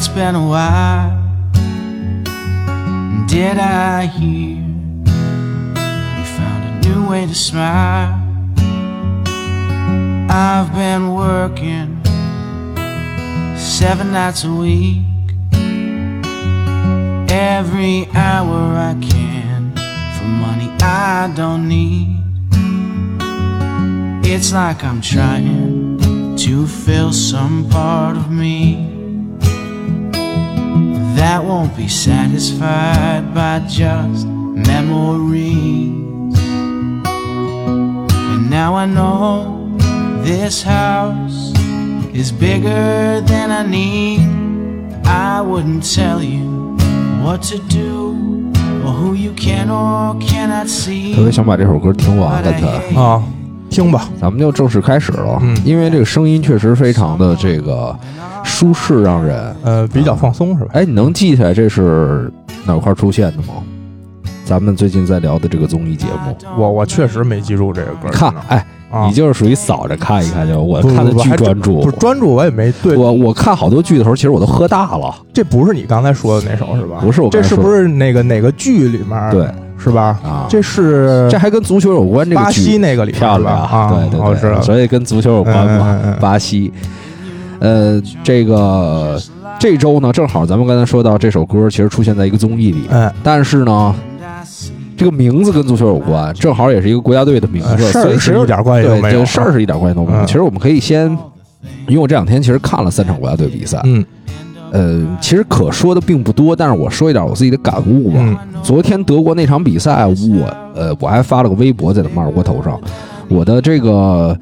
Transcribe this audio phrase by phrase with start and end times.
[0.00, 1.12] It's been a while.
[3.26, 8.18] Did I hear you found a new way to smile?
[10.30, 12.00] I've been working
[13.58, 15.04] seven nights a week,
[17.30, 19.74] every hour I can
[20.16, 22.22] for money I don't need.
[24.24, 25.98] It's like I'm trying
[26.38, 28.89] to fill some part of me
[31.19, 35.91] that won't be satisfied by just memories.
[38.07, 39.77] And now I know
[40.23, 41.53] this house
[42.13, 44.21] is bigger than I need.
[45.05, 46.75] I wouldn't tell you
[47.21, 48.15] what to do
[48.83, 51.15] or who you can or cannot see.
[51.15, 53.21] 特别想把这首歌听完了的，啊，
[53.69, 55.39] 听吧，咱们就正式开始了。
[55.41, 57.97] 嗯因为这个声音确实非常的这个
[58.60, 59.56] 舒适，让人。
[59.64, 60.70] 呃，比较放松是吧？
[60.74, 62.30] 哎，你能记起来这是
[62.66, 63.54] 哪块儿出现的吗？
[64.44, 68.10] 咱们最近在聊的这个综艺节目，我我确实没记住这个歌儿。
[68.10, 71.90] 看，哎，啊，你就是属于扫着看一看就，我看的巨专注不。
[71.90, 72.94] 是专注，我也没对。
[72.98, 75.14] 我我看好多剧的时候，其实我都喝大了。
[75.32, 76.98] 这不是你刚才说的那首是吧？
[77.00, 79.30] 不是这是不是那个哪个剧里面？
[79.30, 80.18] 对，是吧？
[80.22, 83.38] 啊这是这还跟足球有关，这个巴西那个里面漂？
[83.38, 84.60] 亮啊，对对对，我知道。
[84.60, 85.94] 所以跟足球有关嘛。
[85.94, 86.70] 嗯嗯嗯嗯巴西，
[87.60, 89.20] 呃，这个
[89.58, 93.94] 这周呢，正好咱们刚才说到这首歌，其实出现在一个综艺里，哎，但是呢，
[94.96, 100.22] 这个名字跟足球有关，正好也是一个国家队的名字，呃事儿所以是一点关系都对没有这事儿是一点关系都没有。
[100.22, 101.06] 嗯其实我们可以先，
[101.86, 104.04] 因为我这两天其实看了三场国家队比赛，嗯
[104.72, 108.18] 呃，其实可说的并不多，但是我说一点我自己的感悟吧。
[108.20, 110.14] 嗯昨天德国那场比赛，我
[110.74, 112.78] 呃我还发了个微博在他马尔国头上，
[113.28, 114.36] 我的这个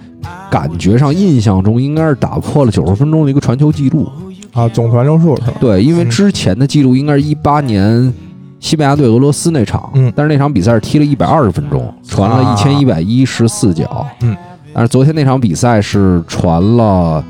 [0.50, 4.08] 感觉上、印象中应该是打破了九十分钟的一个传球记录。
[4.52, 5.52] 啊，总传球数是吧？
[5.60, 6.10] 对，因为嗯。
[6.10, 8.12] 之前的记录应该是一八年
[8.58, 10.12] 西班牙对俄罗斯那场，嗯。
[10.16, 12.54] 但是那场比赛是踢了一百二十分钟，传了啊。
[12.54, 14.36] 一千一百一十四脚，嗯，
[14.72, 17.22] 但是昨天那场比赛是传了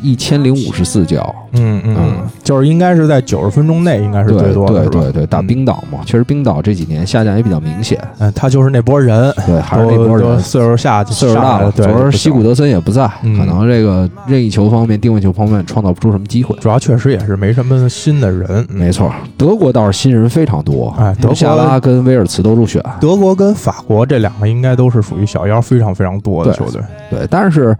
[0.00, 1.96] 一千零五十四脚，嗯嗯
[2.42, 10.38] 就是应该是在九十分钟内应该是最多的，对对对，打嗯冰岛嘛，确实冰岛这几年下降也比较明显，嗯，他就是那波人，对，还是那都波人。
[10.40, 16.56] 岁数下，岁数大了，对，昨儿西古德森也不在，嗯可能这个任意球方面、定位球方面创造不出什么机会。
[16.60, 22.82] 主要确实也是没什么新的人，嗯没错，德国倒是新人非常多，哎德国夏拉跟威尔茨都入选。
[23.00, 26.80] 德国跟法国这两个应该都是属于小妖非常非常多的球队。
[27.10, 27.76] 对，但是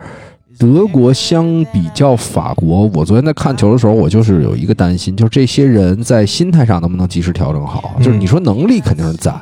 [0.60, 7.94] 德国相比较法国，我昨天在看球的时候，我就是有一个担心，就是这些人在心态上能不能及时调整好？
[8.02, 9.34] 就是你说能力肯定是在，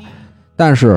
[0.54, 0.96] 但是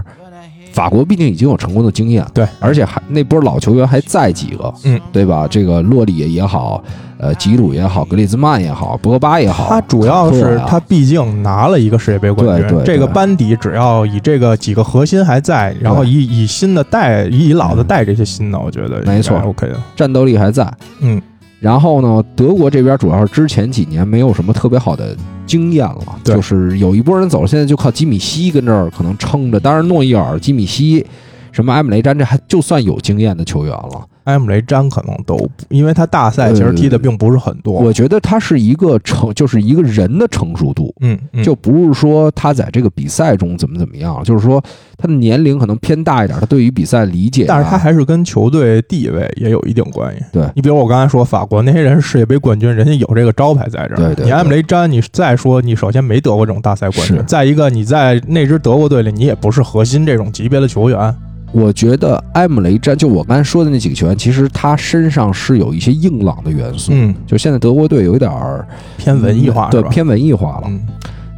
[0.71, 5.47] 法国毕竟已经有成功的经验，对，而且还那波老球员还在几个，嗯，对吧？
[5.49, 6.83] 这个洛里也好，
[7.17, 19.75] 呃，吉鲁也好，格列兹曼也好，博格巴也好，他主要是他毕竟拿了一个世界杯冠军，对对这个班底只要以这个几个核心还在，然后以以新的带以老的带这些新的，我觉得没错，OK 的。
[19.95, 20.71] 战斗力还在。
[21.01, 21.21] 嗯，
[21.61, 29.59] 然后呢，德国这边主要是之前几年没有什么特别好的经验了，对就是有一波人走了，现在就靠基米希跟这儿可能撑着。
[29.59, 31.05] 当然，诺伊尔、基米希、
[31.51, 34.07] 什么埃姆雷詹，这还就算有经验的球员了。
[34.25, 37.73] 埃姆雷詹可能都不，因为他大赛其实踢的并不是很多。
[37.73, 44.63] 我觉得他是一个成，就是一个人的成熟度，嗯，嗯就不是说他在这个比赛中怎么怎么样，就是说
[44.97, 50.23] 他的年龄可能偏大一点，他对于比赛理解啊，但是他还是跟球队地位也有一定关系。
[50.31, 53.97] 对你比如我刚才说法国那些人是世界杯冠军，人家有这个招牌在这儿。
[53.97, 61.15] 对对你埃姆雷詹，你再说你首先没得过这种大赛冠军，再一个你在那支德国队里，你也不是核心这种级别的球员。
[61.51, 66.91] 我觉得埃姆雷詹，就我刚才说的那几个球员，其实他身上是有一些硬朗的元素。
[66.93, 68.65] 嗯，就现在德国队有一点儿
[68.97, 69.69] 偏文艺化？
[69.69, 70.63] 对偏文艺化了。
[70.67, 70.81] 嗯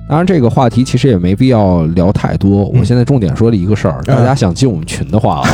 [0.06, 2.66] 当然，这个话题其实也没必要聊太多。
[2.66, 5.48] 嗯我现在重点说的一个事儿，大家想进我们群的话啊，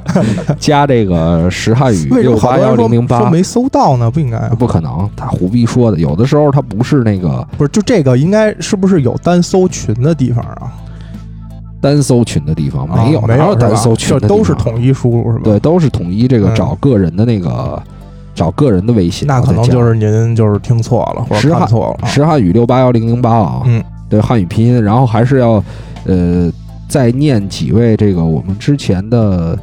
[0.60, 4.08] 加这个石汉语为什六八幺零零八，说没搜到呢？
[4.10, 5.98] 不应该啊，不可能，他胡逼说的。
[5.98, 10.70] 有的时候他不是那个不是就这个应该是不是有单搜群的地方啊？
[11.80, 14.36] 单搜群的地方，没有，啊没有单搜群的地方？
[14.38, 15.44] 都是统一输入是吧？
[15.44, 17.80] 对，，都是统一这个嗯找个人的那个
[18.34, 22.08] 找个人的微信，那可能就是您就是听错了或者看错了啊。
[22.08, 25.62] 石汉语六八幺零零八啊，嗯，对汉语拼音，然后还是要
[26.04, 26.50] 呃
[26.88, 29.58] 再念几位这个我们之前的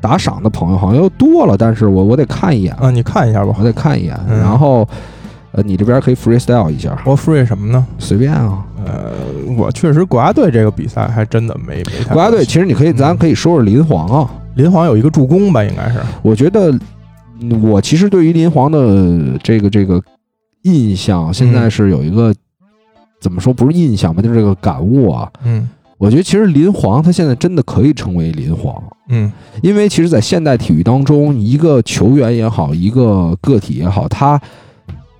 [0.00, 3.54] 打赏的朋友，好像又多了，但是我我得看一眼，啊，你看一下吧。
[3.58, 4.88] 我得看一眼，嗯然后
[5.52, 7.86] 呃你这边可以 freestyle 一下，我 free 什么呢？
[7.98, 8.64] 随便啊。
[8.84, 9.12] 呃，
[9.56, 15.98] 我确实国家队这个比赛还真的没没太国家队其实你可以，咱可以说说林皇啊，林皇有一个助攻吧，应该是。
[16.22, 16.70] 我觉得
[17.40, 20.02] 嗯我其实对于林皇的这个这个
[20.62, 22.34] 印象，现在是有一个、
[23.20, 25.30] 怎么说，不是印象吧，就是这个感悟啊。
[25.44, 25.68] 嗯。
[25.98, 29.30] 我觉得其实林皇他现在真的可以称为林皇，嗯。
[29.62, 34.40] 因为其实，在现代体育当中，一个球员也好，一个个体也好，他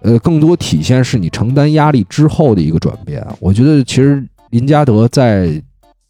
[0.02, 3.26] 呃更多体现是你承担压力之后的一个转变。
[3.40, 5.60] 我觉得其实林加德在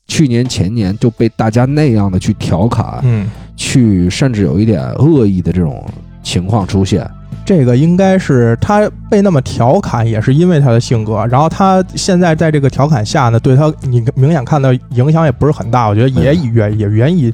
[0.07, 5.85] 去年前年就被大家那样的去调侃，嗯，去甚至有一点恶意的这种
[6.23, 7.09] 情况出现。
[7.45, 11.27] 这个应该是他被那么调侃，也是因为他的性格。
[11.27, 15.89] 然后他现在在这个调侃下呢，对他你明显看到影响也不是很大。
[15.89, 17.33] 我觉得也嗯源也源于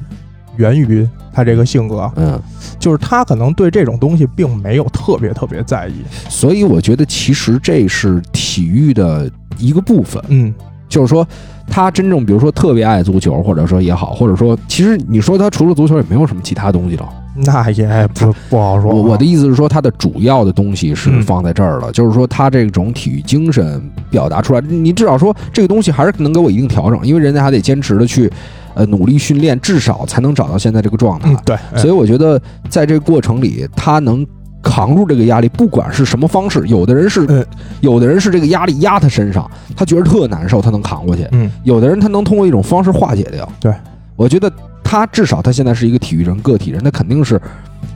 [0.57, 2.39] 源于他这个性格，嗯，
[2.79, 5.93] 就是他可能对这种东西并没有特别特别在意。
[6.29, 10.23] 所以我觉得其实这是体育的一个部分。
[10.29, 10.53] 嗯
[10.87, 11.27] 就是说，
[11.67, 17.09] 他真正比如说特别爱足球，或者说也好，或者说其实你说他除了足球也没有什么其他东西了。
[17.37, 18.95] 那也不不好说啊。
[18.95, 23.81] 我我的意思是说，他的主要的东西是嗯放在这儿了，就是说他这种体育精神
[24.11, 28.31] 表达出来，你至少说这个东西还是能给我一定调整，因为人家还得坚持的去
[28.75, 31.33] 呃努力训练，至少才能找到现在这个状态。
[31.33, 32.39] 嗯对，所以我觉得
[32.69, 34.25] 在这个过程里，他能
[34.61, 37.45] 扛住这个压力，不管是什么方式，有的人是，嗯
[37.81, 43.47] 有的人是这个压力压他身上，他觉得特难受，他能扛过去；嗯有的人他能通过一种方式化解掉。
[43.59, 43.73] 对，
[44.15, 44.51] 我觉得
[44.83, 47.41] 他至少他现在是一个体育人、个体人，他肯定是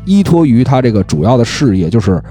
[0.06, 2.22] 依托于他这个主要的事业，就是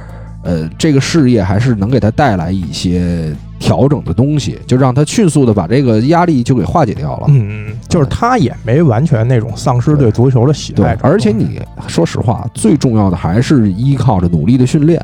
[0.44, 7.26] 呃，这个事业还是能给他带来一些调整的东西，就让他迅速的把这个压力就给化解掉了。
[7.28, 11.08] 嗯，就是他也没完全那种丧失对足球的喜爱，程度。
[11.08, 15.00] 而且你说实话，最重要的还是依靠着努力的训练。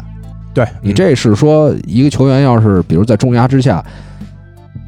[0.53, 3.85] 对你这是说一个球员要是比如在重压之下，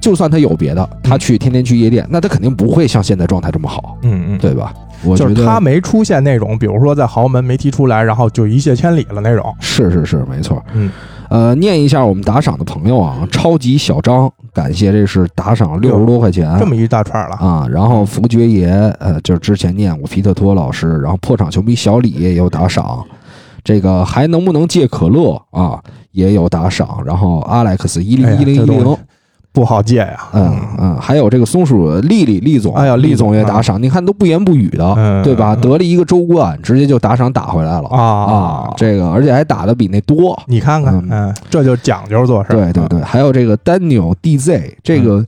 [0.01, 4.73] 就算他有别的，他去天天去夜店，那他肯定不会像现在状态这么好，嗯嗯，对吧？
[5.07, 9.55] 我就是觉得他没出现那种，比如说在豪门没踢出来，然后就一泻千里了那种。
[9.61, 10.63] 是是是，没错。
[10.75, 10.91] 嗯，
[11.29, 18.69] 呃，念一下我们打赏的朋友啊，超级小张，感谢这是打赏六十多块钱，这么一大串了，啊，然后福爵爷，
[18.99, 23.05] 呃，就是之前念过皮特托老师，然后破场球迷小李也有打赏，
[23.65, 25.81] 这个还能不能借可乐啊，
[26.13, 28.97] 也有打赏，然后 Alex 一零一零一零
[29.57, 30.19] 不好借呀。
[30.35, 35.57] 嗯嗯，还有这个松鼠丽丽丽总，哎呀丽总也打赏，你看都不言不语的，嗯对吧？
[35.59, 35.61] 嗯。
[35.63, 37.89] 得了一个周冠，直接就打赏打回来了。
[37.89, 38.03] 啊。
[38.03, 42.51] 啊，这个而且还打的比那多，你看看嗯，嗯，这就讲究做事。
[42.51, 45.25] 对对对，还有这个 Daniel DZ 这个。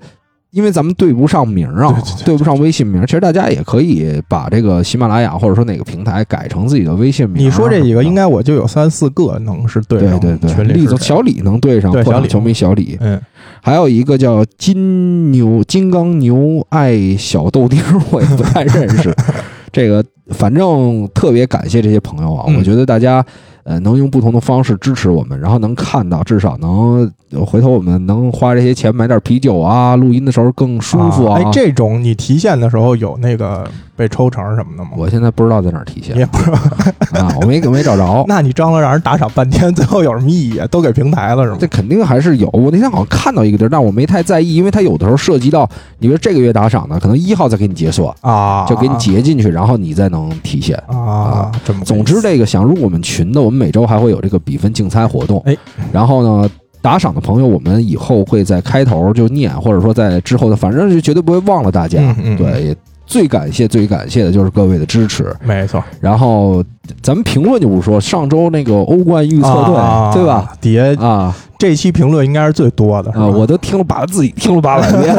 [0.51, 7.45] 因为咱们对不上名儿啊，嗯对对对不上微信名，其实大家也可以把这个喜马拉雅或者说哪个平台改成自己的微信名。
[7.45, 13.21] 你说这几个，应该该我就有三四个能是对上对对对，群里是谁李总小李能对上对小李球迷小李，嗯，
[13.63, 19.15] 还有一个叫金牛金刚牛爱小豆丁，我也不太认识。
[19.71, 23.25] 这个反正特别感谢这些朋友啊，嗯我觉得大家
[23.65, 31.39] 呃能用不同的方式支持我们，然后能看到，至少能呃回头我们能花这些钱买点啤酒啊，录音的时候更舒服啊。
[31.39, 34.91] 哎，这种你提现的时候有那个被抽成什么的吗？
[34.97, 36.57] 我现在不知道在哪儿体现你也不知道，
[37.21, 38.25] 啊，我没没找着。
[38.29, 40.67] 那你张罗让人打赏半天， 最后有什么意义啊？
[40.69, 41.67] 都给平台了是吗这？
[41.67, 42.49] 肯定还是有。
[42.53, 50.77] 我那天好像看到一个地儿，但我没太在意，因为它有的时候涉及到，你比如这个月打赏呢，可能一号再给你结算，啊，就给你结进去，然后你再能体现。
[50.87, 55.43] 啊，这么总之，这个想入我们群的，我们每周还会有这个比分竞猜活动。
[55.45, 55.57] 哎，
[55.93, 56.49] 然后呢，
[56.81, 61.99] 打赏的朋友，我们以后会在开头就念，或者说在之后的，反正是绝对不会忘了大家。
[62.01, 62.77] 嗯嗯对，也
[63.09, 65.35] 最感谢、最感谢的就是各位的支持。
[65.43, 66.63] 没错，然后
[67.03, 70.53] 咱们评论就不说，上周那个欧冠预测队，啊对吧？？
[70.61, 73.27] 底下啊这期评论应该是最多的，啊！
[73.27, 75.13] 我都听了八自己听了八百遍，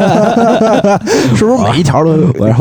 [1.36, 2.16] 是不是每一条都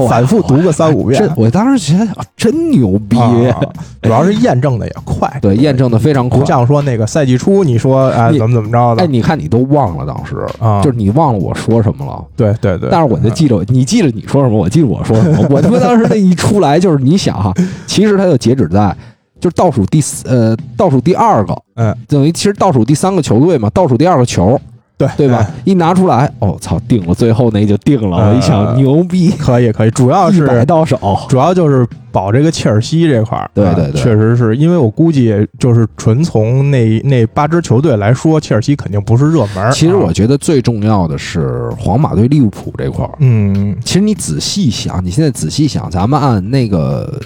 [0.05, 1.31] 反复读个三五遍真？
[1.37, 3.57] 我当时觉得啊真牛逼，啊
[4.01, 6.45] 主要是验证的也快，对，验证的非常快不。
[6.45, 12.21] 像说那个赛季初你说哎怎么怎么着的哎，的你看你都忘了当时，啊，就是你忘了我说什么了。
[12.35, 15.47] 对对对，但是我就记着，你记着你说什么，我记着我说什么。
[15.49, 17.53] 我他妈当时那一出来，就是你想哈，
[17.87, 18.93] 其实它就截止在
[19.39, 24.59] 就是倒数第四呃倒数第二个，嗯，等于其实倒数第三个球队嘛，倒数第二个球，
[24.97, 25.47] 对对吧？？
[25.63, 28.17] 一拿出来，哦操，定了，最后那就定了。
[28.17, 30.97] 我一想，呃牛逼，可以可以，主要是百是到手。
[31.29, 43.11] 主要就是保这个切尔西这块儿，啊对对对确实是因为我估计就是纯从那那八支球队来说，切尔西肯定不是热门其实我觉得最重要的是皇马对利物浦这块儿。
[43.19, 47.21] 嗯其实你仔细想，你现在仔细想，咱们按那个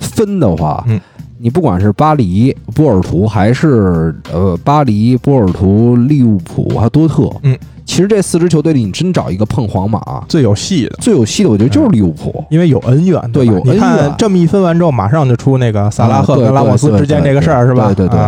[0.00, 1.00] 分的话，嗯
[1.42, 12.44] 你不管是巴黎、波尔图，还是呃巴黎、波尔图、利物浦还有多特，嗯，其实这四支球队里，你真找一个碰皇马最有戏的，最有戏的，我觉得就是利物浦。
[12.48, 17.92] 因为有恩怨，对有恩怨这么一分完之后，马上就出那个萨拉赫跟拉莫斯之间这个事儿，是吧？
[17.92, 18.20] 对对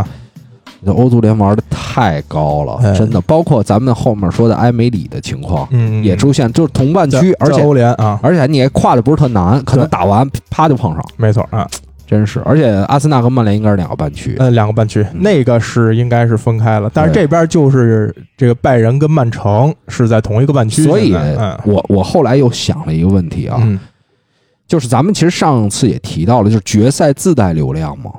[0.85, 3.21] 对欧足联玩的太高了，哎真的。
[3.21, 11.64] 包括咱们后面说的埃梅里的情况嗯，也出现，就是同半区，而且欧联啊，而且你也跨的不是特难，可能打完啪就碰上，没错啊，
[12.06, 12.40] 真是。
[12.40, 15.23] 而且阿森纳和曼联应该是两个半区，呃，两个半区，嗯。
[15.23, 21.58] 那个是应该是分开了，但是这边就是这个拜仁跟曼城是在同一个半区，所以嗯。
[21.64, 23.78] 我我后来又想了一个问题啊，嗯。
[24.66, 28.11] 就是咱们其实上次也提到了，就是决赛自带流量嘛，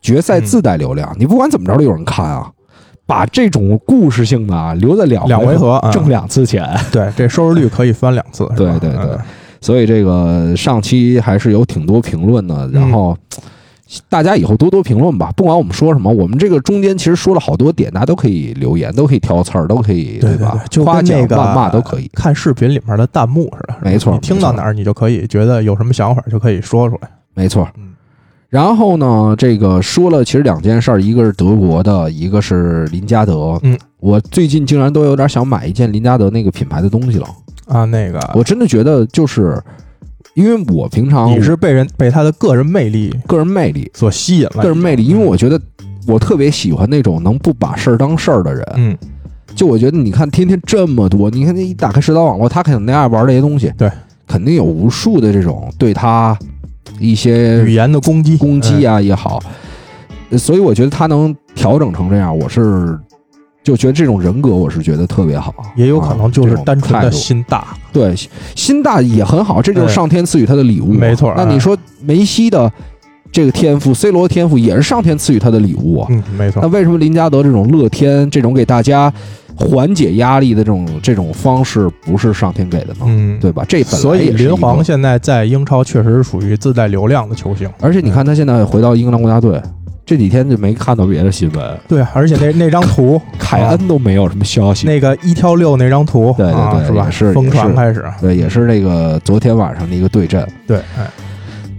[0.00, 2.50] 决赛自带流量，你不管怎么着都有人看啊。
[3.06, 8.90] 把这种故事性的啊留在两两回合啊挣两次钱，对，这收视率可以翻两次，对对对。
[8.90, 9.18] 嗯
[9.60, 13.16] 所以这个上期还是有挺多评论的，然后。
[14.06, 20.64] 大家以后多多评论吧，不管我们说什么，我们这个中间其实说了好多点，大家都可以留言，都可以挑刺儿，都可以吧对吧？
[20.68, 22.06] 就夸奖、谩骂都可以。
[22.12, 27.08] 看视频里面的弹幕似的，没错你听到哪儿你就可以觉得有什么想法就可以说出来。
[27.32, 27.94] 没错嗯。
[28.50, 33.58] 然后呢，这个说了其实两件事儿，一个是德国的，一个是林加德。
[33.62, 37.26] 嗯，我最近竟然都有点想买一件林加德那个品牌的东西了。
[37.68, 38.18] 啊，那个。
[38.34, 39.62] 我真的觉得就是，
[40.34, 45.60] 因为我平常你是被人被他的个人魅力个人魅力，所吸引了，个人魅力，因为我觉得
[46.06, 48.64] 我特别喜欢那种能不把事儿当事儿的人。
[48.76, 48.96] 嗯，
[49.54, 53.90] 就我觉得，你看天天这么多，你看那一打开社交网络，他肯定爱玩这些东西，对，
[54.26, 56.38] 肯定有无数的这种对他
[56.98, 58.36] 一些语言的攻击。
[58.36, 59.42] 攻击啊，啊也好，
[60.30, 62.98] 呃所以我觉得他能调整成这样，我是
[63.68, 68.14] 就觉得这种人格，我是觉得特别好，也有可能就是单纯的心大，对
[68.56, 72.72] 心大也很好，这就是上天赐予他的礼物，没错那你说梅西的
[73.30, 79.12] 这个天赋，C 罗的天赋也是上天赐予他的礼物啊，嗯，没错那，为什么林加德这种乐天、这种给大家
[79.54, 83.00] 缓解压力的这种这种方式不是上天给的呢？
[83.04, 83.66] 嗯，对吧？
[83.68, 87.68] 这本来所以林皇，现在在英超确实是属于自带流量的球星。
[87.80, 89.60] 而且你看他现在回到英格兰国家队，
[90.08, 94.86] 这几天就没看到别的新闻，对，而且那 那张图，凯恩都没有什么消息。
[94.86, 97.10] 那个一挑六那张图，对对对啊是吧？
[97.10, 100.48] 是疯传开始，对，也是那个昨天晚上的一个对阵。
[100.66, 101.06] 对，哎，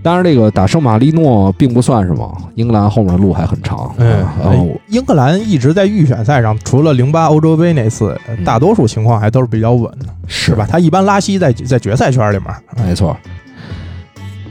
[0.04, 3.92] 当然，这个打圣马力诺并不算什么，英格兰后面的路还很长。
[3.98, 10.68] 嗯啊，然后英格兰一直在预选赛上，除了零八欧洲杯那次，嗯大多数情况还都是比较稳的，是是吧？？
[10.70, 13.18] 他一般拉稀在在决赛圈里面，没错，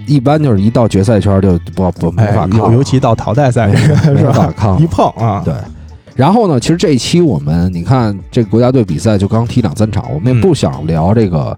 [0.09, 4.55] 一般就是一到决赛圈就不不没哎法，看了，尤尤其到淘汰赛，没是法吧？
[4.57, 5.55] 看了一碰啊，对，
[6.17, 11.57] 然后呢，其实这一期我们你看这个国家队比赛就刚踢两三场，我们也嗯不想聊这个，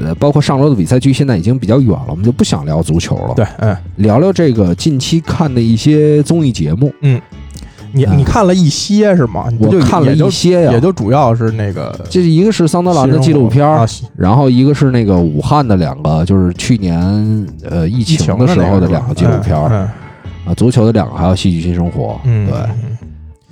[0.00, 6.92] 呃，包括上周的比赛距现在已经比较远了，我们就不想聊足球了，对，嗯，聊聊这个近期看的一些综艺节目。
[7.02, 7.20] 嗯
[7.92, 9.46] 你你看了一些是吗？
[9.58, 16.98] 我看了一些呀也，就主要是那个这一个是桑德兰的纪录片啊，，然后一个是那个武汉的两个，就是去年
[17.68, 22.20] 呃疫疫情情的时候的两个纪录片啊，足球的两个，还有戏剧新生活。
[22.24, 22.98] 嗯，对嗯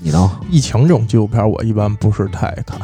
[0.00, 0.30] 你呢？
[0.48, 2.78] 疫情这种纪录片我一般不是太爱看，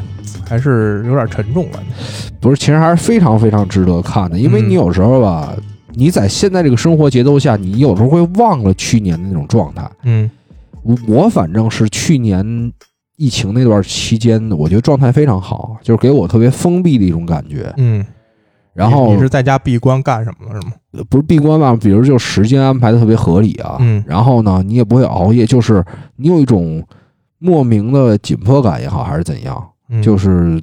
[0.48, 2.32] 还是有点沉重感觉。
[2.40, 5.54] 不是，其实还是非常非常值得看的，因为嗯你有时候吧，
[5.92, 9.88] 你在现在这个生活节奏下，你有时候会忘了去年的那种状态。
[10.02, 10.28] 嗯
[10.84, 12.72] 我我反正是去年
[13.16, 17.72] 疫情那段期间，我觉得状态非常好，就是给我特别封闭的一种感觉。
[17.76, 18.04] 嗯，
[18.72, 20.74] 然后你你是在家闭关干什么了是吗？
[21.08, 25.84] 不是闭关吧，比如就时间安排的特别合理啊，嗯然后呢，你也不会熬夜，就是
[26.16, 26.86] 你有一种
[27.38, 30.62] 莫名的紧迫感也好，还是怎样，嗯就是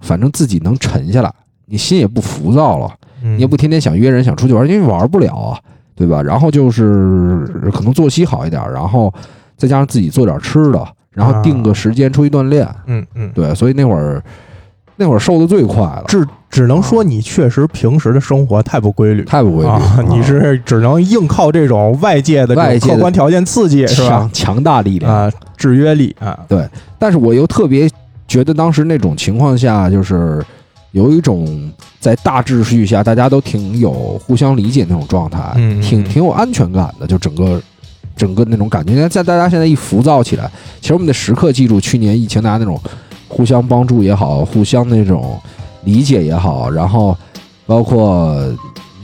[0.00, 1.32] 反正自己能沉下来，
[1.66, 2.94] 你心也不浮躁了。
[3.22, 5.60] 你你也不天天想约人想出去玩，因为玩不了啊，
[5.98, 6.22] 对吧？
[6.22, 9.12] 然后就是可能作息好一点，然后
[9.56, 14.22] 再加上自己做点吃的，然后定个时间出去锻炼，嗯嗯，对，所以那会儿
[14.96, 19.24] 那会儿瘦的最快了，只只能说你确实平时的生活太不规律。
[19.24, 24.62] 太不规律你是只能硬靠这种外界的外界客观条件刺激，是吧强？
[24.62, 25.12] 大力量。
[25.12, 27.90] 啊，制约力啊，对但是我又特别
[28.26, 30.40] 觉得当时那种情况下，就是
[30.98, 37.62] 有一种在大秩序下大家都挺有互相理解那种状态，嗯嗯嗯挺挺有安全感的，就整个
[38.16, 38.92] 整个那种感觉。
[38.92, 40.50] 现在在大家现在一浮躁起来，
[40.80, 42.78] 其实我们得时刻记住去年疫情大家那种
[43.28, 45.40] 互相帮助也好，互相那种
[45.84, 47.16] 理解也好，然后
[47.66, 48.36] 包括。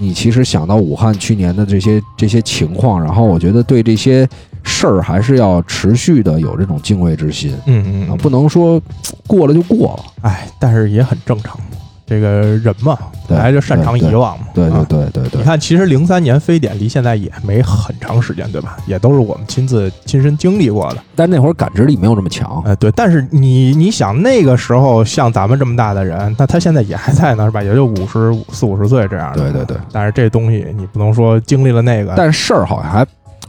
[0.00, 4.28] 你其实想到武汉去年的这些这些情况，然后我觉得对这些
[4.64, 7.56] 事儿还是要持续的有这种敬畏之心。
[7.66, 8.82] 嗯嗯啊，不能说
[9.24, 10.04] 过了就过了。
[10.22, 11.56] 哎，但是也很正常，
[12.06, 14.46] 这个人嘛，对本来就擅长遗忘嘛。
[14.54, 18.76] 对对啊对对对你，看，其实零三年非典离现在也没很长时间，对吧？
[18.86, 20.98] 也都是我们亲自亲身经历过的。
[21.16, 22.62] 但那会儿感知力没有这么强。
[22.64, 22.90] 呃，对。
[22.92, 27.62] 但是你你想，那个时候像咱们这么大的人，那他现在也还在呢，是吧？
[27.62, 29.50] 也就五十四五十岁这样的。
[29.50, 29.76] 对对对。
[29.90, 33.06] 但是这东西你不能说经历了那个，但事儿好像还，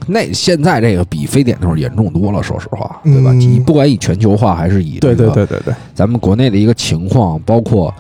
[0.08, 3.32] 那现在这个比非典那会儿严重多了，说实话，对吧？
[3.32, 7.94] 嗯你不管以全球化还是以对这个对对对对，咱们国内的一个情况，包括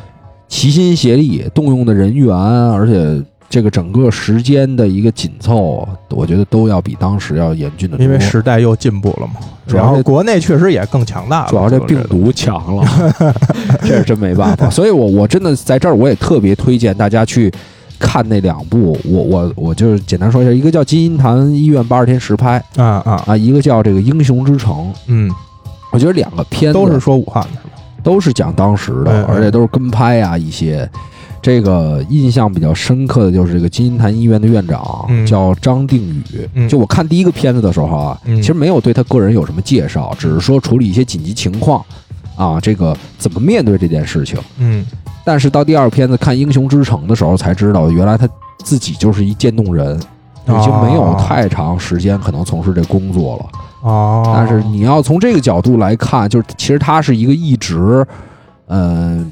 [0.47, 8.03] 齐心协力动用的人员，而且这个整个时间的一个紧凑，我觉得都要比当时要严峻的多。
[8.03, 9.33] 因为时代又进步了嘛。
[9.67, 12.85] 主要是然后国内确实也更强大了，主要这病毒强了，
[13.81, 14.69] 这是真没办法。
[14.69, 17.51] 所以我我真的在这儿，我也特别推荐大家去
[17.97, 18.95] 看那两部。
[19.03, 24.75] 我我我就是简单说一下，一个叫《金银潭医院八十天实拍》啊啊，啊，一个叫这个《英雄之城》。
[25.07, 25.31] 嗯，
[25.91, 27.71] 我觉得两个片子都是说武汉的是吧？
[28.05, 30.89] 都是讲当时的，而且都是跟拍啊一些。
[31.41, 36.49] 这个印象比较深刻的就是这个金银潭医院的院长、嗯叫张定宇。
[36.55, 41.85] 嗯就我看第一个片子的时候啊，嗯其实没有对他个人有什么介绍，只是说处理一些紧急情况
[42.35, 44.39] 啊，这个怎么面对这件事情。
[44.57, 44.83] 嗯
[45.23, 48.27] 但是到第二个片子看《英雄之城》的时候，才知道原来他
[48.63, 49.95] 自己就是一渐冻人，
[50.47, 53.45] 已经没有哦太长时间可能从事这工作了。
[53.85, 58.03] 哦，但是你要从这个角度来看，就是其实他是一个一直，
[58.67, 59.31] 嗯、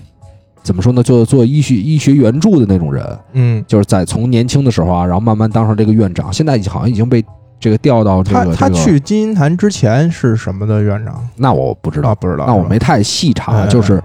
[0.62, 7.25] 怎么说呢，就做医学医学援助的那种人，嗯，就是在从年轻的时候啊，然后慢慢当上这个院长，现在好像已经被
[7.60, 11.27] 这个调到这他他个这个去金银潭之前是什么的院长？
[11.38, 14.00] 那我不知道啊，，不知道，那我没太细查，嗯就是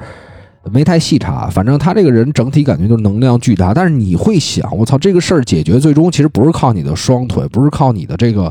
[0.73, 1.49] 没太细查。
[1.49, 8.50] 反正他这个人整体感觉就是能量巨大，但是你会想，我操，这个事儿解决最终其实不是靠你的双腿，不是靠你的这个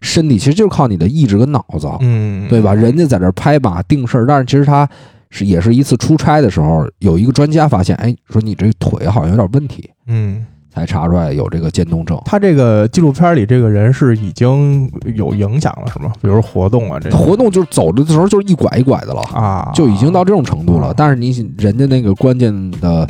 [0.00, 2.74] 身体，其实就是靠你的意志跟脑子，嗯，对吧？
[2.74, 4.88] 人家在这拍马定事儿，但是其实他
[5.30, 12.20] 是也是一次出差的时候，有一个专家发现，哎，说你这腿好像有点问题，嗯，才查出来有这个渐冻症。
[12.24, 16.12] 他这个纪录片里这个人是已经有影响了，是吗？
[16.22, 20.94] 比如活动啊，这活动就是走的时候就是一拐一拐的了，啊，就已经到这种程度了啊。
[20.96, 23.06] 但是你人家那个关键的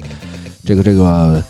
[0.65, 1.43] 这个这个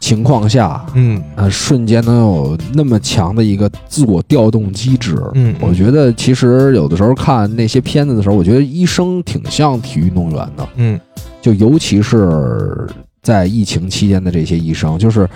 [0.00, 1.22] 情况下，嗯。
[1.36, 10.98] 呃，瞬间能有那么强的一个自我调动机制，嗯，我觉得其实有的时候看那些片子的时候，我觉得医生挺像体育运动员的，嗯。
[11.40, 12.86] 就尤其是
[13.22, 15.28] 在疫情期间的这些医生，就是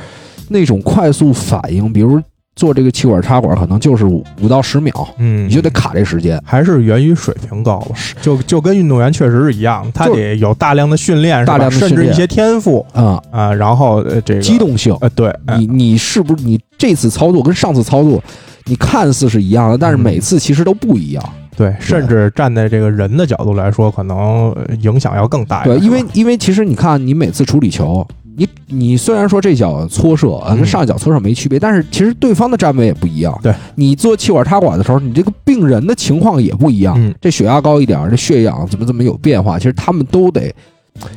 [0.48, 2.20] 那种快速反应，比如
[2.56, 6.40] 做这个气管插管，可能就是五五到十秒，嗯，你就得卡这时间。
[6.44, 11.96] 还是源于水平高了，就就跟运动员确实是一样，他得有大量的训练，大量的训练。
[11.96, 18.22] 甚至一些天赋啊、啊，然后呃这个机动性，呃对，哎你你是不是你这次操作跟上次操作，
[18.66, 21.24] 你看似是一样的，但是嗯每次其实都不一样。
[21.56, 25.84] 对，甚至站在这个人的角度来说，可能呃影响要更大一对，点。
[25.84, 28.04] 因为因为其实你看，你每次处理球，
[28.36, 33.38] 你你虽然说这脚搓射啊嗯跟上一脚搓射没区别，但是其实对方的站位也不一样。
[33.42, 36.94] 对，你做气管插管的时候，你这个病人的情况也不一样。
[36.98, 40.54] 嗯这血压高一点，这血氧怎么怎么有变化，其实他们都得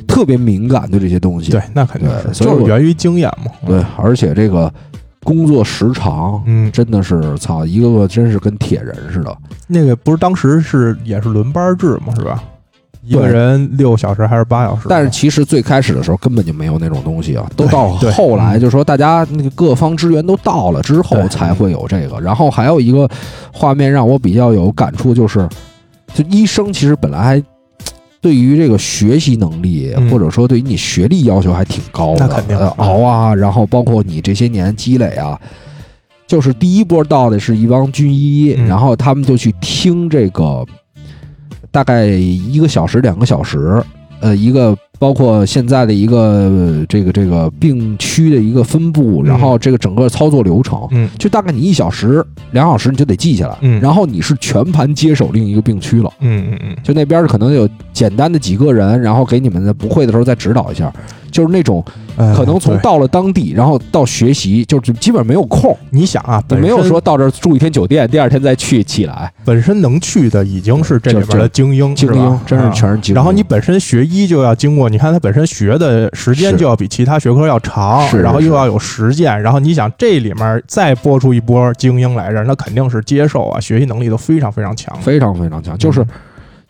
[0.06, 1.50] 特别敏感对这些东西。
[1.50, 3.50] 对，那肯定是，对所以我就是源于经验嘛。
[3.66, 4.72] 对，而且这个
[5.24, 6.42] 工作时长。
[6.46, 9.36] 嗯，真的是操，一个个真是跟铁人似的。
[9.66, 12.42] 那个不是当时是也是轮班制嘛，是吧？
[13.08, 14.82] 一个人六小时还是八小时？
[14.88, 22.20] 但是其实最开始的时候根本就没有那种东西啊，都到后来嗯就是说大家那个各方支援都到了之后才会有这个。
[22.20, 23.08] 然后还有一个
[23.52, 25.48] 画面让我比较有感触，就是
[26.14, 27.42] 就医生其实本来还。
[28.20, 35.38] 对于这个学习能力，嗯或者说对于你学历要求还挺高的，那肯定呃熬啊，然后包括你这些年积累啊，
[36.26, 40.66] 就是第一波到的是一帮军医，嗯然后他们就去听这个
[41.70, 43.82] 大概一个小时、两个小时，
[44.20, 49.26] 呃，一个包括现在的一个呃这个这个病区的一个分布，嗯。
[49.26, 51.08] 然后这个整个操作流程，嗯。
[51.18, 53.80] 就大概你一小时、两小时你就得记下来，嗯。
[53.80, 56.10] 然后你是全盘接手另一个病区了。
[56.20, 60.92] 嗯嗯嗯，就那边可能有简单的几个人，然后给你们的不会的时候再指导一下，
[61.30, 61.84] 就是那种
[62.16, 69.32] 呃可能从到了当地，然后到学习，就是基本没有空，你想啊，你没有说到这儿住一天酒店，第二天再去起来。
[69.44, 73.14] 本身能去的已经是这里边的精英，精英真是啊全是精英。
[73.14, 84.94] 然后你本身学医就要经过，你看他本身学的时间就要比其他学科要长，然后又要有实践，然后你想这里面再播出一波精英来着，那肯定是接受啊，学习能力都非常非常强。
[85.00, 86.04] 非常非常强，就是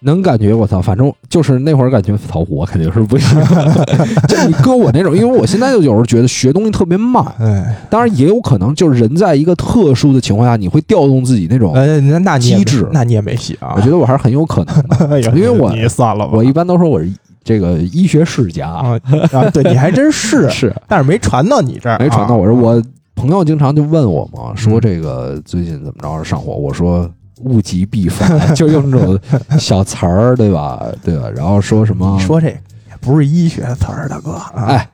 [0.00, 3.36] 能感觉我操，反正就是那会儿感觉操，我肯定是不行。
[4.28, 11.74] 就你搁我那种，因为我现在就有时候觉得学东西特别慢，哎，当然也有可能就是人在一个特殊的情况下，你会调动自己那种。
[11.74, 13.74] 呃，那机制那你也没戏啊。
[13.76, 15.20] 我觉得我还是很有可能的。
[15.36, 17.10] 因为我你算了吧，我一般都说我是
[17.42, 19.00] 这个医学世家，啊
[19.32, 22.54] 啊，对，你还真是， 是但是没传到你这儿，没传到我这儿。
[22.54, 22.82] 啊我
[23.14, 26.52] 朋友经常就问我嘛，说嗯这个最近怎么着上火？
[26.52, 27.10] 我说
[27.44, 29.18] 物极必反， 就用这种
[29.58, 30.82] 小词儿，对吧？
[31.04, 31.28] 对吧？
[31.34, 32.16] 然后说什么？
[32.18, 32.60] 你说这也
[33.00, 34.88] 不是医学词儿，大哥啊，哎，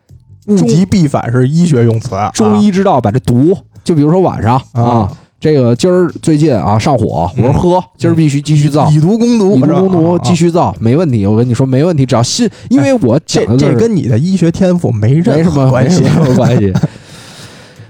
[0.46, 8.90] 物极必反是医学用词，啊中医之道把这毒，就比如说晚上啊啊，这个今儿最近啊上火，我说嗯喝，今儿必须继续造。
[8.90, 11.26] 以毒攻毒，以毒攻毒，继续造，没问题。
[11.26, 12.07] 我跟你说，没问题。
[12.07, 16.09] 只要信，因为我讲这的这跟你的医学天赋没没任什么何关系没。
[16.09, 16.72] 什么关系。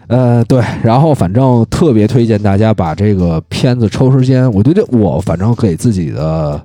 [0.06, 4.50] 呃，对，然后反正特别推荐大家把这个片子抽时间。
[4.52, 6.60] 我觉得我反正给自己的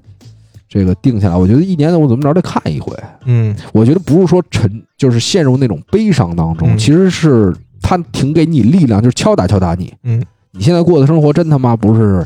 [0.68, 2.96] 这个定下来，我觉得一年我怎么着得看一回。
[3.26, 9.94] 嗯我觉得不是说沉，就是陷入那种悲伤当中，嗯其实是它挺给你力量，就是敲打敲打你。
[10.04, 10.22] 嗯，
[10.52, 12.26] 你现在过的生活真他妈不是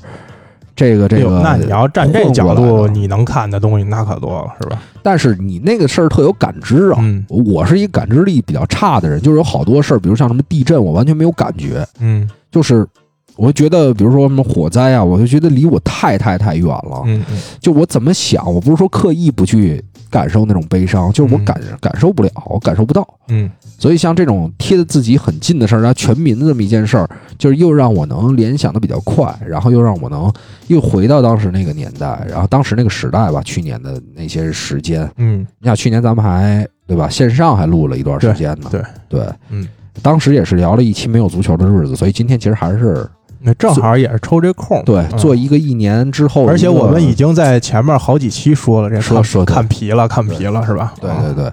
[0.75, 1.41] 这个这个。
[1.41, 4.81] 那你要站这角度，你能看的东西那可多了，是吧？
[5.01, 6.97] 但是你那个事儿特有感知啊。
[6.99, 11.86] 嗯我是一个感知力比较差的人，就是有好多事儿，比如像什么地震，我完全没有感觉。
[11.99, 12.88] 嗯就是
[13.36, 17.01] 我觉得，比如说什么火灾啊，我就觉得离我太太太远了。
[17.05, 23.07] 嗯嗯就我怎么想，我不是说刻意不去感受那种悲伤，就是我嗯感、感受不了，我感受不到。
[23.29, 23.49] 嗯
[23.84, 27.06] 所以像这种贴的自己很近的事儿，然后全民的这么一件事儿，
[27.38, 30.32] 就是又让我能联想的比较快，然后又让我能
[30.67, 35.06] 又回到当时那个年代，然后当时那个时代吧，去年的那些时间。
[35.17, 35.46] 嗯。
[35.60, 38.69] 你想去年咱们还对吧，线上还录了一段时间呢。
[38.72, 39.67] 对对，嗯，
[40.02, 43.06] 当时也是聊了一期没有足球的日子，所以今天其实还是
[43.41, 45.17] 那正好也是抽这空，对嗯。
[45.17, 50.93] 做一个一年之后而且我们已经在前面好几期说了，这说说看皮了，看皮了，是吧？
[51.02, 51.52] 对对对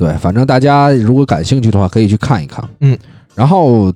[0.00, 2.64] 对，反正大家如果感兴趣的话，可以去看一看。
[2.80, 2.96] 嗯，
[3.34, 3.92] 然后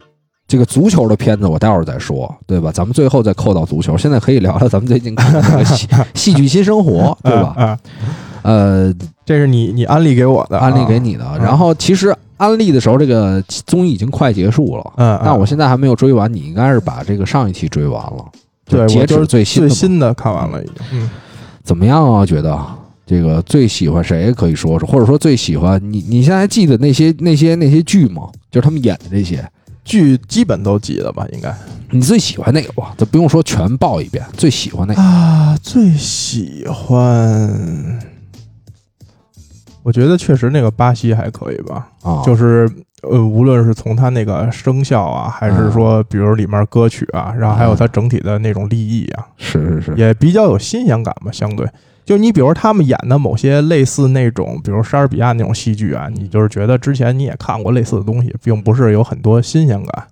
[0.46, 2.70] 这个足球的片子我待会儿再说，对吧？
[2.70, 7.54] 咱们最后再扣到足球，现在可以聊聊咱们最近看的戏戏剧新生活， 对吧？
[7.56, 7.78] 啊，啊
[8.42, 11.24] 呃，这是你你安利给我的，安利给你的。
[11.24, 14.92] 啊然后其实安利的时候，这个综艺已经快结束了。
[14.96, 18.24] 嗯，嗯，但我现在还没有追完，你应该是把这个上一期追完了，
[18.68, 21.10] 对截止最新最新的看完了已经，嗯。
[21.62, 22.26] 怎么样啊？
[22.26, 22.54] 觉得
[23.06, 26.04] 这个最喜欢谁可以说说，或者说最喜欢你？
[26.08, 28.30] 你现在还记得那些那些那些剧吗？
[28.50, 29.46] 就是他们演的这些，
[29.84, 31.26] 剧基本都记得吧？
[31.32, 31.54] 应该
[31.90, 32.94] 你最喜欢哪个吧？
[32.96, 35.02] 咱不用说全报一遍，最喜欢哪个？
[35.02, 38.00] 啊，最喜欢，
[39.82, 42.66] 我觉得确实那个巴西还可以吧，啊，就是
[43.02, 51.68] 呃，无论是从他那个声效啊，还是说比如里面歌曲啊，然后还有他整体的那种立意啊，是是是，也比较有新鲜感吧，相对。
[52.04, 60.04] 就你比如他们演的某些类似那种，比如莎士比亚那种戏剧啊，你就是觉得之前你也看过类似的东西，并不是有很多新鲜感。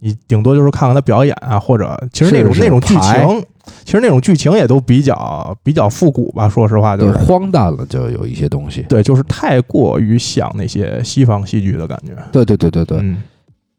[0.00, 3.44] 你顶多就是看看他表演啊，或者其实那种那种剧情，
[3.84, 6.48] 其实那种剧情也都比较比较复古吧。
[6.48, 8.82] 说实话，就是荒诞了，就有一些东西。
[8.88, 12.12] 对，就是太过于像那些西方戏剧的感觉。
[12.30, 13.20] 对对对对对，嗯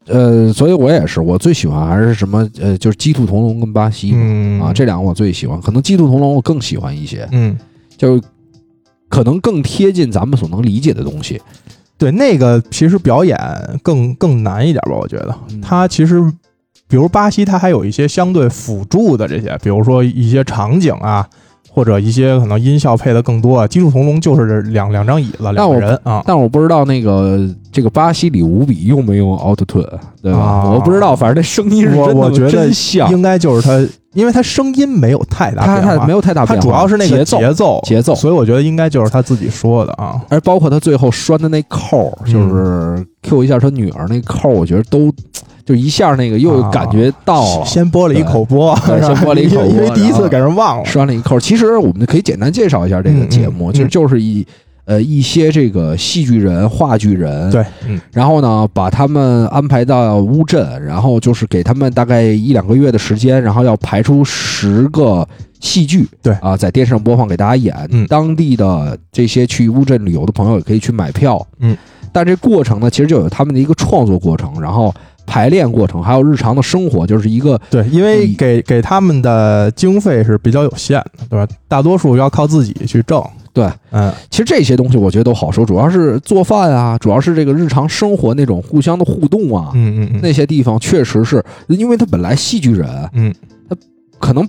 [0.06, 7.56] 呃，所以我也是，我最喜欢还是什么呃，就是《鸡兔同笼》跟巴西嗯啊，这两个我最喜欢，可能《鸡兔同笼》我更喜欢一些，嗯，
[7.96, 8.20] 就
[9.08, 11.40] 可能更贴近咱们所能理解的东西。
[11.98, 13.38] 对，那个其实表演
[13.82, 16.32] 更更难一点吧，我觉得嗯它其实。
[16.88, 21.24] 比如巴西，它还有一些相对辅助的这些，比如说一些场景啊，
[21.72, 23.58] 或者一些可能音效配的更多。
[23.58, 23.66] 啊。
[23.66, 26.22] 基础同笼就是两两张椅子，两个人啊。
[26.26, 27.38] 但我不知道那个
[27.72, 29.86] 这个巴西里无比用没用 Auto Tune，
[30.22, 30.38] 对吧？
[30.38, 33.78] 啊我不知道，反正这声音是我真的我觉得真像，应该就是他，
[34.14, 40.20] 因为他声音没有太大变化，它没有太大变化，主要是那个节奏，节奏节奏所以我觉得应该就是他自己说的啊。
[40.28, 45.12] 而包括他最后拴的那扣就是 Q 一下他女儿那扣，我觉得都
[45.64, 47.64] 就一下那个又感觉到了。
[47.64, 50.84] 先播了一口播，先播了一口播因为第一次给人忘了。
[50.84, 54.46] 拴了一扣，其实我们可以简单介绍一下这个节目，嗯嗯就是就是一
[54.86, 65.26] 呃一些这个戏剧人、话剧人，对，嗯然后呢，把他们安排到乌镇，然后就是给他们大概一两个月的时间，然后要排出十个
[65.60, 67.74] 戏剧，对啊，在电视上播放给大家演。
[67.90, 71.46] 嗯当地的这些去乌镇旅游的朋友也可以去买票。
[71.60, 71.76] 嗯，
[72.12, 74.92] 但这过程呢，其实就有他们的一个创作过程，然后
[75.26, 81.46] 排练过程，还有日常的生活，就是一个对，因为给给他们的经费是比较有限的，对吧？
[81.68, 83.22] 大多数要靠自己去挣。
[83.52, 83.68] 对。
[83.90, 93.34] 嗯，其实这些东西我觉得都好说，主要是做饭啊，主要是这个日常生活那种互相的互动啊，嗯嗯嗯，那些地方确实是因为他本来戏剧人，嗯，
[93.68, 93.76] 他
[94.18, 94.48] 可能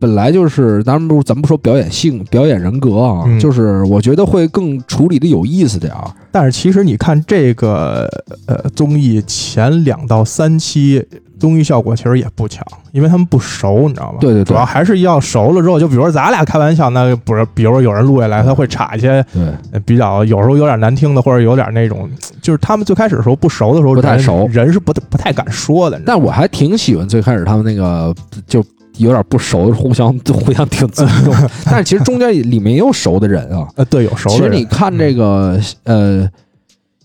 [0.00, 6.04] 本来就是，咱们不咱们不说表演性、表演人格啊，嗯就是我觉得会更处理的有意思点儿。
[6.30, 8.08] 但是其实你看这个
[8.46, 11.04] 呃综艺前两到三期
[11.38, 14.18] 综艺效果其实也不强，因为他们不熟，你知道吗？
[14.20, 22.08] 对对对主要还是要熟了之后，就比如说咱俩开玩笑，那不是，比如说有人录下来，他会插一些对，呃比较有时候有点难听的，或者有点那种，
[22.40, 25.96] 就是他们最开始的时候不熟的时候，人不太熟人是不不太敢说的。
[25.96, 28.14] 你知道吗但我还挺喜欢最开始他们那个
[28.46, 28.64] 就
[28.98, 30.12] 有点不熟，互相
[30.44, 31.34] 互相挺尊重。
[31.64, 33.68] 但是其实中间里面也有熟的人啊。
[33.76, 34.50] 呃，对，有熟人其实。
[34.50, 36.28] 你看这个呃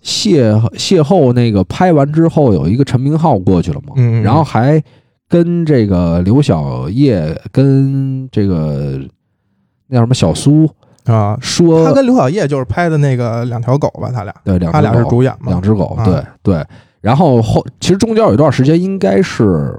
[0.03, 4.81] 邂邂逅那个拍完之后，有一个陈明昊过去了嘛，嗯，嗯然后还
[5.29, 8.99] 跟这个刘晓叶跟这个
[9.87, 10.69] 那叫什么小苏
[11.05, 15.61] 啊，说，他跟刘晓叶就是拍的那个两条狗吧，他俩，对两只他俩是狗主演嘛两。
[15.61, 16.65] 只狗，啊对对。
[17.01, 19.77] 然后后其实中间有一段时间应该是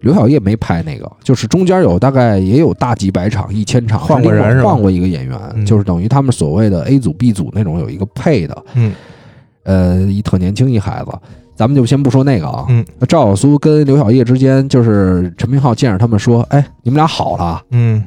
[0.00, 4.70] 刘晓叶没拍那个，就是中间有大概也有大几百场、一千场，换过人是吧？
[4.70, 5.66] 换过一个演员，嗯。
[5.66, 8.94] 就是等于他们所谓的 A 组、B 组那种有一个配的，嗯。
[9.64, 11.12] 呃，一特年轻一孩子。
[11.54, 12.84] 咱们就先不说那个啊，嗯。
[12.98, 17.60] 那赵小苏跟刘晓叶之间，就是陈明浩见着他们说：“哎，你们俩好了。
[17.70, 18.04] 嗯”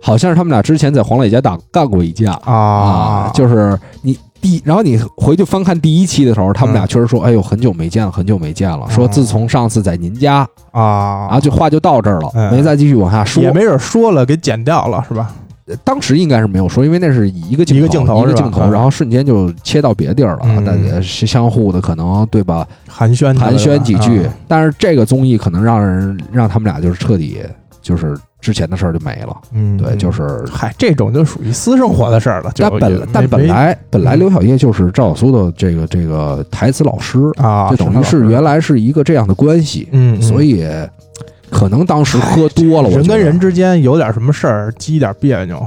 [0.00, 13.42] 好像是他们俩之前在黄磊家打干过一架啊，就是你第，然后你回去翻看第一期的时候，他们俩嗯确实说：“哎呦，很久没见了，很久没见了。”说哦自从上次在您家，啊，然后就话就到这儿了，嗯没再继续往下说。
[13.42, 15.32] 也没准说了给剪掉了，是吧？
[15.82, 22.64] 当时应该是没有说，因为那是一个镜头，一个镜头一个镜头，嗯然后瞬间就切到别地儿了，嗯大家是相互的可能对吧？
[22.86, 27.40] 寒暄寒暄几句啊，但是这个综艺可能让人让他们俩就是彻底
[27.82, 29.36] 就是之前的事儿就没了。
[29.50, 30.44] 嗯，对，就是。
[30.48, 32.52] 嗨，这种就属于私生活的事儿了。
[32.54, 40.64] 就但本但本来本来嗯刘晓叶就是赵小苏的这个这个台词老师，啊，就等于是原来是一个这样的关系，嗯，嗯所以
[41.50, 45.66] 可能当时喝多了，我觉得人跟人之间有点什么事儿，积一点别扭，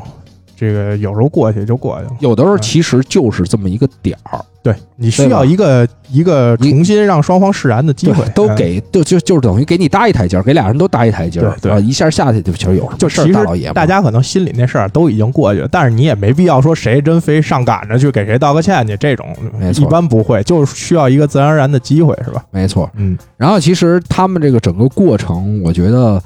[0.55, 2.11] 这个有时候过去就过去了。
[2.19, 4.39] 有的时候其实就是这么一个点儿，
[4.71, 11.71] 对你需要一个一个重新让双方释然的机会，都嗯给就就就是等于给你搭一台阶儿，给俩人都搭一台阶儿，对对。
[11.71, 19.27] 啊一下下去就其实有什么事儿，就其实大老爷们大家可能心里那事儿都已经过去了，但是你也没必要说谁真非上赶着去给谁道个歉去，这种
[19.75, 22.43] 一般不会，就是需要一个自然而然的机会，是吧？
[22.51, 22.89] 没错。
[22.95, 23.17] 嗯。
[23.37, 26.21] 然后其实他们这个整个过程，我觉得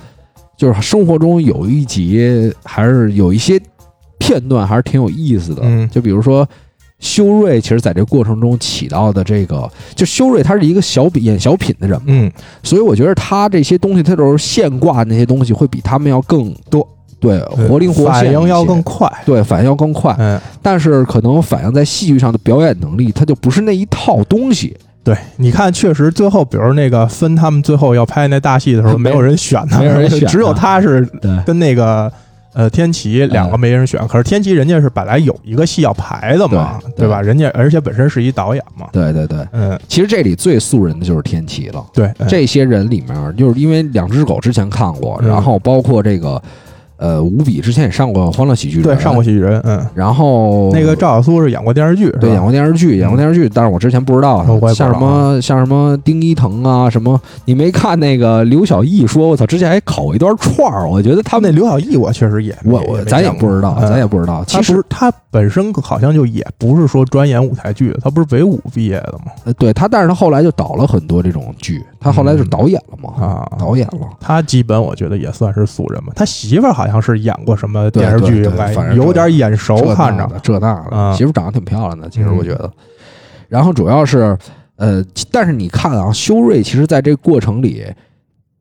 [0.57, 3.61] 就是生活中有一集还是有一些
[4.17, 5.87] 片段还是挺有意思的，嗯。
[5.89, 6.47] 就比如说。
[7.03, 12.31] 修睿其实在这个过程中起到的这个，就修睿他是一个小品演小品的人嘛，嗯，
[12.63, 16.87] 所以我觉得他这些东西，他都是现挂那些东西会比他们要更多，
[17.19, 17.37] 对，
[17.67, 19.11] 活灵活现，反应要更快。
[19.25, 20.15] 对，反应要更快。
[20.17, 24.75] 嗯，但是可能反映在戏剧上的表演能力，他就不是那一套东西。
[25.03, 31.05] 对，你看，确实最后，比如那个分他们最后要拍那大戏的时候， 没没有人选他，没有人选只有他是，
[31.45, 32.09] 跟那个
[32.53, 34.05] 呃天琪两个没人选。
[34.07, 37.21] 可是天琪人家是本来有一个戏要排的嘛，对对吧？
[37.21, 39.39] 人家而且本身是一导演嘛，对对对。
[39.51, 41.85] 嗯，其实这里最素人的就是天琪了。
[41.93, 46.41] 对，嗯这些人里面，就是因为两只狗之前看过，嗯然后包括这个
[47.03, 64.17] 呃吴比之前也上过《欢乐喜剧人》，对上过喜剧人，嗯，然后那个赵小苏是演过电视剧，对，演过电视剧，演过电视剧，但是我之前不知道像什么像什么丁一腾啊，什么你没看那个刘晓艺说，我操，之前还烤过一段串儿，我觉得他他们们那刘晓艺，我确实也我我咱也不知道，咱也不。
[64.17, 69.31] 知道，其实不他本身好像就也不是说专演舞台剧的，他不是北舞毕业的吗？
[69.45, 76.13] 呃对他，但是他后来就导了很多这种剧，他后来是导演了嘛，啊，导演了，他基本我觉得也算是素人吧。
[76.15, 80.29] 他媳妇儿好像是演过什么电视剧，反正有点眼熟这，看着。
[80.43, 81.15] 这那的，啊。
[81.15, 82.37] 媳妇长得挺漂亮的，其实嗯。
[82.37, 82.71] 我觉得。
[83.49, 84.37] 然后主要是，
[84.75, 87.83] 呃，但是你看啊，修睿其实在这个过程里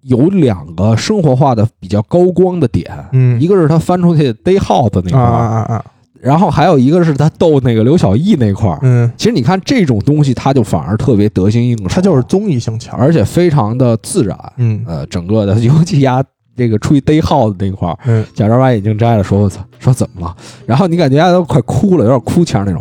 [0.03, 3.41] 有两个生活化的比较高光的点，嗯。
[3.41, 5.85] 一个是他翻出去逮耗子那块啊儿，啊啊啊，
[6.23, 8.79] 然后还有一个是他逗那个刘晓毅那块儿。
[8.83, 14.39] 嗯，其实你看这种东西，他就反而特别得心应手，他就是综艺性强，而且非常的自然。
[14.59, 16.23] 嗯呃，整个的， 尤其丫
[16.57, 22.81] 这个出去逮耗子那块儿，嗯假装把眼镜摘了，说：“我操，说怎么了？”然后你感觉丫都快哭了，有点哭腔那种。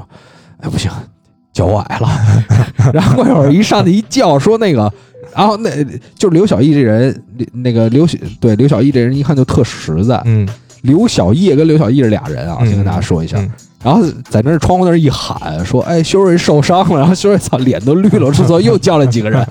[0.59, 0.91] 哎，不行，
[1.51, 2.09] 脚崴了。
[2.93, 4.91] 然后过一会儿一上去一叫，说那个，
[5.33, 5.69] 然后那
[6.13, 7.23] 就是刘晓毅这人，
[7.53, 8.05] 那个刘
[8.39, 10.21] 对刘晓毅这人一看就特实在。
[10.25, 10.47] 嗯，
[10.81, 13.37] 刘小叶跟刘小艺是俩人啊，嗯先跟大家说一下。
[13.39, 13.49] 嗯
[13.83, 19.43] 然后在那窗户那儿一喊说：“哎，修睿受伤了。”然后修睿操脸都绿了，之后又叫了几个人，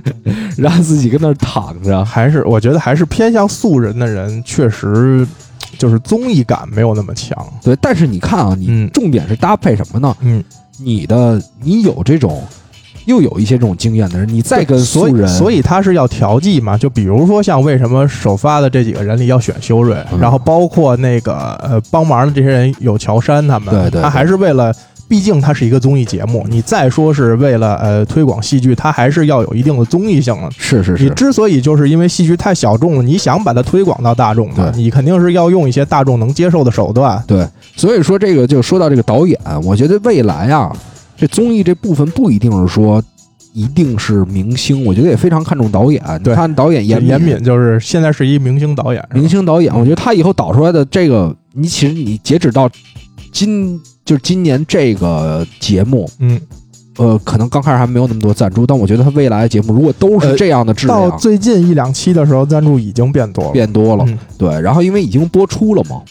[0.56, 2.02] 然后自己跟那儿躺着。
[2.02, 5.26] 还是我觉得还是偏向素人的人，确实
[5.76, 7.36] 就是综艺感没有那么强。
[7.62, 10.16] 对，但是你看啊，你嗯重点是搭配什么呢？
[10.22, 10.42] 嗯
[10.78, 12.42] 你的你有这种
[13.06, 16.76] 又有一些这种经验的人，你再跟所以所以他是要调剂嘛。
[16.76, 24.74] 就比如说像为什么首发的这几个人里要选修睿，嗯然后包括那个呃帮忙的这些人有乔杉他们，对对对他还是为了。
[25.06, 30.50] 毕竟它是一个综艺节目，你再说是为了呃推广戏剧，它还是要有一定的综艺性的。
[30.56, 37.22] 是是是你，之所以就是因为戏剧太小众了，你想把它推广到大众嘛，你肯定是要用一些大众能接受的手段。
[37.26, 40.74] 对，所以说这个就说到这个导演，我觉得未来啊，
[41.24, 43.02] 这综艺这部分不一定是说
[43.54, 46.02] 一定是明星，我觉得也非常看重导演。
[46.22, 52.68] 你看导演严严敏就是现在是一明星导演，明星导演，我觉得他以后导出来的这个，你其实你截止到
[53.32, 56.38] 今就是今年这个节目，嗯，
[56.98, 64.04] 呃，可能刚开始还没有那么多赞助，但我觉得他未来的节目如果都是呃这样的质到，最近一两期的时候，赞助已经变多了，变多了。
[64.06, 66.02] 嗯对，然后因为已经播出了嘛，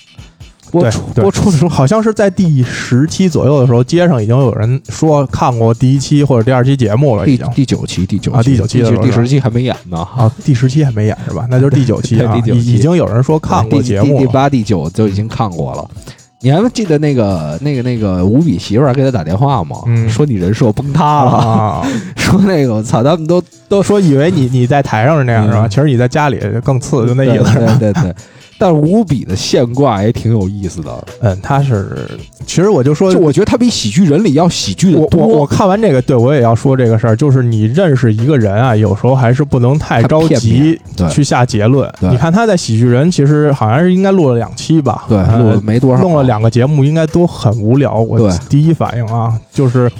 [0.81, 7.45] 播出播出的时候好像是在第十期左右的时候，街上已经有人说看过第一期或者第二期节目了，已经。
[7.51, 9.97] 第第九期第九啊期第九期第十期还没演呢。
[9.99, 11.45] 啊，第十期还没演是吧？
[11.49, 14.19] 那就是第九期啊，第九期已已经有人说看过第节目了。
[14.19, 15.87] 第第八、第九就已经看过了。
[16.41, 19.77] 你还记得那个、那个、那个五比媳妇儿给他打电话吗？
[19.85, 25.65] 嗯说你人设崩塌了，啊， 说那个我操，他们都都说以为你你在台上是那样是吧？
[25.65, 27.43] 嗯其实你在家里更次，就那意思。
[27.53, 28.15] 对对对对。
[28.63, 32.07] 但是吴比的现挂也挺有意思的，嗯，他是，
[32.47, 35.45] 其实我就说，就我觉得他比喜剧人里要喜剧的我我我。
[35.45, 40.79] 看完这个，对我也要说这个事儿，就是你认识一个人啊，有时候还是不能太着急
[41.11, 41.91] 去下结论。
[41.99, 45.03] 对你看他在喜剧人，其实好像是应该录了两期吧？
[45.09, 47.99] 对，呃录了没多少，弄了两个节目，应该都很无聊。
[47.99, 49.91] 我第一反应啊，就是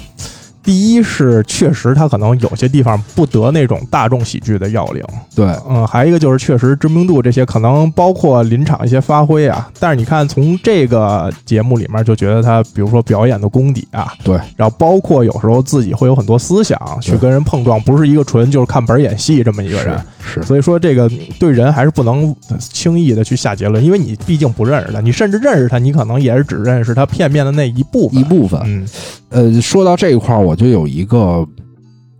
[0.64, 9.70] 第一是确实他可能有些地方不得那种大众喜剧的要领，对嗯，还有一个就是确实知名度这些可能包括临场一些发挥啊。
[9.78, 19.98] 但是你看从这个节目里面就觉得他，比如说表演的功底啊，对，然后包括有时候自己会有很多思想去跟人碰撞，不是一个纯就是看本儿演戏这么一个人。
[20.18, 28.18] 是是所以说，这个对人还是不能轻易的去下结论，因为你毕竟不认识他，你甚至认识他，你可能也是只认识他片面的那一部分。
[28.18, 28.58] 一部分。
[28.64, 28.86] 嗯
[29.30, 31.44] 呃，说到这一块儿，我就有一个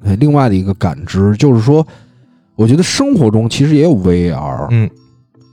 [0.02, 1.86] 呃另外的一个感知，就是说，
[2.56, 4.66] 我觉得生活中其实也有 VR。
[4.72, 4.90] 嗯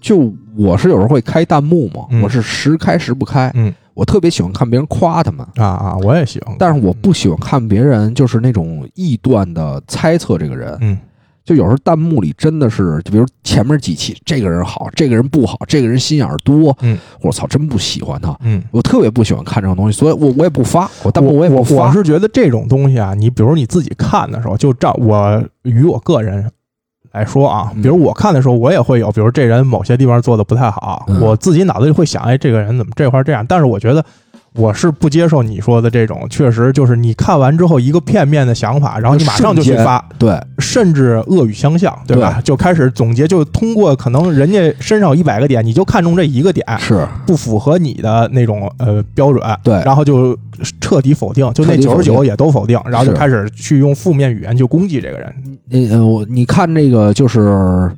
[0.01, 3.51] 就我是有时候会开弹幕嘛，嗯我是时开时不开。
[3.53, 10.75] 嗯我特别喜欢看别人夸他们，啊啊，我也喜欢，但是我不喜欢看别人就是那种臆断的猜测这个人。
[10.81, 10.97] 嗯
[11.51, 18.33] 就有时候弹幕里真的是，就比如前面几期这个人好，这个人不好，这个人心眼儿多，嗯，我操，真不喜欢他。
[18.39, 18.63] 嗯。
[18.71, 21.87] 我特别不喜欢看这种东西，所以我我也不发，我弹幕我我也不发。
[21.87, 26.49] 我是觉得这种东西啊，你比如你自己看的时候，就照我与我个人
[27.11, 33.45] 来说啊，嗯比如我看的时候，我也会有，比如这人某些地方做的不太好，嗯我自己脑子里会想，哎，这个人怎么这块儿这样？
[33.45, 34.05] 但是我觉得。
[34.53, 40.37] 我是不接受你说的这种，确实就是你看完之后一个片面的想法，然后你马上就去发，对。
[40.59, 42.17] 甚至恶语相向，对。
[42.17, 42.41] 吧？
[42.43, 49.73] 就开始总结，就通过可能人家身上有一百个点，你就看中这一个点，是，不符合你的那种呃标准，对。
[49.85, 50.37] 然后就
[50.81, 55.33] 彻底否定，就那九十九也都否定，然后就开始去用负面语言去攻击这个人。
[55.71, 57.89] 呃呃，我你看这个就是，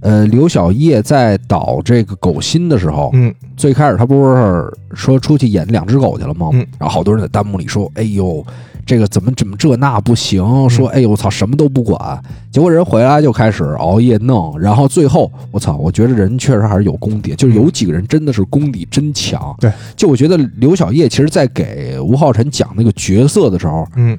[0.00, 6.48] 呃，刘晓叶在导这个狗心的时候，嗯最开始他不是说出去演两只狗去了吗？
[6.52, 8.42] 嗯然后好多人在弹幕里说：“哎呦，
[8.86, 12.18] 这个怎么怎么这那不行？”嗯说：“哎呦，我操，什么都不管。”
[12.50, 19.54] 结果人回来就开始熬夜弄，然后最后我操，我觉得人确实还是有功底，就是有几个人真的是功底真强。
[19.60, 24.18] 对，就我觉得刘晓叶其实在给吴昊辰讲那个角色的时候，嗯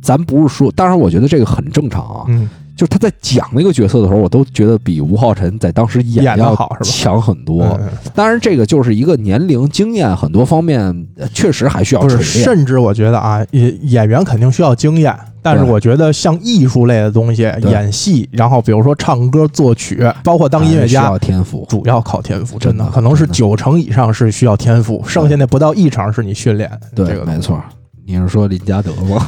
[0.00, 7.64] 咱不是说，当然我觉得这个很正常啊，嗯就是他在讲那个角色的时候，我都觉得比吴昊辰在当时演要好是吧强很多。
[7.80, 10.80] 嗯当然，这个就是一个年龄、经验很多方面，
[11.16, 12.44] 呃确实还需要不是，锤炼。
[12.44, 21.18] 甚至我觉得啊，演演员肯定需要经验，但是我觉得像艺术类的东西，演戏，然后比如说唱歌、作曲，包括当音乐家需家要。
[21.18, 26.70] 天赋，主要靠天赋，真的可能是九成以上是需要天赋，剩下那不到一成是你训练。
[26.94, 27.60] 对，这个没错。
[28.06, 29.26] 你是说林加德吗？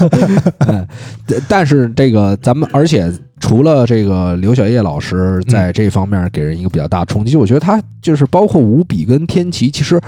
[0.66, 0.86] 嗯，
[1.26, 10.00] 但但是这个咱们，而且除了这个刘晓叶老师在这方面给人一个比较大冲击，我觉得他就是包括吴比跟天奇，其实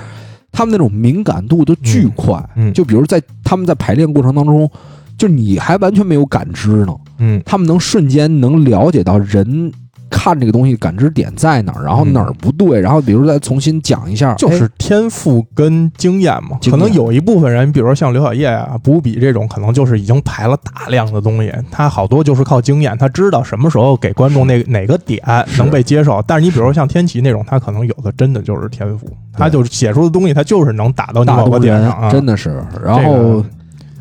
[0.50, 2.42] 他们那种敏感度都巨快。
[2.56, 4.70] 嗯就比如在他们在排练过程当中，
[5.18, 9.70] 就你还完全没有感知呢，嗯他们能瞬间能了解到人
[10.10, 16.58] 看这个东西感知点在哪儿，然后嗯哪儿不对，然后比如再重新讲一下，就是哎天赋跟经验嘛。
[16.70, 25.22] 可能有一部分人，比如说像刘晓叶啊、补笔这种，可能就是已经排了大量的东西，他好多就是靠经验，他知道什么时候给观众那哪个点
[25.56, 26.22] 能被接受。
[26.26, 32.10] 但是你比如说像天琪那种，他可能有的真的就是天赋，他就是写出的东西，他就是能打到你某个点上啊。
[32.10, 33.44] 真的是，然这后个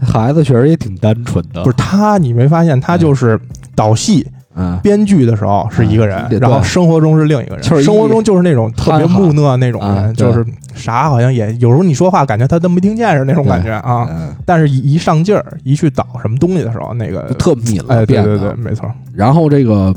[0.05, 3.39] 孩子确实也挺单纯的，不是他，你没发现他就是
[3.75, 4.36] 导戏、嗯，
[4.81, 6.39] 编剧的时候是一个人，对。
[6.39, 7.63] 然后生活中是另一个人。
[7.63, 14.07] 就是生活中就是那种特别木讷那种人，就是啥好像也有时候你说话感觉他都没听见似的那种感觉啊。
[14.09, 18.91] 嗯，但是一一上劲儿，一去导什么东西的时候，那个特敏了，哎，对对对，没错。
[19.13, 19.93] 然后这个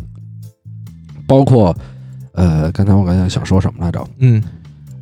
[1.27, 1.75] 包括
[2.33, 4.07] 呃，刚才我刚才想说什么来着？
[4.19, 4.43] 嗯，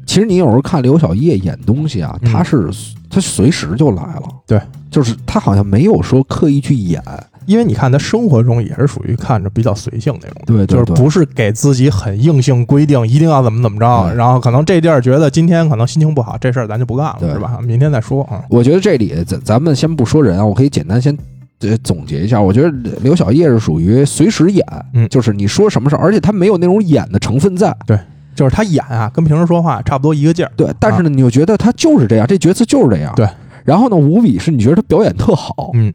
[0.06, 2.32] 其实你有时候看刘晓叶演东西啊，嗯。
[2.32, 2.70] 他是
[3.10, 7.02] 他随时就来了，对，就是他好像没有说刻意去演，
[7.48, 10.42] 因为你看他生活中也是属于看着比较随性那种。
[10.46, 17.58] 对对对就是不是给自己很硬性规定，一定要怎么怎么着，对然后可能这地儿觉得今天可能心情不好，这事儿咱就不干了，是吧？
[17.62, 18.44] 明天再说啊。
[18.50, 21.16] 我觉得这里咱咱们先不说人啊，我可以简单先
[21.60, 22.38] 呃总结一下。
[22.40, 22.70] 我觉得
[23.02, 27.74] 刘晓烨是属于随时演，嗯就是你说什么事儿，而且他没有那种演的成分在。
[27.86, 27.98] 对
[28.34, 30.52] 就是他演啊，跟平时说话差不多一个劲儿。
[30.56, 33.12] 对，但是呢，你又觉得他就是这样，这角色就是这样。
[33.16, 33.26] 对。
[33.64, 35.92] 然后呢，吴比是你觉得他表演特好，嗯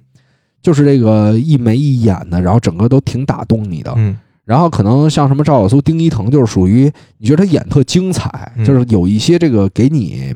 [0.63, 3.93] 就是这个一眉一眼的，然后整个都挺打动你的。
[3.95, 10.35] 嗯然后可能像什么赵小苏、丁一腾，就是属于你觉得他演特精彩，嗯就是有一些这个给你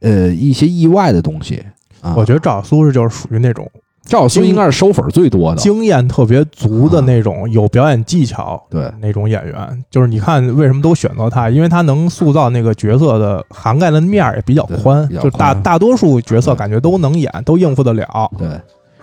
[0.00, 1.62] 呃一些意外的东西
[2.00, 2.12] 啊。
[2.16, 3.70] 我觉得赵小苏是就是属于那种
[4.02, 5.60] 赵小苏应该是收粉儿最多的。
[5.60, 9.84] 经验特别足的那种，有表演技巧对那种演员。
[9.88, 18.28] 就是你看为什么都选择他，因为他能塑造那个角色的涵盖的面儿也比较宽，就大大多数角色感觉都能演，都应付得了。
[18.36, 18.48] 对，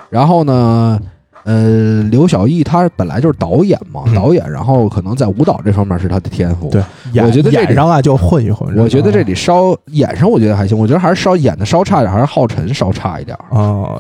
[0.10, 0.99] 然后呢，
[1.43, 6.70] 呃，刘晓毅他本来就是导演嘛，嗯导演，然后可能在舞蹈这方面是他的天赋。
[6.70, 6.82] 对，
[7.14, 8.76] 演我觉得这里演上啊就混一混。
[8.78, 13.97] 我觉得这里稍演上，我觉得还行，我觉得还是稍演的稍差一点，还是浩辰稍差一点，啊、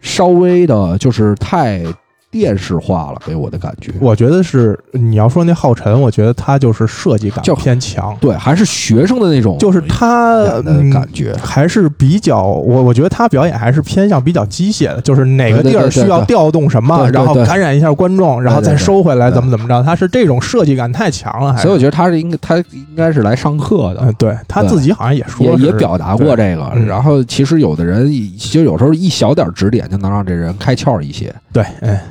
[0.00, 1.82] 稍微的就是太
[2.30, 3.92] 电视化了，给我的感觉。
[4.00, 10.44] 我觉得是你要说那浩辰，我觉得他就是设计感就偏强，对，还是学生的那种，就是他
[10.92, 11.34] 感觉。
[11.42, 17.14] 还是比较，我我觉得他表演还是偏向比较机械的，就是哪个地儿需要调动什么，对对对。
[17.14, 21.62] 然后感染一下观众，然后再收回来，怎么怎么着，他是这种设计感太强了，还是？
[21.62, 24.00] 所以我觉得他是应该，他应该是来上课的。
[24.02, 26.70] 嗯，，对他自己好像也说也也表达过这个。
[26.74, 26.86] 嗯。
[26.86, 31.34] 然后其实有的人就有时候一小点指点就能让这人开窍一些。
[31.52, 32.02] 对，哎，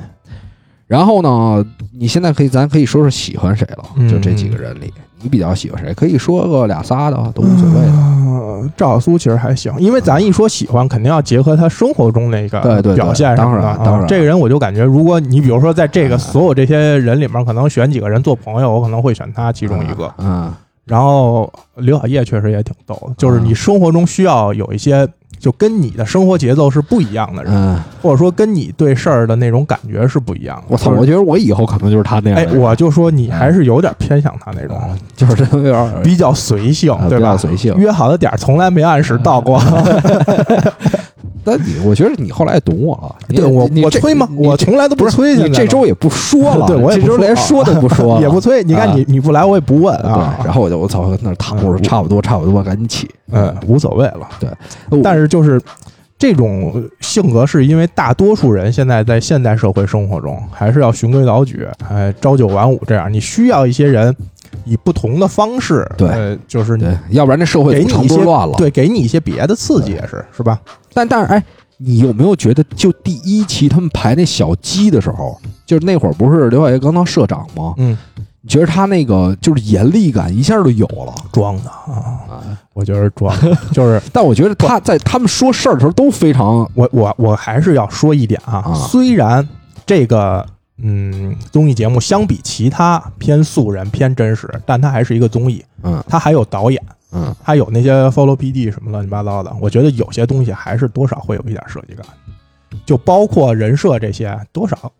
[0.88, 1.64] 然后呢，
[1.96, 3.84] 你现在可以，咱可以说说喜欢谁了？
[3.96, 5.94] 嗯就这几个人里，你比较喜欢谁？
[5.94, 7.92] 可以说个俩仨的，都无所谓的。
[7.92, 20.12] 呃赵小苏其实还行，因为咱一说喜欢，肯定要结合他生活中那个对对对表现上当然当然这个人我就感觉，如果你比如说在这个所有这些人里面，可能选几个人做朋友，我可能会选他其中一个。
[20.18, 20.52] 嗯，
[20.86, 25.06] 然后刘晓叶确实也挺逗的，就是你生活中需要有一些
[25.38, 30.64] 就跟你的生活节奏是不一样的人，嗯，或者说跟你对事儿的那种感觉是不一样的。
[30.68, 37.36] 我操，我觉得我以后可能就是他那样哎的，我就说你还是有点偏向他那种，嗯就是这有点比较随性，啊对吧？
[37.36, 39.60] 随性约好的点儿从来没按时到过。
[41.48, 43.16] 但你，我觉得你后来也懂我了。
[43.28, 44.28] 对我我催吗？
[44.36, 45.34] 我从来都不是催。
[45.36, 48.62] 你这周也不说了， 对我也这周连不说都不说了， 也不催。
[48.64, 50.38] 你看啊你你不来我也不问啊。。
[50.44, 53.08] 然后我就我操，那躺，我说差不多差不多，赶紧起。
[53.30, 54.28] 嗯，无所谓了。
[54.40, 55.60] 对但是就是
[56.18, 63.12] 这种性格，是因为大多数人现在在现代社会生活中，还是要循规蹈矩，哎，朝九晚五这样。
[63.12, 64.14] 你需要一些人
[64.64, 68.54] 以不同的方式，对呃，就是对，要不然这社会组给你一些乱了。
[68.56, 70.60] 对，给你一些别的刺激，也是是吧？
[70.92, 71.42] 但但是哎，
[71.78, 77.74] 你有没有觉得，就第一期他们排那小鸡的时候，就是那会儿不是刘晓烨刚当社长吗？
[77.78, 77.96] 嗯，
[78.40, 82.42] 你觉得他那个就是严厉感一下就有了装的啊，啊？
[82.74, 89.46] 我觉得装的，就是 但我觉得他在他们说事儿的时候都非常我我我还是要说一点啊，啊虽然
[89.84, 90.44] 这个
[90.80, 99.54] 嗯综艺节目相比其他偏素人偏真实，但它还是一个综艺，嗯它还有导演，嗯还有那些 follow PD 什么乱七八糟的。
[99.60, 102.06] 我觉得有些东西还是多少会有一点设计感，
[102.86, 104.92] 就包括人设这些，多少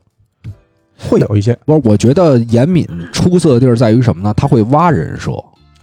[0.98, 1.56] 会有一些。
[1.64, 4.34] 不是，我觉得严敏出色的地儿在于什么呢？
[4.34, 5.32] 他会挖人设，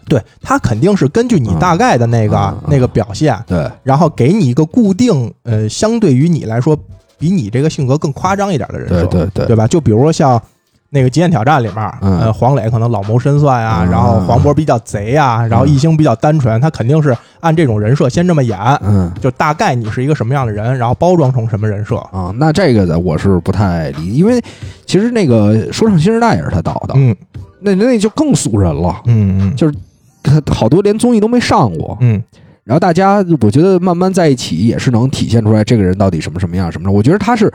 [0.09, 6.77] 对他肯定是根据你大概的那个、嗯嗯嗯那个表现，对然后给你一个固定，呃，相对于你来说
[7.17, 9.45] 比你这个性格更夸张一点的人设，对对对。
[9.47, 9.67] 对吧？
[9.67, 10.41] 就比如说像
[10.89, 12.21] 那个《极限挑战》里面，嗯。
[12.21, 13.91] 呃，黄磊可能老谋深算啊，嗯。
[13.91, 19.11] 然后黄渤比较贼啊，然后艺兴比较单纯，他肯定是按这种人设先这么演，嗯。
[19.19, 21.97] 就大概你是一个什么样的人，然后包装成什么人设。
[21.97, 24.41] 啊，那这个的我是不太理，因为
[24.85, 27.15] 其实那个《说唱新时代》也是他导的，嗯。
[27.61, 29.55] 那那就更俗人了，嗯嗯。
[29.55, 29.73] 就是
[30.21, 32.21] 他好多连综艺都没上过，嗯
[32.65, 36.91] 然后大家我觉得慢慢在一起也是能体现出来这个人到底什么什么样什么的。
[36.91, 37.51] 我觉得他是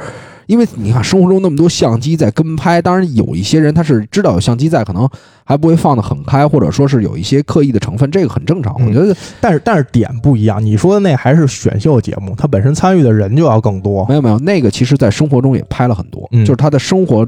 [0.47, 5.09] 因为你看生活中那么多相机在跟拍，当然有一些人他是知道有相机在，可能
[5.45, 8.73] 还不会放得很开，或者说是有一些刻意的成分，这个很正常。
[8.79, 14.07] 嗯我觉得但是但是点不一样，你说的那还是选秀节目，他本身参与的人就要更多。
[14.09, 17.27] 没有没有，那个其实在生活中也拍了很多，嗯就是他的生活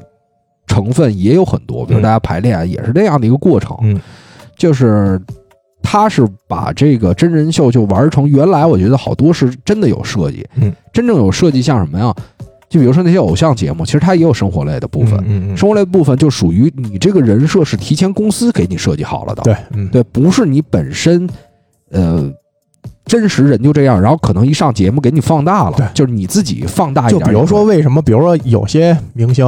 [0.69, 4.01] 成分也有很多，比如嗯大家排练啊也是这样的一个过程，嗯
[4.57, 5.21] 就是
[5.83, 12.15] 他是把这个真人秀就玩成原来我觉得好多是真的有设计，嗯，真正有设计像什么呀？
[12.69, 15.57] 就比如说那些偶像节目，其实它也有生活类的部分，嗯嗯嗯。
[15.57, 19.87] 生活类部分就属于你这个人设是提前公司给你设计好了的，对，嗯。
[19.91, 21.29] 对，不是你本身，
[21.91, 22.33] 呃，
[23.05, 27.21] 真实人就这样，然后可能一上节目给你放大了对，就是你自己放大一点。
[27.21, 29.47] 就比如说，为什么，比如说有些明星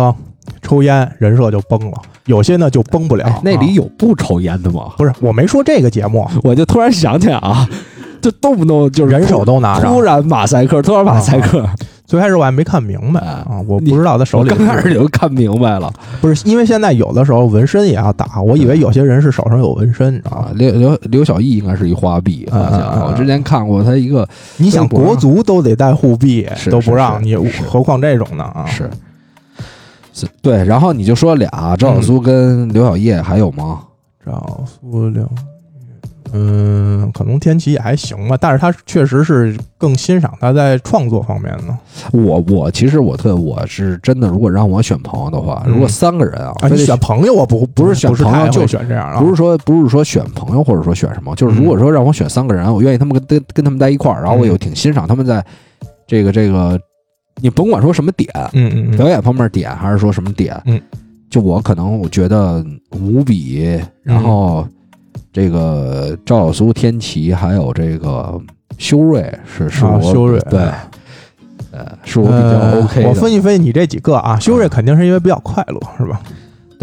[0.62, 3.24] 抽烟人设就崩了，有些呢就崩不了。
[3.24, 4.92] 哎，那里啊有不抽烟的吗？
[4.97, 7.68] 不是我没说这个节目，我就突然想起来啊，
[8.20, 10.01] 就动不动就是人手都拿着突。
[10.01, 11.68] 然马赛克，突然马赛克，
[12.07, 20.20] 最开始我还没看明白哎啊，我不知道他手里我刚开始就看明白了不是因为现在有的时候纹身也要打，我以为有些人是手上有纹身。
[20.24, 24.26] 啊刘刘刘小艺应该是一花臂，好嗯嗯像嗯我之前看过他一个
[24.59, 27.34] 你想国足都得带护臂，都不让你
[27.68, 28.64] 何况这种呢啊？
[28.66, 28.88] 是。
[30.14, 33.80] 是对，然后你就说俩赵小苏跟刘晓叶，还有吗？
[34.24, 35.28] 赵苏刘，
[36.32, 41.78] 嗯，可能天琪也还行吧，但是他确实是更欣赏他在创作方面呢。
[42.12, 55.44] 我我其实我特我是真的，如果让我选朋友的话，嗯如果三个人啊，啊，非得你选朋友我不不是选朋友就选这样啊，不是说不是说选朋友或者说选什么，就是如果说让我选三个人，我愿意他们跟跟跟他们在一块儿，然后我又挺欣赏他们在
[56.06, 56.80] 这个这个，
[57.41, 58.97] 你甭管说什么点，嗯嗯嗯。
[58.97, 60.80] 表演方面点还是说什么点，嗯，
[61.28, 64.66] 就我可能我觉得五比，然后
[65.32, 68.41] 这个赵小苏、天琪，还有这个
[68.78, 70.61] 修睿是是我啊修睿对，
[71.72, 76.20] 呃，是我比较呃 OK 的，我分析分析你这几个啊，修睿肯定是因为比较快乐，是吧？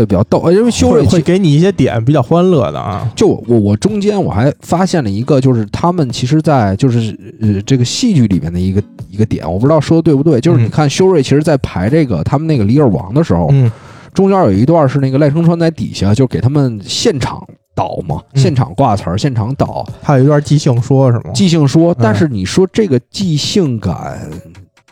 [0.02, 3.08] 对比较逗，呃因为修睿会给你一些点比较欢乐的啊。
[3.16, 10.42] 就我我我中间我还发现了一个，就是他们其实，在就是呃这个戏剧里面的一个一个点，我不知道说的对不对。
[10.42, 13.72] 就是你嗯看修睿其实，在排这个他们那个《李尔王》的时候，嗯
[14.14, 17.42] 中间有一段是那个赖声川在底下就给他们现场
[17.74, 21.32] 导嘛，嗯现场挂词儿，现场导还有一段即兴说是吗？
[21.34, 21.94] 即兴说。
[21.94, 24.20] 嗯但是你说这个即兴感，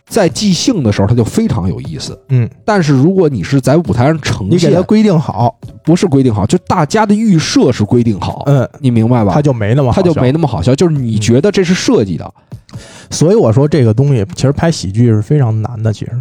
[0.10, 2.20] 在即兴的时候，它就非常有意思。
[2.30, 5.56] 嗯，但是如果你是在舞台上呈现你给他，规定好，
[5.86, 9.32] 不是规定好，就大家的预设是规定好，嗯，你明白吧？
[9.34, 12.34] 他就没那么好他就笑没那么好笑，就是你嗯觉得这是设计的，
[13.12, 15.94] 所以我说这个东西其实拍喜剧是非常难的。
[15.94, 16.12] 其实，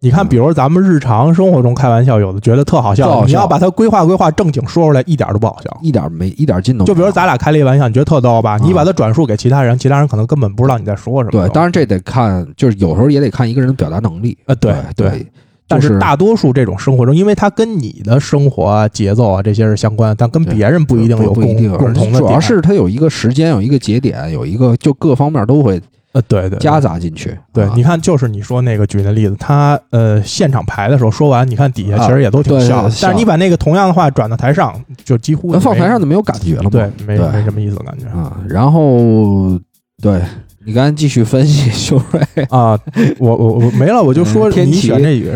[0.00, 5.76] 你看，嗯比如咱们日常生活中开玩笑，有的觉得特好笑，好笑你要把它规划规划正经说出来，一点都不好笑。
[5.82, 6.94] 一点没一点劲都没有。
[6.94, 8.56] 就比如咱俩开了一玩笑，你觉得特逗吧？
[8.58, 11.30] 嗯你把它转述给其他人，其他人可能根本不知道你在说什么。
[11.32, 14.36] 对，当然这得看，就是有时候也得看一个人的表达能力。
[14.46, 15.26] 呃，对对，对。
[15.68, 22.20] 但是大多数这种生活中，因为它跟你的生活啊、节奏啊这些是相关，但跟别人不一定有共不一定，共同的。
[22.20, 25.80] 主要是它有一个时间，有一个节点，有一个就各方面都会
[26.16, 27.36] 呃，对对对夹杂进去。
[27.52, 36.70] 对，啊你看，就是你说那个举那例子，他呃现场排的时候说完，你看底下其实也都挺笑的，笑但是你把那个同样的话转到台上，就几乎那放台上就没有感觉了嘛。
[36.70, 39.60] 对没对没什么意思感觉啊，然后
[40.00, 40.22] 对
[40.64, 42.44] 你刚才继续分析修睿。
[42.48, 42.78] 啊。
[43.18, 44.88] 我我我没了，我就说嗯天启。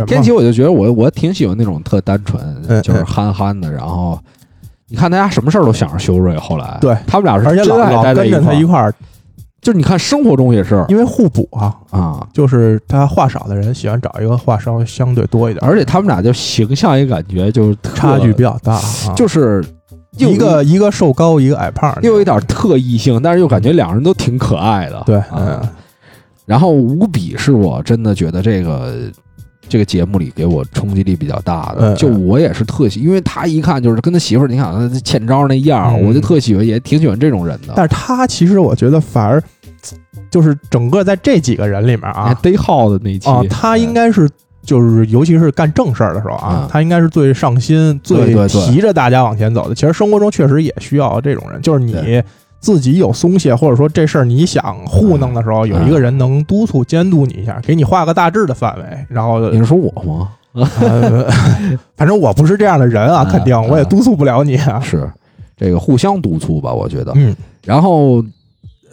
[0.06, 4.18] 天琪，我就觉得我我挺喜欢那种特单纯，嗯就是憨憨的，然后。
[4.92, 8.92] 你看大家什么事儿都想着修睿，后来对他们俩是而且老真爱老跟着待在一块儿，
[9.60, 10.84] 就是你看生活中也是。
[10.88, 19.14] 因为互补啊，啊，就是他话少的人喜欢找一个话稍微相对多一点，而且他们俩就形象也感觉就是差距比较大啊。
[19.14, 19.64] 就是
[20.16, 25.02] 一个一个瘦高，一个矮胖，又有一点特异性，但是又感觉两人都挺可爱的。
[25.04, 25.36] 对，啊。
[25.36, 25.68] 嗯，
[26.46, 29.10] 然后无比是我真的觉得这个
[29.70, 37.72] 这个节目里给我冲击力比较大的，嗯就我也是特喜，因为他一看就是跟他媳妇儿，你看他欠招那样我就特喜欢，也挺喜欢这种人的。
[37.76, 39.40] 但是他其实我觉得反而
[40.30, 44.28] 就是整个在这几个人里面啊，逮耗子那期啊，他应该是
[44.62, 49.74] 就是尤其是干正事儿的时候啊嗯，他应该是最上心、最提着大家往前走的。
[49.74, 52.24] 其实生活中确实也需要这种人，就是你对
[52.60, 60.28] 自己有松懈，或者说这事儿你想糊弄的时候，嗯有一个人能督促、监督你一下，给你画个大致的范围，然后你是说我吗？
[60.80, 61.30] 呃，
[61.96, 64.80] 反正我不是这样的人啊，嗯肯定我也督促不了你啊。
[64.80, 65.08] 是
[65.56, 67.12] 这个互相督促吧，我觉得。
[67.14, 67.34] 嗯
[67.64, 68.24] 然后，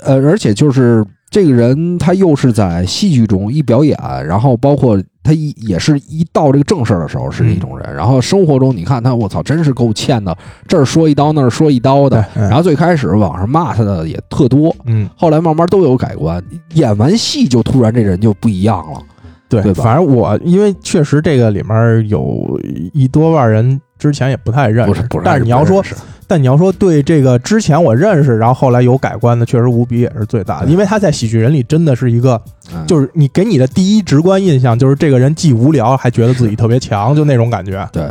[0.03, 3.97] 呃，而且就是这个人，他又是在戏剧中一表演，
[4.27, 10.33] 然后包括他一也是一到这个正事儿的时候是一种人，然后生活中你看他，我操，真是够欠的，
[10.69, 12.25] 这儿说一刀那儿说一刀的。
[12.33, 16.41] 然后最开始网上骂他的也特多，嗯后来慢慢都有改观，
[16.75, 19.01] 演完戏就突然这人就不一样了。
[19.49, 22.57] 对对反正我因为确实这个里面有
[22.93, 25.83] 一多半人之前也不太认识，不是不是，但是你要说
[26.27, 32.41] 但你要说对这个之前我认识，然后后来有改观的，确实无比也是最大的，因为他在喜剧人里真的是一个，
[32.73, 32.85] 嗯。
[32.85, 38.03] 就是你给你的第一直观印象就是这个人既无聊还觉得自己特别强，就那种感觉，对。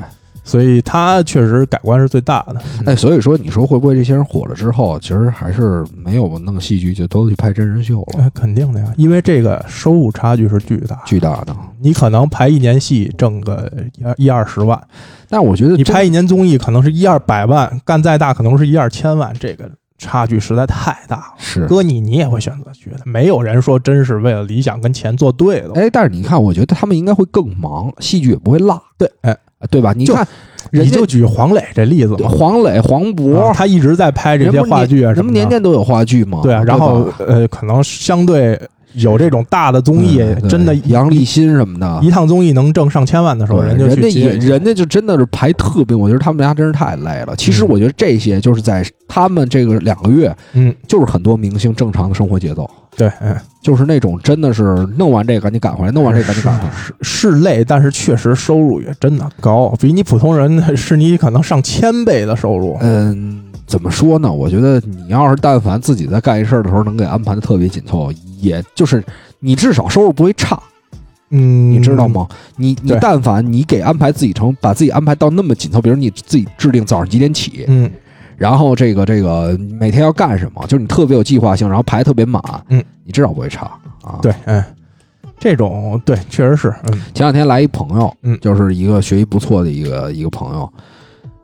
[0.46, 2.62] 所以他确实改观是最大的。
[2.86, 11.54] 哎，所以说你说会不会这些人火了之后，其实还是没有弄戏剧，就都去拍真人秀了，哎，肯定的呀，因为这个收入差距是巨大，巨大的。
[11.80, 13.70] 你可能拍一年戏挣个
[14.16, 14.80] 一一二十万，
[15.28, 21.24] 但我觉得你拍一年综艺可能是一二百万，干再大可能是一二千万，这个差距实在太大了。
[21.38, 22.98] 是哥你，你也会选择去的。
[23.04, 25.72] 没有人说真是为了理想跟钱作对的。
[25.74, 29.36] 哎，但是你看，我觉得他们应该会更忙，戏剧也不会落，对，哎，
[29.70, 29.92] 对吧？
[29.96, 30.26] 你就看
[30.70, 35.38] 人家你就举黄磊这例子嘛，黄磊、黄渤啊，他一直在拍这些话剧啊什么的。
[35.38, 36.40] 年年都有话剧嘛？
[36.42, 38.60] 对啊，然后吧呃，可能相对
[38.94, 44.28] 有这种大的综艺，嗯真的杨立新什么的，一趟综艺能挣上千万的时候，人就人家也。
[44.36, 47.34] 人家就真的是排特别，我觉得他们家真是太累了。
[47.36, 54.62] 其实嗯我觉得这些就是在他们这个两个月，嗯，就是很多明星正常的生活节奏，对，嗯，就是那种真的是
[54.96, 56.70] 弄完这个赶紧赶回来，弄完这个赶紧赶回来。
[56.74, 62.76] 是是累，但是确实收入也真的高，比你普通人是你可能上千倍的收入。
[62.80, 64.32] 嗯，怎么说呢？
[64.32, 68.10] 我觉得你要是但凡自己在干一事儿的时候能给安排的特别紧凑，
[68.40, 69.02] 也就是
[69.40, 70.60] 你至少收入不会差，
[71.30, 72.06] 嗯，你知道？
[72.08, 72.28] 吗？
[72.56, 77.90] 你你但凡你给安排自己成把自己安排到那么紧凑，比如你自己制定早上几点起，嗯，
[78.36, 83.70] 然后这个这个每天要干什么，就是你特别有计划性，然后排特别满，嗯，你至少不会差
[84.02, 84.62] 啊。，对，嗯，
[85.38, 90.72] 这种对，确实是，嗯前两天来一朋友，嗯就是一个学习不错的一个一个朋友，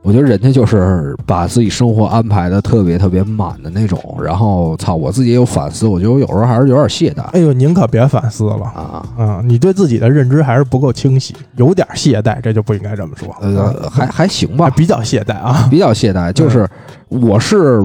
[0.03, 8.65] 我觉得人家就是把自己生活安排的特别特别满的那种，然后操，我自己也有反思，我觉得我有时候还是有点懈怠哎呦，您可别反思了。
[8.65, 9.05] 啊。
[9.17, 13.33] 啊、你对自己的认知还是不够清晰，有点懈怠，这就不应该这么说。
[13.39, 15.67] 呃，还还行吧，比较懈怠啊。
[15.71, 16.67] 比较懈怠，就是
[17.07, 17.81] 我是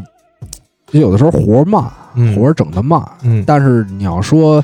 [0.90, 4.60] 有的时候活儿慢，嗯活儿整的慢，嗯，但是你要说，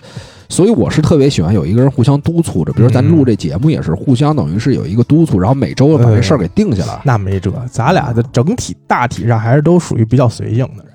[0.49, 7.01] 所以我是特别喜欢有一个人互相督促着，比如咱嗯录这节目也是互相等于是有一个督促，然后每周把这事儿给定下来。
[7.05, 10.93] 那没辙，咱俩的整体大体上还是都属于比较随性的人，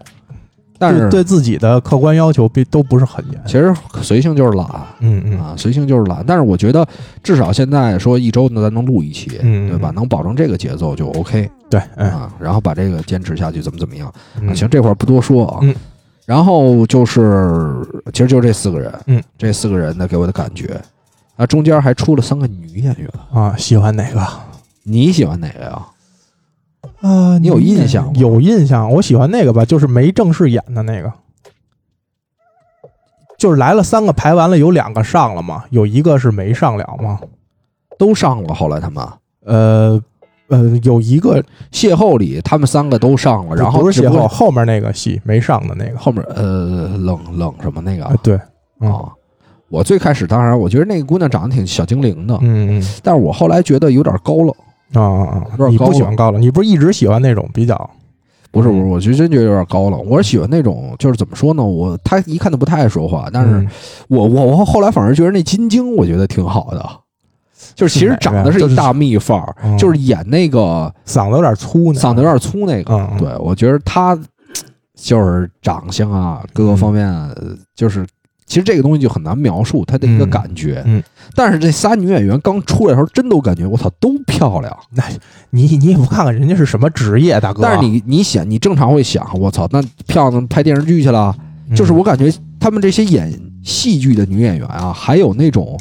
[0.77, 3.41] 但是对对自己的客观要求并都不是很严。
[3.45, 4.67] 其实随性就是懒
[4.99, 6.23] 嗯嗯啊，随性就是懒。
[6.25, 6.87] 但是我觉得
[7.23, 9.91] 至少现在说一周呢，咱能录一期，嗯对吧？
[9.95, 14.11] 能保证这个节奏就 OK 对，嗯啊，然后把这个坚持下去，怎么怎么样
[14.55, 15.59] 行，这块儿不多说啊。
[15.61, 15.75] 嗯
[16.29, 17.73] 然后就是，
[18.13, 20.79] 其实就这四个人，嗯，这四个人呢给我的感觉，
[21.35, 24.23] 啊，中间还出了三个女演员，啊，喜欢哪个？
[24.83, 25.87] 你喜欢哪个呀？
[27.01, 31.11] 啊，你有印象吗有印象，我喜欢那个吧，就是没正式演的那个，
[33.39, 37.19] 就是来了三个，排完了有两个上了嘛，有一个是没上了嘛。
[37.97, 39.03] 都上了，后来他们
[39.43, 39.99] 呃
[40.49, 41.41] 呃，有一个
[41.71, 48.39] 邂逅里，他们三个都上了，然后不是邂逅，后面那个戏没上的那个后面呃冷冷什么那个啊，对，
[48.81, 49.05] 嗯啊。
[49.69, 54.47] 我最开始当然，我觉得那个姑娘长得挺小精灵的，嗯嗯但是我后来觉得有点高冷。
[54.47, 54.55] 嗯
[54.91, 55.69] 啊啊啊！
[55.69, 57.89] 你不喜欢高冷，你不是一直喜欢那种比较
[58.49, 60.03] 不是不是，我就真觉得有点高冷。
[60.07, 61.63] 我是喜欢那种，就是怎么说呢？
[61.63, 63.69] 我他一看就不太爱说话，但是嗯
[64.07, 66.83] 我我我后来反而觉得那金晶，我觉得挺好的，
[67.75, 73.09] 就是其实长得是一大蜜范儿，嗯就是演那个嗓子有点粗呢，嗓子有点粗那个。
[73.17, 74.17] 对我觉得他
[74.95, 78.05] 就是长相啊，各个方面，呃就是
[78.45, 80.81] 其实这个东西就很难描述他的一个嗯感觉。
[80.85, 81.03] 嗯
[81.35, 84.75] 但是这仨女演员刚出来的时候，真都感觉我操都漂亮。
[84.91, 85.03] 那
[85.51, 87.61] 你你也不看看人家是什么职业，大哥。
[87.61, 91.35] 但是你你想，你正常会想，我操，那漂亮拍电视剧去了。
[91.37, 93.31] 嗯就是我感觉他们这些演
[93.63, 95.79] 戏剧的女演员啊，还有那种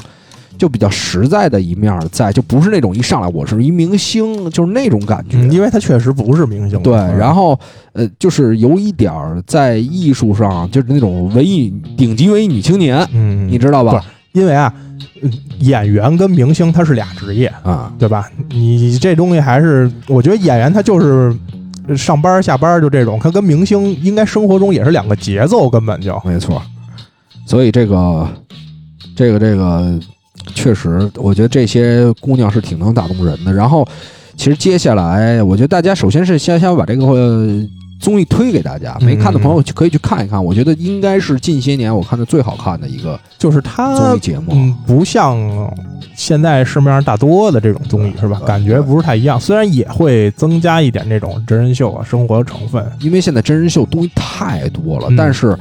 [0.58, 5.38] 就比较实在的一面在，就不是那种一上来我是一明星，就是那种感觉。
[5.38, 6.82] 嗯，因为他确实不是明星。
[6.82, 7.58] 对，嗯然后
[7.92, 14.04] 呃，就是有一点儿在艺术上，就是那种文艺顶级文艺女青年，嗯，你知道吧？
[14.32, 14.72] 因为啊，
[15.22, 15.30] 呃
[15.60, 18.28] 演员跟明星他是俩职业，啊，对吧？
[18.50, 21.34] 你这东西还是，我觉得演员他就是
[21.96, 26.20] 上班下班就这种，他跟明星应该生活中也是两个节奏，根本就。
[26.24, 26.60] 没错。
[27.46, 28.28] 所以这个
[29.16, 29.98] 这个这个
[30.54, 33.52] 确实，我觉得这些姑娘是挺能打动人的。
[33.52, 33.86] 然后，
[34.36, 37.68] 其实接下来，我觉得大家首先是先先把这个呃
[38.00, 40.42] 综艺推给大家，没看的朋友可以去看一看。
[40.42, 44.52] 我觉得应该是近些年我看的最好看的一个就是综艺，节目。
[44.52, 45.36] 嗯，不像
[46.14, 48.40] 现在市面上大多的这种综艺是吧？
[48.46, 52.84] 感觉不是太一样，虽然也会增加一点这种真人秀啊、生活成分。
[53.00, 55.56] 因为现在真人秀东西太多了，嗯但是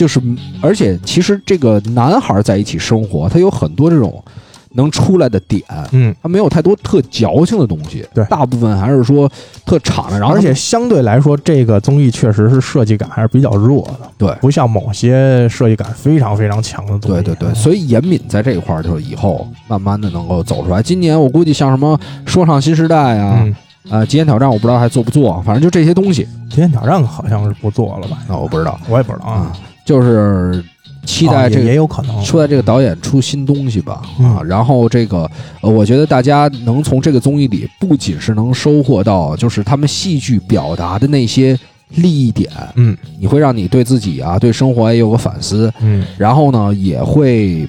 [0.00, 0.18] 就是，
[0.62, 4.24] 而且其实这个男孩在一起生活，他有很多这种
[4.70, 9.30] 能出来的点，嗯，他没有太多特矫情的东西，对大部分还是说
[9.66, 17.22] 特敞亮，然后而且相对来说，这个综艺确实是设计感还是比较弱的，对不像某些设计感非常非常强的综艺。
[17.22, 20.82] 对对对，所以严敏在这一块儿就是以后慢慢的能够走出来。
[20.82, 23.54] 今年我估计像什么说唱新时代啊，嗯，
[23.90, 28.16] 呃，极限挑战我不知道还做不做，反正就这些东西极限挑战好像是不做了吧？
[28.26, 29.52] 那，我不知道我也不知道啊啊，，
[29.90, 30.64] 就是
[31.04, 32.22] 期待这个也有可能。
[32.22, 34.36] 期待这个导演出新东西吧嗯。
[34.36, 35.28] 啊，然后这个
[35.62, 41.58] 呃，我觉得大家能从这个综艺里不仅是能收获到，就是他们戏剧表达的那些
[41.96, 42.96] 利益点，嗯。
[43.18, 46.04] 你会让你对自己啊，对生活也有个反思，嗯。
[46.16, 47.66] 然后呢，也会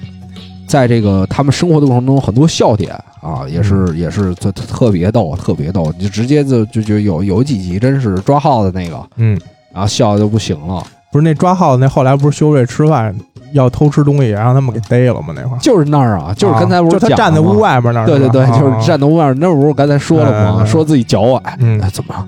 [0.68, 9.36] 在这个他们生活的过程中很多笑点啊，也是、也是特特别逗，特别逗，你就直接就就就有有几集真是抓耗子那个，嗯，
[9.72, 13.14] 然后笑的就不行了，不是那抓耗子那后来不是修睿吃饭
[13.52, 15.28] 要偷吃东西，也让他们给逮了吗？
[15.36, 20.56] 那会儿就是那儿啊，就是刚才不是啊就他站在屋外面那儿，对对对，就是站在屋外面，那不是我刚才说了吗？
[20.60, 22.26] 嗯说自己脚崴，嗯哎，怎么了？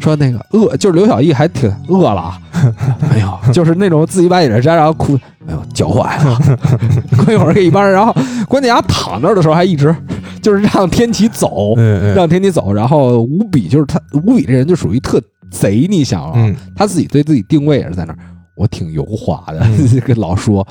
[0.00, 2.34] 说那个饿，就是刘小艺还挺饿了，
[3.10, 5.14] 没有，就是那种自己把眼镜摘，然后哭，
[5.46, 6.38] 哎呦脚崴了。
[7.24, 8.14] 过一会儿给一帮人，然后
[8.46, 9.94] 关键他躺那儿的时候还一直
[10.42, 11.74] 就是让天启走，
[12.14, 15.18] 让天启走，然后无比就是他，无比这人就属于特
[15.54, 16.56] 贼，你想啊，嗯。
[16.74, 18.18] 他自己对自己定位也是在那儿，
[18.56, 20.00] 我挺油滑的，嗯。
[20.00, 20.66] 跟 老说，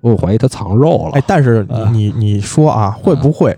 [0.00, 1.12] 我怀疑他藏肉了。
[1.12, 1.90] 哎，，但是你啊。
[1.92, 3.56] 你你说啊，会不会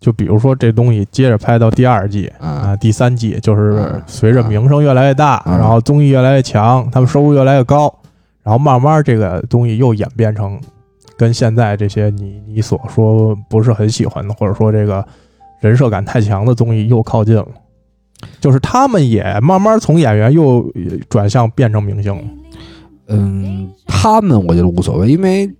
[0.00, 2.48] 就比如说这东西接着拍到第二季啊。
[2.48, 7.92] 啊、第三季，就是嗯随着名声越来越大，嗯然后综艺越来越强，他们收入越来越高，
[8.42, 10.58] 然后慢慢这个东西又演变成
[11.16, 15.04] 跟现在这些你你所说不是很喜欢的，或者说这个
[15.60, 17.48] 人设感太强的综艺又靠近了。
[18.40, 20.64] 就是他们也慢慢从演员又
[21.08, 22.22] 转向变成明星了，
[23.08, 25.50] 嗯，他们我觉得无所谓，因为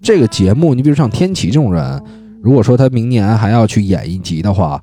[0.00, 2.02] 这个节目，你比如像天启这种人，
[2.42, 4.82] 如果说他明年还要去演一集的话，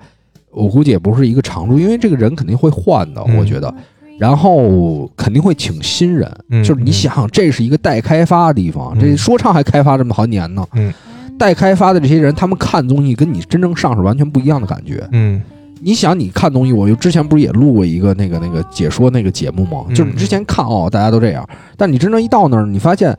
[0.52, 3.74] 我估计也不是一个常驻，因为这个人肯定会换的，嗯我觉得。
[4.20, 10.64] 然后肯定会请新人，嗯就是你想，这是一个待开发的地方，嗯这说唱还开发这么好几年呢。
[10.74, 10.94] 嗯，
[11.38, 15.04] 待开发的这些人，他们看综艺跟你真正上是完全不一样的感觉。
[15.12, 15.42] 嗯
[15.84, 19.86] 你想，你看东西，我就之前不是也录过一个那个那个解说那个节目吗？
[19.90, 23.18] 嗯就是你之前看哦，大家都这样，但你真正一到那儿，你发现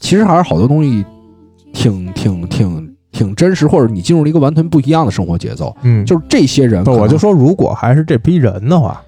[0.00, 1.04] 其实还是好多东西
[1.72, 5.74] 挺挺挺挺真实，或者你进入了一个完全不一样的生活节奏。
[5.82, 9.00] 嗯，就是这些人我就说，如果还是这批人的话，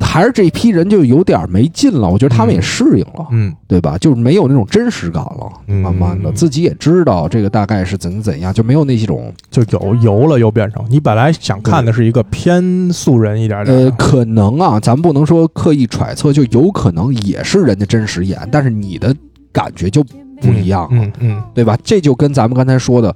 [0.00, 2.08] 还是这批人就有点没劲了。
[2.08, 3.98] 我觉得他们也适应了，嗯对吧？
[3.98, 19.14] 就是没有那种真实感了，嗯慢慢的自己也知道这个大概是怎怎样，就没有那种就有油了，又变成你本来想看的是一个偏素人一点点呃，可能啊，咱不能说刻意揣测，就有可能也是人家真实演，但是你的
[19.52, 20.02] 感觉就
[20.40, 21.76] 不一样了，嗯嗯对吧？
[21.82, 23.14] 这就跟咱们刚才说的，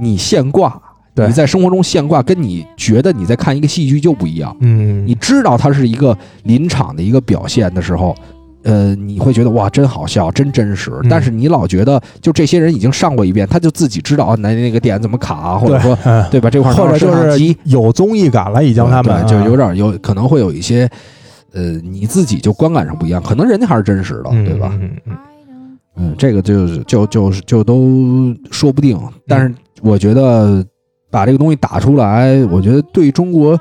[0.00, 0.80] 你现挂，对
[1.16, 4.56] 你在生活中现挂，跟你觉得你在看一个戏剧就不一样。
[4.60, 8.14] 嗯，你知道它是一个临场的一个表现的时候，
[8.64, 10.90] 呃，你会觉得哇，真好笑，真真实。
[11.02, 20.88] 嗯但是你老觉得，就这些人已经上过一遍，他就自己知道啊，那那个点怎么卡啊，或者说嗯 对吧，这块或者就是有综艺感了，已经他们对，就有点有可能会有一些，
[21.52, 24.70] 呃，你自己就观感上不一样，可能人家还是真实的，嗯对吧？
[24.80, 25.16] 嗯嗯
[25.96, 28.98] 嗯，这个就是就就就都说不定。
[29.28, 30.64] 但是我觉得
[31.14, 33.56] 把这个东西打出来，我觉得对中国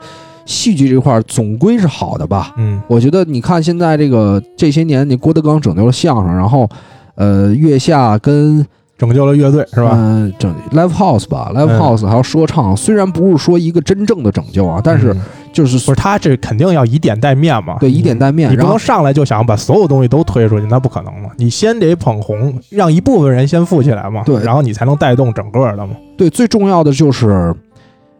[0.45, 2.51] 戏剧这块儿总归是好的吧。
[2.58, 6.68] 嗯我觉得你看现在这个这些年，你郭德纲拯救了相声，然后
[7.14, 8.66] 呃，月下跟
[8.97, 9.91] 拯救了乐队是吧？
[9.93, 15.22] 嗯、拯 live house 吧，live 嗯 house 还有说唱，虽然不是说一个真正的拯救啊，但是嗯
[15.54, 21.30] 就是不是他这肯定要以点带面嘛，对以点带面你不能上来就想把所有东西都推出去，那不可能嘛。
[21.38, 25.95] 你先得捧红，让一部分人先富起来嘛，对然后你才能带动整个的嘛。
[26.18, 27.54] 对，最重要的就是，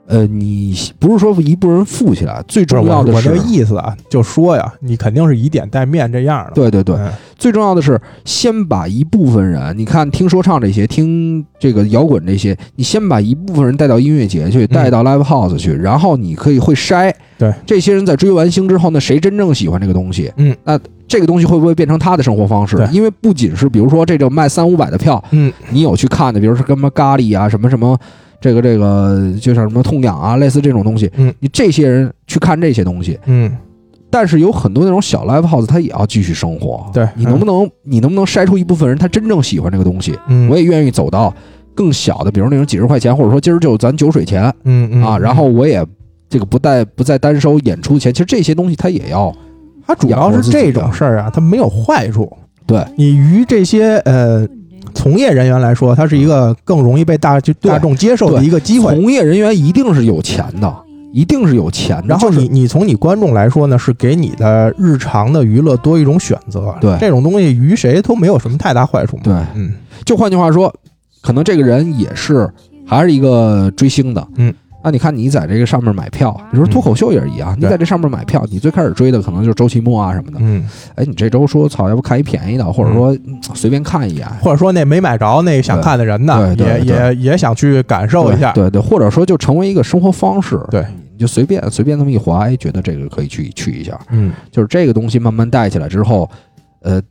[0.06, 6.52] 呃，你不是说一部分人富起来，最重要的是我意思啊，就说呀，你肯定是以点带面这样的。
[6.54, 7.10] 对对对，嗯。
[7.38, 17.54] 最重要的是先把一部分人，你看听说唱这些，听这个摇滚这些，你先把一部分人带到音乐节去，带到 live house 去，然后你可以会筛，嗯对。
[17.66, 22.88] 这些人在追完星之后那，谁真正喜欢这个东西，嗯，那这个东西会不会变成他的生活方式？
[22.92, 25.52] 因为不仅是比如说这种卖三五百的票，嗯。
[25.70, 27.98] 你有去看的，比如说什么咖喱啊，什么什么，
[28.44, 33.50] 这个这个，就像什么痛痒啊，类似这种东西，嗯，你这些人去看这些东西，嗯。
[34.10, 36.86] 但是有很多那种小 live house，他也要继续生活。
[36.94, 37.08] 对。
[37.16, 40.14] 你能不能，你能不能筛出一部分人，他真正喜欢这个东西？
[40.28, 41.34] 嗯，我也愿意走到
[41.74, 45.84] 更小的，比如那种几十块钱，或者说今儿就咱酒水钱嗯嗯啊，然后我也
[46.30, 49.34] 这个不带不再单收演出钱，其实这些东西他也要。
[49.88, 52.32] 它主要是这种事儿啊，它没有坏处。
[52.68, 52.86] 对。
[52.98, 54.48] 你于这些呃
[54.94, 58.94] 从业人员来说，它是一个更容易被大就大众接受的一个机会。
[58.94, 60.76] 从业人员一定是有钱的，
[61.12, 62.08] 一定是有钱的。
[62.08, 66.74] 然后你你从你观众来说呢，是给你的日常的娱乐多一种选择。
[66.80, 69.24] 对这种东西于谁都没有什么太大坏处嘛。
[69.24, 69.74] 对，嗯
[70.06, 70.74] 就换句话说，
[71.22, 72.50] 可能这个人也是
[72.86, 74.54] 还是一个追星的，嗯。
[74.84, 80.38] 那你看你在这个上面买票，比如说脱口秀也是一样，你在这上面买票，你最开始追的可能就是周奇墨啊什么的。
[80.42, 88.52] 嗯，哎，你这周说操，要不看一便宜的，或者说嗯随便看一眼，或者说那没买着那想看的人呢，也也也想去感受一下。
[88.52, 96.30] 对对，或者说就成为一个生活方式，对，你就随便随便那么一划，哎，觉得这个可以去去一下，嗯就是这个东西慢慢带起来之后，
[96.82, 97.02] 呃，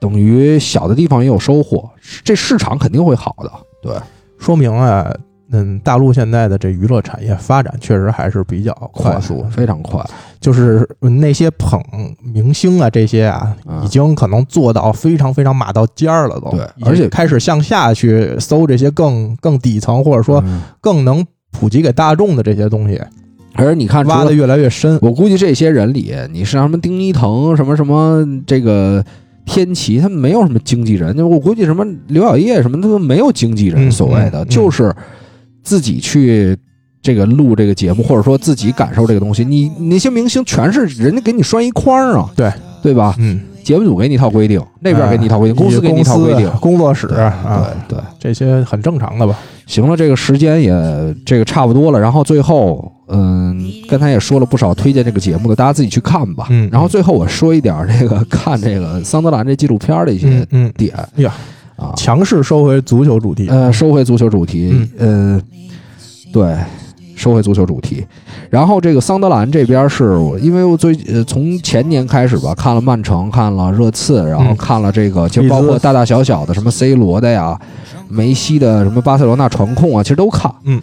[0.00, 1.90] 等于小的地方也有收获，
[2.24, 3.50] 这市场肯定会好的。
[3.82, 3.94] 对，
[4.38, 5.14] 说明啊，
[5.54, 10.04] 嗯，大陆现在的这娱乐产业发展确实还是比较快速，非常快。
[10.40, 11.80] 就是那些捧
[12.22, 23.00] 明星啊，这些啊，嗯已经可能做到非常非常马到尖儿了都，对而且开始向下去搜这些更更底层或者说嗯更能普及给大众的这些东西，
[23.54, 24.98] 而你看，挖的越来越深。
[25.00, 29.02] 我估计这些人里，你是什么丁一腾，什么什么这个
[29.46, 31.16] 天齐，他们没有什么经纪人。
[31.20, 34.94] 我估计什么刘晓叶什么的都没有经纪人，嗯所谓的、嗯嗯就是
[35.64, 36.56] 自己去
[37.02, 39.44] 这个录这个节目，或者说自己感受这个东西。
[39.44, 42.52] 你你那些明星全是人家给你拴一框啊，对
[42.82, 43.14] 对吧？
[43.18, 46.50] 嗯，节目组给你一套规定，那边给你一套规定，哎公司给你一套规定。
[46.60, 49.36] 工作室对啊，对对，这些很正常的吧？
[49.66, 51.98] 行了，这个时间也这个差不多了。
[51.98, 53.58] 然后最后，嗯，
[53.88, 56.46] 刚才也说了不少推荐这个节目的，大家自己去看吧。
[56.50, 61.34] 嗯然后最后我说一点儿这个看这个桑德兰这纪录片儿的一些嗯嗯，点呀，
[61.76, 63.48] 啊，强势收回足球主题。
[63.48, 65.40] 呃，收回足球主题，呃，
[66.32, 66.56] 对，
[67.16, 68.04] 收回足球主题。
[68.50, 77.58] 然后这个桑德兰这边是我，因为我最呃从前年开始吧，看了曼城，看了热刺，然后嗯看了这个，就包括大大小小的什么 C 罗的呀，
[78.08, 80.52] 梅西的什么巴塞罗那传控啊，其实都看。
[80.64, 80.80] 嗯，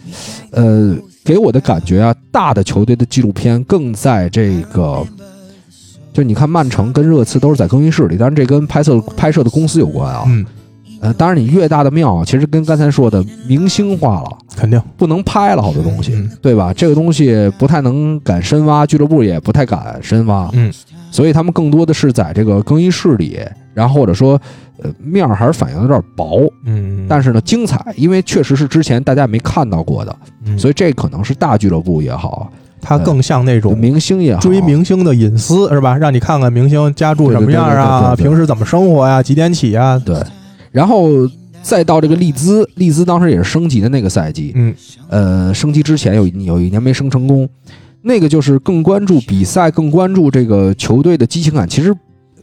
[0.50, 5.02] 呃，给我的感觉啊，大的球队的纪录片更在这个。
[6.12, 10.24] 就你看，曼城跟热刺都是在更衣室里，当然这跟拍摄拍摄的公司有关啊。
[10.26, 10.44] 嗯，
[11.02, 14.80] 呃，当然你越大的庙，其实跟刚才说的明星化了，肯定。
[14.96, 16.72] 不能拍了好多东西，嗯对吧？
[16.72, 20.72] 这个东西不太能敢深挖，俱乐部也不太敢深挖，嗯，
[21.10, 23.40] 所以他们更多的是在这个更衣室里，
[23.74, 24.40] 然后或者说，
[24.80, 32.48] 呃，面儿还是反应有点薄，嗯，但是呢精彩，因为确实是之前大家没看到过的，嗯所以这可能是大俱乐部也好，
[32.80, 35.96] 它更像那种明星也好，追明星的隐私是吧？
[35.96, 40.00] 让你看看明星家住什么样啊，对对对平时怎么生活呀，几点起啊？
[40.04, 40.16] 对，
[40.72, 41.08] 然后
[41.62, 44.74] 再到这个利兹，利兹当时也是升级的那个赛季，嗯。
[45.08, 47.48] 呃，升级之前有有一年没升成功，
[48.00, 51.94] 那个就是更关注比赛，更关注这个球队的激情感，其实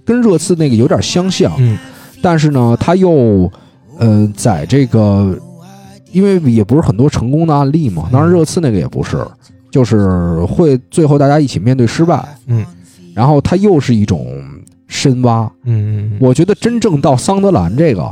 [0.06, 1.78] 跟热刺那个有点相像，嗯。
[2.22, 3.52] 但是呢，他又
[3.98, 5.38] 呃，在这个
[6.12, 9.18] 因为也不是很多成功的案例嘛，当然热刺那个也不是，
[9.72, 12.66] 就是会最后大家一起面对失败，嗯，
[13.14, 14.26] 然后他又是一种
[14.90, 18.12] 深挖，嗯我觉得真正到桑德兰这个，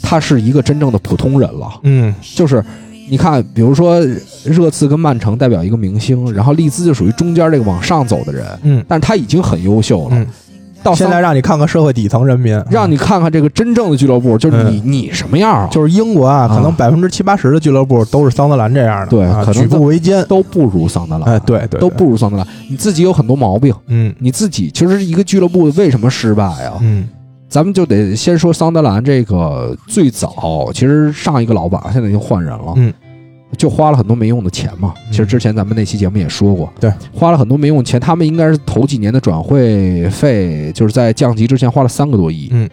[0.00, 1.80] 他是一个真正的普通人了。
[1.82, 2.14] 嗯。
[2.36, 2.64] 就是
[3.08, 3.98] 你看，比如说
[4.44, 8.84] 热刺跟曼城代表一个明星，然后利兹就属于中间这个往上走的人，嗯。
[8.86, 10.16] 但是他已经很优秀了。
[10.16, 10.26] 嗯，
[10.82, 15.68] 到现在让你看看社会底层人民，让你看看这个真正的俱乐部，就是你、你什么样啊？
[15.70, 20.24] 就是英国啊，啊可能百分之七八十的俱乐部都是桑德兰这样的，对啊举可能步维艰。
[20.26, 22.46] 都不如桑德兰，哎，对对，都不如桑德兰。
[22.68, 26.78] 你自己有很多毛病，嗯你自己其实一个俱乐部为什么失败啊？
[26.80, 27.08] 嗯
[27.48, 32.94] 咱们就得先说桑德兰这个最早，其实上一个老板现在已经换人了，嗯，
[33.56, 34.94] 就花了很多没用的钱嘛。
[34.96, 38.00] 嗯其实之前咱们那期节目也说过，对，花了很多没用的钱。
[38.00, 42.68] 他们应该是头几年的转会费，就是在降级之前花了三个多亿，嗯，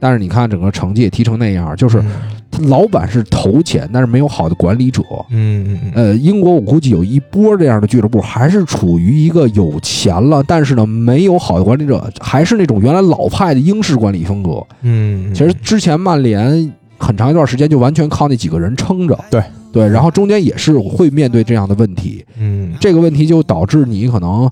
[0.00, 2.02] 但是你看整个成绩也踢成那样，就是
[2.50, 5.02] 他老板是投钱，但是没有好的管理者。
[5.30, 14.60] 嗯嗯嗯呃，英国我估计有一波这样的俱乐部，还是处于一个有钱了，但是呢没有好的管理者，还是那种原来老派的英式管理风格。
[14.82, 19.42] 嗯，其实之前曼联很长一段时间就完全靠那几个人撑着，对
[19.72, 24.50] 对，然后中间也是会面对这样的问题，嗯这个问题就导致你可能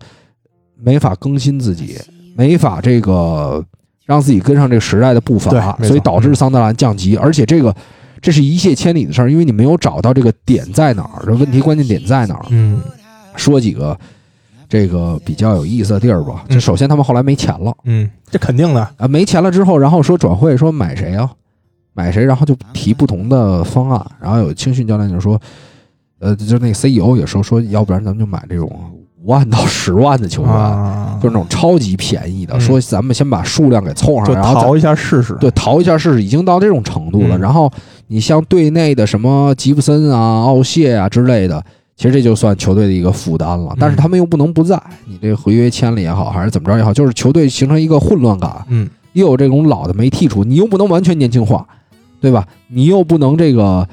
[0.79, 1.99] 没法更新自己，
[2.37, 3.65] 没法这个
[4.05, 7.75] 让自己跟上这个时代的步伐，所以导致嗯桑德兰降级，而且这个
[8.21, 12.47] 这是一泻千里的事儿，因为你没有找到这个点在哪儿，这问题关键点在哪儿。
[12.51, 12.81] 嗯
[13.37, 13.99] 说几个
[14.69, 17.75] 这个比较有意思的地儿吧，嗯就首先他们后来没钱了。
[17.85, 21.31] 嗯，这肯定的，啊，没钱了之后，然后说转会，说买谁啊？
[21.95, 22.25] 买谁？
[22.25, 24.07] 然后就提不同的方案。
[24.21, 25.41] 然后有青训教练就说，
[26.19, 28.69] 呃，就那个 CEO 也说说，要不然咱们就买这种
[29.23, 35.35] 五万到十万的球员，啊，就是那种超级便宜的，嗯说咱们先把数量给凑上，就然后淘一下试试。
[35.41, 37.39] 对淘一下试试，已经到这种程度了。
[37.39, 37.71] 嗯然后
[38.09, 41.65] 你像队内的什么吉布森啊、奥谢啊之类的，
[41.97, 43.75] 其实这就算球队的一个负担了。
[43.79, 48.65] 但是他们又不能不在，你这个合约签了也好，还是怎么着也好，就是球队形成一个混乱感。
[48.69, 51.65] 嗯又有这种老的没剔除，你又不能完全年轻化，
[52.25, 52.47] 对吧？
[52.69, 53.87] 你又不能这个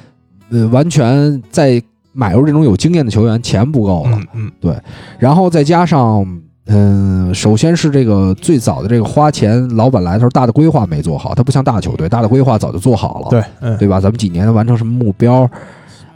[0.49, 1.81] 呃完全再
[2.13, 4.17] 买入这种有经验的球员，钱不够了。
[4.33, 4.73] 嗯对
[5.19, 6.25] 然后再加上，
[6.67, 13.99] 嗯、首先是这个最早的这个花钱，老板来的时候大的规划没做好，他不像大球队，大的规划早就做好了，对，嗯对吧？
[13.99, 15.49] 咱们几年完成什么目标，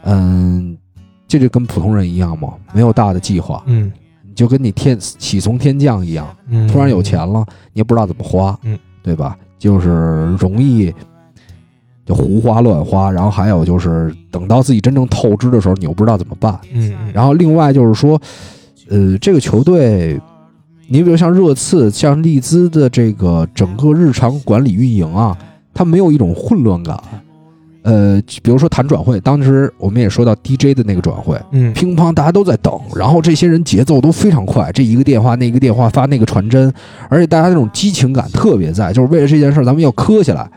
[0.04, 0.74] 嗯，
[1.28, 3.92] 这就跟普通人一样嘛，没有大的计划，嗯
[4.26, 7.44] 你就跟你天喜从天降一样，嗯，突然有钱了，
[7.74, 9.36] 你也不知道怎么花，嗯，对吧？
[9.58, 10.94] 就是容易
[12.06, 16.56] 就胡花乱花，然后还有就是等到自己真正透支的时候，你又不知道怎么办。
[16.72, 18.18] 嗯，嗯，然后另外就是说，
[18.88, 20.18] 呃，这个球队，
[20.88, 25.36] 你比如像热刺、像利兹的这个整个日常管理运营啊，
[25.74, 26.96] 它没有一种混乱感。
[27.82, 36.72] 呃，比如说谈转会，当时我们也说到 DJ 的那个转会，嗯乒乓大家都在等，然后这些人节奏都非常快，这一个电话那个电话发那个传真，
[37.08, 40.50] 而且大家那种激情感特别在，就是为了这件事儿咱们要磕下来，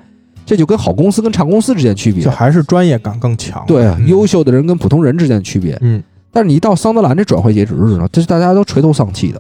[0.50, 2.32] 这就跟好公司跟差公司之间区别就。
[2.32, 3.64] 还是专业感更强。
[3.68, 5.78] 对，嗯优秀的人跟普通人之间的区别。
[5.82, 9.40] 嗯但是你一到桑德兰这转会截止日呢，这是大家都垂头丧气的，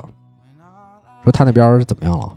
[1.24, 2.30] 说他那边怎么样了？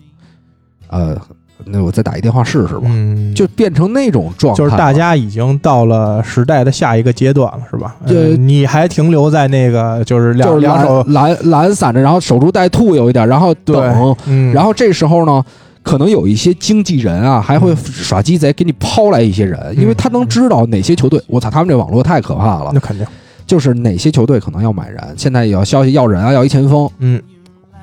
[0.88, 1.16] 呃，
[1.64, 2.82] 那我再打一电话试试吧。
[2.84, 7.96] 嗯，就变成那种状态，就是大家已经到了时代的下一个阶段了，是吧？
[8.06, 15.42] 对嗯你还停留在那个就是两就是两手懒懒懒散着，然后守株待兔有一点，然后对等，嗯，然后这时候呢，
[15.82, 19.76] 可能有一些经纪人啊，还会耍鸡贼，给你抛来一些人，嗯。
[19.76, 22.70] 因为他能知道哪些球队，我操，他们这网络太可怕了。
[22.72, 23.06] 那，肯定，
[23.46, 27.20] 就是哪些球队可能要买人，现在也要消息要人啊，要一前锋，嗯。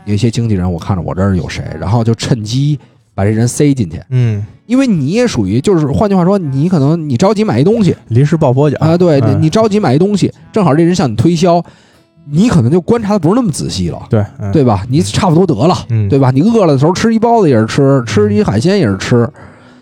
[0.06, 2.80] 有一些经纪人，我看着我这儿有谁，然后就趁机
[3.14, 7.96] 把这人塞进去，嗯，因为你也属于，就是换句话说，你可能你着急买一东西。
[8.08, 8.78] 临时抱佛脚。
[8.80, 11.64] 啊，对，你着急买一东西，正好这人向你推销，
[12.32, 14.00] 你可能就观察的不是那么仔细了。
[14.10, 14.86] 对嗯对吧？
[14.90, 16.32] 你差不多得了，嗯对吧？
[16.32, 19.28] 你饿了的时候吃一包子也是吃，吃一海鲜也是吃，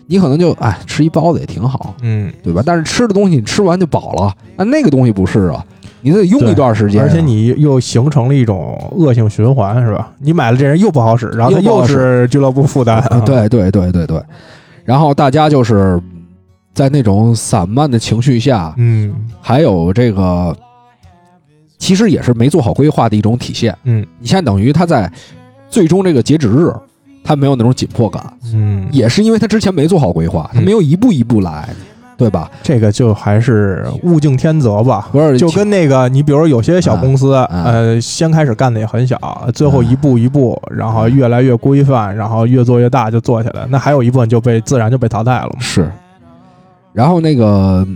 [0.06, 2.62] 你可能就哎吃一包子也挺好，嗯，对吧？
[2.64, 5.64] 但是吃的东西你吃完就饱了，那那个东西不是啊，
[6.00, 10.10] 你得用一段时间啊、而且你又形成了一种恶性循环，是吧？
[10.18, 14.22] 你买了这人又不好使，然后又是俱乐部负担，啊 对对对对对，
[14.84, 16.00] 然后大家就是
[16.72, 20.56] 在那种散漫的情绪下，嗯还有这个
[21.78, 23.74] 其实也是没做好规划的一种体现。
[23.84, 25.10] 嗯你现在等于他在
[25.70, 26.70] 最终这个截止日，
[27.24, 28.22] 他没有那种紧迫感。
[28.52, 31.68] 嗯，也是因为他之前没做好规划，他嗯没有一步一步来，
[32.16, 32.50] 对吧？
[32.62, 35.08] 这个就还是物竞天择吧。
[35.12, 43.66] 不是就跟那个，你比如说有些小公司，嗯呃，先开始干的也很小，最后一步一步，然后越来越规范，然后越做越大就做起来。
[43.68, 45.60] 那还有一部分就被自然就被淘汰了嘛。
[45.60, 45.88] 是。
[46.92, 47.86] 然后那个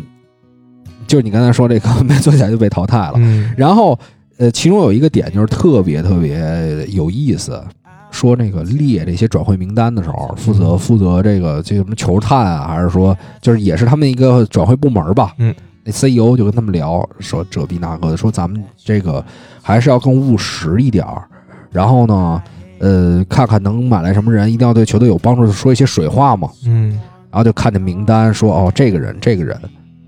[1.13, 3.13] 就是你刚才说这个没做起来就被淘汰了。
[3.17, 3.99] 嗯然后
[4.39, 7.63] 呃，其中有一个点就是特别特别有意思，
[8.11, 15.35] 说那个列这些转会名单的时候，负责嗯负责这个这什么球探啊，还是说就是也是他们一个转会部门吧？
[15.37, 15.55] 嗯，
[15.85, 19.23] 那 CEO 就跟他们聊说这逼那个的，说咱们这个
[19.61, 21.25] 还是要更务实一点儿，
[21.71, 22.43] 然后呢，
[22.79, 26.49] 呃，看看能买来什么人，一定要对球队有帮助，说一些水话嘛。
[26.65, 26.99] 嗯
[27.31, 29.59] 然后就看见名单说哦，这个人这个人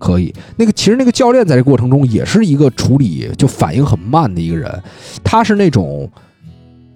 [0.05, 0.33] 可以。
[0.57, 4.83] 那个其实那个教练在这过程中也是一个处理就反应很慢的一个人，
[5.23, 6.11] 他是那种。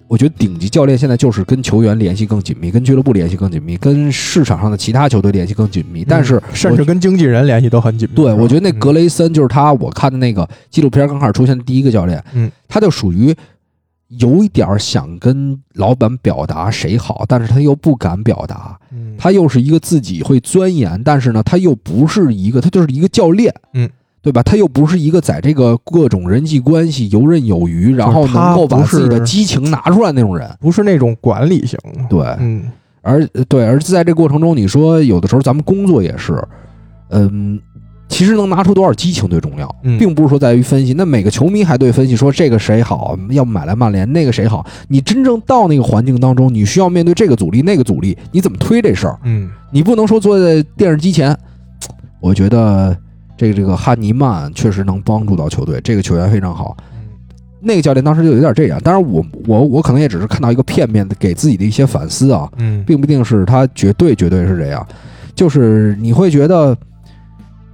[0.07, 6.03] 我觉得顶级教练现在就是跟球员联系更紧密，跟俱乐部联系更紧密，跟市场上的其他球队联系更紧密。
[6.03, 8.15] 但是嗯甚至跟经纪人联系都很紧密。
[8.15, 13.31] 对，我觉得那格嗯雷森就是他，我看的那个纪录片刚开始出现的第一个教练，嗯，他就属于
[14.17, 23.87] 有一点儿想跟老板表达谁好，但是他又不敢表达，嗯他又是一个自己会钻研，但是呢，他又不是一个，他就是一个教练，嗯，
[24.21, 24.41] 对吧？
[24.41, 30.49] 他又不是一个在这个各种人际关系游刃有余，然后能够把自己的激情拿出来那种人。
[30.59, 31.77] 不是那种管理型。
[32.09, 36.41] 对，嗯而对，而在这过程中，你说有的时候咱们工作也是，
[37.09, 37.59] 嗯，
[38.19, 40.93] 其实能拿出多少激情最重要，嗯并不是说在于分析。
[40.93, 44.65] 那每个球迷还对分析说这个谁好，要不买来曼联，那个谁好。
[44.89, 49.17] 你真正到那个环境当中，你需要面对这个阻力、那个阻力，你怎么推这事儿？
[49.23, 51.33] 嗯你不能说坐在电视机前。
[52.19, 52.93] 我觉得
[53.37, 56.75] 这个这个汉尼曼确实能帮助到球队，这个球员非常好。
[57.61, 64.85] 那个教练当时就有点这样，当然我我我可能也只是看到一个片面的给自己的一些反思啊，嗯并不一定是他绝对绝对是这样，
[65.33, 66.75] 就是你会觉得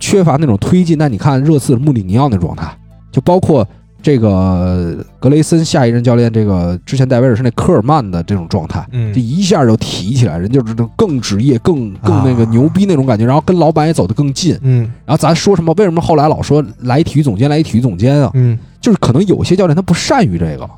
[0.06, 0.98] 缺乏那种推进。
[0.98, 2.72] 但你看热刺穆里尼奥那状态，
[3.12, 3.68] 就包括
[4.02, 14.56] 这个格雷森下一任教练，这个之前戴维尔是那科尔曼的这种状态，嗯这一下就提起来，人就是更职业、更更那个啊牛逼那种感觉，然后跟老板也走得更近。
[14.62, 15.74] 嗯然后咱说什么？
[15.78, 18.30] 为什么后来老说来体育总监，来体育总监啊？
[18.36, 20.70] 嗯，就是可能有些教练他不善于这个，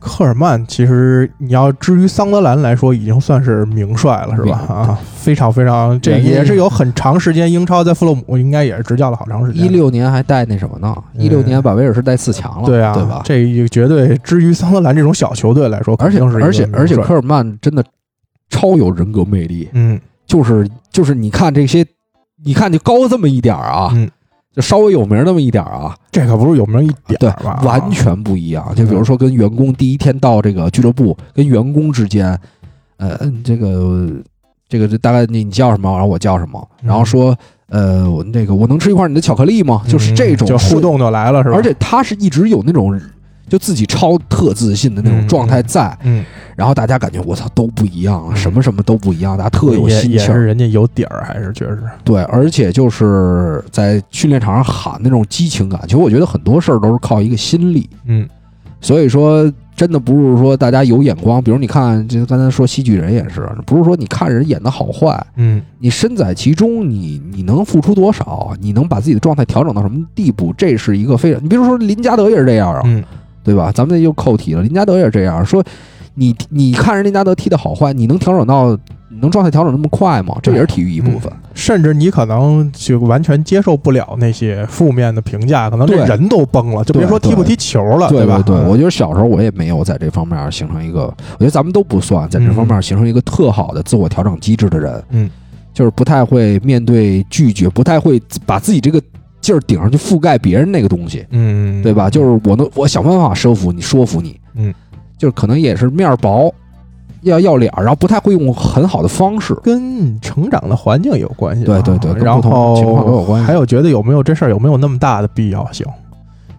[0.00, 4.56] 科尔曼其实你要至于桑德兰来说，已经算是名帅了，是吧？
[4.68, 9.62] 啊，非常非常，这也是有很长时间英超在弗洛姆应该也是执教了好长时间。
[9.62, 10.92] 一六年还带那什么呢？
[11.14, 13.20] 嗯一六年把威尔士带四强了，对啊，对吧？
[13.24, 17.84] 这绝对至于桑德兰这种小球队来说，而且而且而且科尔曼真的
[18.48, 21.84] 超有人格魅力，嗯就是就是你看这些，
[22.42, 24.08] 你看就高这么一点儿啊，嗯，
[24.60, 28.74] 就稍微有名那么一点啊，这可不是有名一点对吧？，完全不一样。
[28.74, 32.38] 就比如说跟员工第一天到这个俱乐部，跟员工之间，
[32.98, 34.08] 呃，嗯这个
[34.68, 37.36] 这个这大概你你叫什么，然后我叫什么，嗯然后说
[37.68, 39.82] 呃我那个我能吃一块你的巧克力吗？
[39.88, 41.56] 就是这种嗯就互，动就来了，是吧？
[41.56, 43.00] 而且他是一直有那种
[43.50, 46.24] 就自己超特自信的那种嗯状态在，嗯，
[46.56, 50.34] 然后大家感觉我操都不一样什么什么都不一样，大家特有心气儿。
[50.34, 57.90] 是人家有底儿，还是确实对，而且就是在训练场上喊那种激情感，其实我觉得很多事儿都是靠一个心力。
[58.06, 58.26] 嗯
[58.82, 59.44] 所以说，
[59.76, 71.44] 真的不是说大家有眼光，比如你看，就刚才说戏剧人也是，不是说你看人演的好坏，嗯你身在其中，你你能付出多少，你能把自己的状态调整到什么地步，这是一个非常。
[71.44, 73.04] 你比如说林加德也是这样啊，嗯
[73.42, 73.70] 对吧？
[73.72, 75.62] 咱们又扣题了，林加德也是这样说，
[76.14, 78.76] 你你看人林加德踢的好坏，你能调整到，
[79.20, 80.36] 能状态调整那么快吗？
[80.42, 81.32] 这也是体育一部分。
[81.52, 88.42] 甚至你可能就完全接受不了那些负面的评价，可能这对人都崩了，就别说踢不踢球了，对吧？
[88.44, 95.02] 对我觉得小时候我也没有在这方面形成一个，我觉得咱们都不算在这方面形成一个特好的自我调整机制的人。
[95.10, 95.30] 嗯，
[95.74, 99.02] 就是不太会面对拒绝，不太会把自己这个
[99.40, 102.10] 劲儿顶上去覆盖别人那个东西，嗯，对吧？
[102.10, 104.72] 就是我能我想办法说服你，说服你，嗯，
[105.16, 106.52] 就是可能也是面儿薄，
[107.22, 109.54] 要要脸儿，然后不太会用很好的方式。
[109.62, 111.80] 跟成长的环境有关系吧。
[111.80, 115.86] 对对对跟然不同情况都有关系还有觉得有没有这事儿有没有那么大的必要性？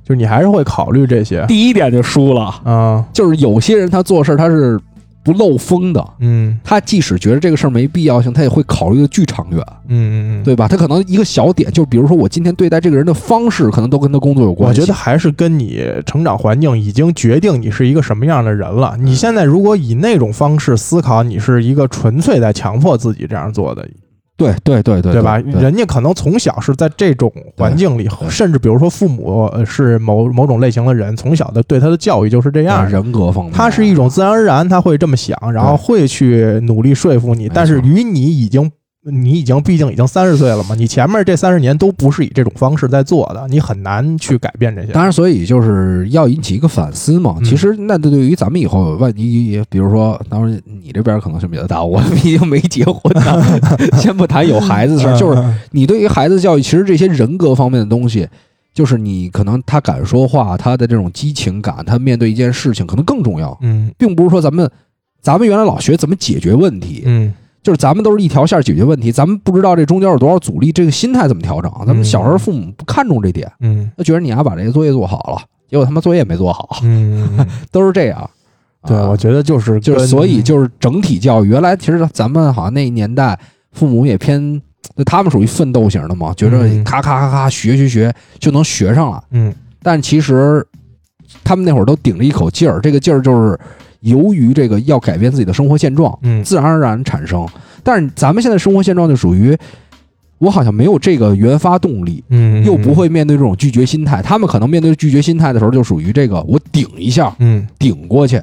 [0.03, 1.45] 就是你还是会考虑这些。
[1.47, 4.79] 第一点就输了，啊，就是有些人他做事儿他是
[5.23, 10.67] 不漏风的，嗯他即使觉得这个事儿没必要性，他也会考虑的巨长远，嗯嗯，对吧？
[10.67, 14.81] 他可能一个小点，就比如说我今天对待这个人的方式，可能都跟他工作有关系。
[14.81, 18.97] 我觉得还是跟你成长环境已经决定你是一个什么样的人了。
[18.99, 23.87] 你现在如果以那种方式思考，你是一个纯粹在强迫自己这样做的，
[24.41, 25.37] 对对对对对吧？
[25.37, 32.89] 人家可能从小是在这种环境里，甚至比如说父母呃是某某种类型的人，从小的对他的教育就是这样。
[32.89, 37.47] 人格方面，他是一种自然而然，他会这么想，然后会去努力说服你。
[37.47, 38.71] 但是与你已经，
[39.03, 44.91] 你已经毕竟已经三十岁了嘛，你前面这三十年都不是以这种方式在做的，你很难去改变这些。
[44.91, 47.35] 当然，所以就是要引起一个反思嘛。
[47.39, 53.43] 嗯其实，那对于咱们以后万一，比如说，当然你这边可能性比较大，我们已经没结婚呢，
[53.99, 58.27] 先不谈有孩子的事儿，就是嗯你对于孩子教育，其实这些人格方面的东西，
[58.71, 64.69] 就是你可能他敢说话，他的这种激情感，他面对一件事情可能更重要，嗯并不是说咱们
[65.21, 67.33] 咱们原来老学怎么解决问题，嗯
[67.63, 71.71] 就是咱们都是一条线解决问题，咱们不知道这中间有多少阻力，这个心态怎么调整？
[71.85, 73.91] 咱们小时候父母不看重这点，嗯。
[73.95, 78.29] 他觉得你丫把这个作业做好了，结果他妈作业没做好，嗯， 都是这样。
[78.87, 79.09] 对，啊。
[79.09, 83.37] 我觉得就是就是所以就是整体教育，原来其实咱们好像那年代
[83.71, 84.59] 父母也偏，
[84.97, 86.83] 就他们属于奋斗型的嘛，觉得嗯。
[86.83, 89.53] 咔咔咔咔学学学就能学上了，嗯
[89.83, 90.65] 但其实
[91.43, 93.59] 他们那会儿都顶着一口劲儿，这个劲儿就是
[94.01, 97.47] 由于这个要改变自己的生活现状，嗯自然而然产生。
[97.83, 99.57] 但是咱们现在生活现状就属于，
[100.37, 104.21] 我好像没有这个原发动力，嗯，又不会面对这种拒绝心态。
[104.21, 108.41] 他们可能面对拒绝心态的时候，就属于这个我顶一下，嗯，顶过去，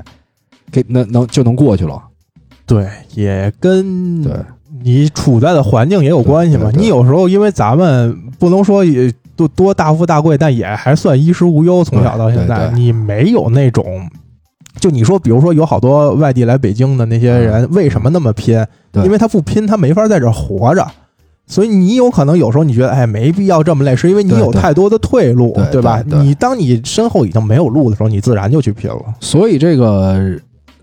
[0.71, 2.03] 给能能就能过去了。
[2.67, 4.33] 对，也跟对
[4.83, 6.71] 你处在的环境也有关系嘛。
[6.75, 14.09] 你有时候因为咱们不能说也多多大富大贵，但也还算衣食无忧，从小到现在，你没有那种。
[14.81, 18.65] 就你说，比如说有好多外地来北京的那些人，为什么那么拼？
[19.05, 20.87] 因为他不拼，他没法在这儿活着。
[21.47, 26.05] 所以你有可能有时候你觉得，哎，没必要这么累，是因为你有太多的退路，对吧？
[26.07, 29.03] 你当你身后已经没有路的时候，你自然就去拼了。
[29.19, 30.39] 所以这个，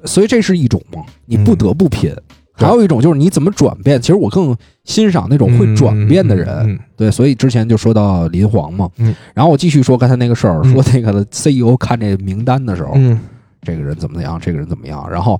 [0.05, 2.11] 所以这是一种嘛，你不得不拼。
[2.57, 4.01] 对还有一种就是你怎么转变。
[4.01, 4.55] 其实我更
[4.85, 6.47] 欣赏那种会转变的人。
[6.65, 13.19] 嗯对，所以之前就说到林皇嘛，嗯，然后我继续说刚才那个事儿，嗯说那个 CEO 看这名单的时候，嗯
[13.65, 15.39] 这个人怎么怎样，这个人怎么样，然后，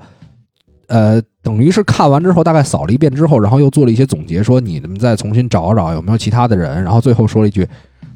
[0.87, 7.67] 呃，等于是看完之后大概扫了一遍之后，然后又做了一些总结，说你们再重新找找有没有其他的人，然后最后说了一句，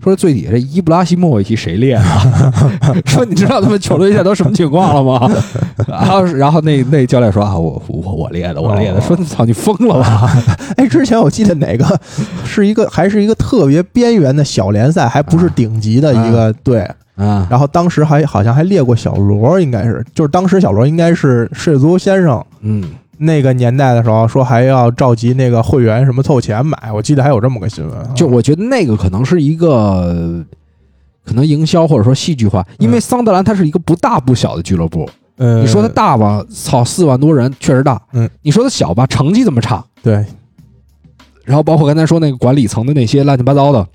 [0.04, 2.52] 说最底下这伊布拉希莫维奇谁练啊？
[3.06, 5.30] 说你知道他们球队现在都什么情况了吗？
[5.88, 9.00] 然后然后那那教练说啊，我我我练的，我练的。
[9.00, 10.30] 哦说操，你疯了吧？
[10.78, 12.00] 哎，之前我记得哪个
[12.46, 16.90] 是一个还是一个特别边缘的小联赛，还不是顶级的一个队。
[17.20, 22.84] 啊，然后当时还好像还列过小罗，应该是就是当时小罗应该是世界足球先生嗯，
[23.18, 28.14] 那个年代的时候，说还要召集那个会员什么凑钱买，我记得还有这么个新闻。
[28.16, 30.44] 就我觉得那个可能是一个。
[31.26, 35.08] 可能营销或者说戏剧化，因为桑德兰它是一个不大不小的俱乐部。
[35.38, 38.02] 嗯，你说它大吧，操，四万多人确实大。
[38.14, 40.26] 嗯，你说它小吧，成绩这么差，对
[41.44, 43.88] 然后包括刚才说那个管理层的那些乱七八糟的，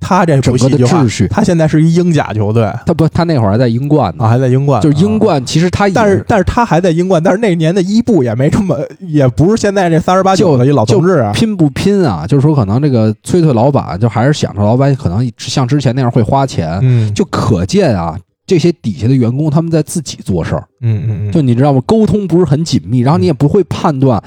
[0.00, 5.18] 他这整个的秩序他现在是一英甲球队他不，他那会儿还在英冠呢，啊，还在英冠，就是英啊。
[5.18, 11.32] 冠，其实他也但是但是他还在英冠，但是那年的伊布也没这么，也不是现在这三十八九的一老同志啊。
[11.32, 12.26] 拼不拼啊？
[12.26, 21.82] 就是说，可能这个崔崔老板就还是想着老板可能像之前那样会花钱，嗯，就可见啊，这些底下的员工他们在自己做事儿，嗯嗯嗯，就你知道吗？
[21.86, 24.22] 沟通不是很紧密，然后你也不会判断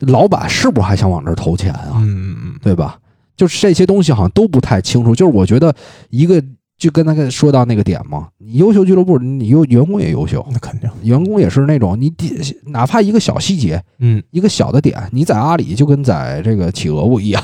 [0.00, 2.96] 老板是不是还想往这儿投钱啊，嗯嗯嗯对吧？
[3.38, 5.14] 就是这些东西好像都不太清楚。
[5.14, 5.74] 就是我觉得
[6.10, 6.42] 一个
[6.76, 12.32] 就跟他跟说到那个点嘛，你优秀俱乐部，你优员工也优秀，那肯定，员工也是那种你底
[12.66, 17.42] 哪怕一个小细节，嗯，一个小的点，你在阿里就跟在这个企鹅不一样，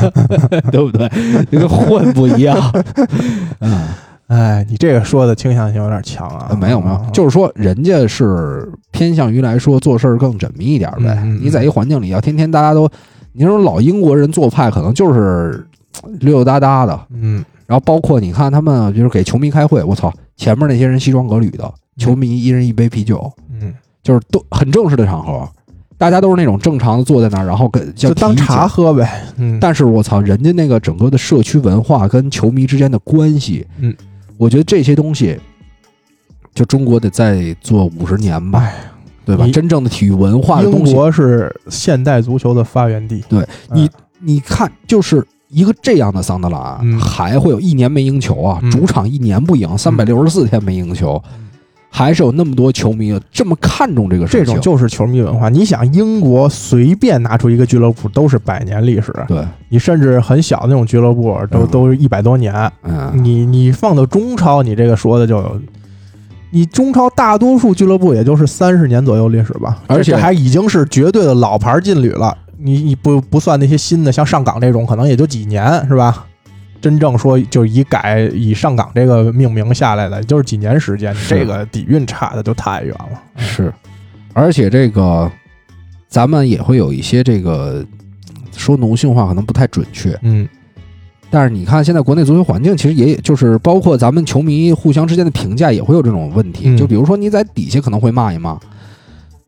[0.70, 1.08] 对不对？
[1.50, 2.58] 这个混不一样。
[3.60, 3.88] 嗯，
[4.26, 6.54] 哎，你这个说的倾向性有点强啊。
[6.60, 11.14] 没有没有啊，就是说人家是偏向于来说做事儿更缜密一点呗。
[11.14, 12.86] 嗯嗯嗯你在一环境里要天天大家都，
[13.36, 15.66] 你说老英国人做派可能就是
[16.20, 17.44] 溜溜达达的，嗯。
[17.66, 23.28] 然后包括你看他们，比如给球迷开会，我操，前面那些人西装革履的，球迷一人一杯啤酒，
[23.60, 25.48] 嗯，就是都很正式的场合，
[25.98, 29.20] 大家都是那种正常的坐在那儿，然后跟就当茶喝呗。
[29.36, 33.92] 嗯，但是我操，人家那个整个的社区文化跟球迷之间的关系，嗯，
[34.36, 35.36] 我觉得这些东西，
[36.54, 38.74] 就中国得再做五十年吧，哎
[39.26, 39.46] 对吧？
[39.52, 43.22] 真正的体育文化的英东西，国是现代足球的发源地。
[43.28, 43.40] 对
[43.70, 43.90] 嗯你
[44.20, 51.20] 你看，就是一个这样的桑德兰，嗯还会有一年没赢球啊，嗯主场一年不赢，三百六十四天没赢球，
[51.90, 54.52] 还是有那么多球迷这么看重这个事情这。
[54.52, 55.48] 种就是球迷文化。
[55.48, 62.54] 你想，英国随便拿出一个俱乐部都是百年历史，对，你甚至很小的那种俱乐部都嗯都一百多年。
[62.84, 65.60] 嗯，你你放到中超，你这个说的就有。
[66.56, 72.34] 你中超大多数俱乐部也就是三十年左右历史吧，而且还已经是绝对的老牌劲旅了。
[72.56, 76.24] 你你不不算那些新的，像上港这种，可能也就几年是吧？
[76.80, 83.20] 真正说就以改以上港这个命名下来的，就是几年时间，这个底蕴差的就太远了。
[83.36, 83.70] 是，
[84.32, 85.30] 而且这个
[86.08, 87.84] 咱们也会有一些这个
[88.52, 90.48] 说奴性化可能不太准确，嗯
[91.30, 98.58] 但是你看现在国内足球环境其实也就是包括咱们球迷互相之间的评价也会有这种问题，嗯就比如说你在底下可能会骂一骂。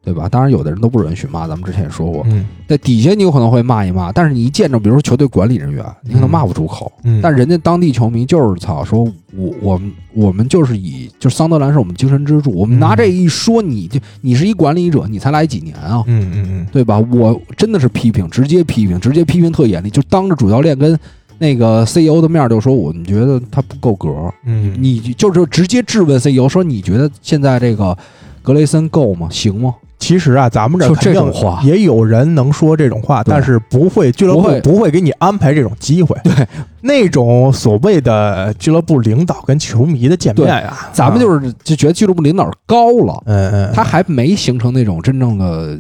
[0.05, 0.27] 对吧？
[0.27, 6.91] 当然，有的人都不允许骂，咱们之前也说过，嗯在底下你有可能会骂一骂，但是你一见着，比如说球队管理人员，你可能骂不出口。
[7.03, 9.05] 嗯，但人家当地球迷就是操，说
[9.37, 16.03] 我我们我们就是以就是桑德兰是我们精神支柱，我们拿这一说，你就你是一管理者，你才来几年啊？
[16.07, 16.99] 嗯嗯嗯对吧？
[16.99, 20.99] 我真的是批评，直接批评，直接批评特严厉，就当着主教练跟
[21.39, 24.09] 那个 CEO 的面儿就说，我们觉得他不够格，
[24.45, 27.97] 嗯，你就是直接质问 CEO 说，你觉得现在这个
[28.43, 29.29] 格雷森够吗？
[29.31, 29.75] 行吗？
[30.01, 31.33] 其实啊，咱们这就肯定
[31.65, 36.17] 也有人能说这种话，对但是不会俱乐部不会给你安排这种机会。
[36.23, 36.47] 对，
[36.83, 45.77] 那种所谓的俱乐部领导跟球迷的见面呀，咱们就是是就觉得俱乐部领导高了，嗯嗯，他还没形成那种真正的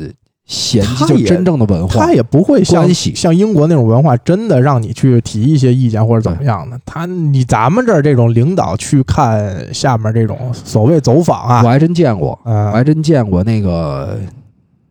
[0.48, 2.12] 衔接，他就真正的文化他。
[2.12, 6.80] 也不会像像英国那种文化，真的让你去提一些意见或者怎么样的。
[6.84, 14.18] 他你咱们这儿这种领导去看下面这种所谓走访啊，我还真见过，我嗯还真见过那个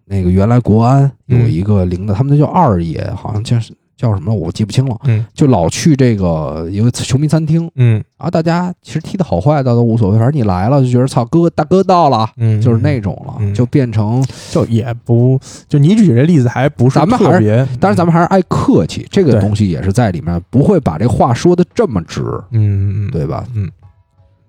[0.06, 3.58] 那个原来国安有嗯一个领导，他们那叫二爷，好像叫
[3.98, 12.30] 叫什么我记不清了，嗯就老去这个一个球迷餐厅嗯啊，大家其实踢的好坏倒都无所谓，反正你来了就觉得操哥大哥到了。
[12.38, 23.44] 嗯，就是那种了，嗯就变成，就也不就你举这例子还不是咱们还是当然咱们还是爱客气，这个东西也是在里面，不会把这话说的这么直，嗯对吧？
[23.56, 23.68] 嗯，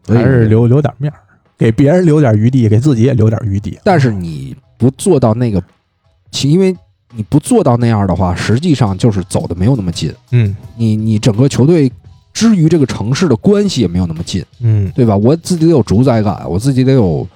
[0.07, 1.17] 还是留留点面儿，
[1.57, 3.79] 给别人留点余地，给自己也留点余地。
[3.83, 5.63] 但是你不做到那个，
[6.31, 6.77] 其因为
[7.17, 10.13] 你不做到那样的话，实际上就是走的没有那么近。
[10.33, 11.91] 嗯你你整个球队
[12.33, 15.17] 之于这个城市的关系也没有那么近，嗯对吧？
[15.17, 17.27] 我自己得有主宰感，我自己得有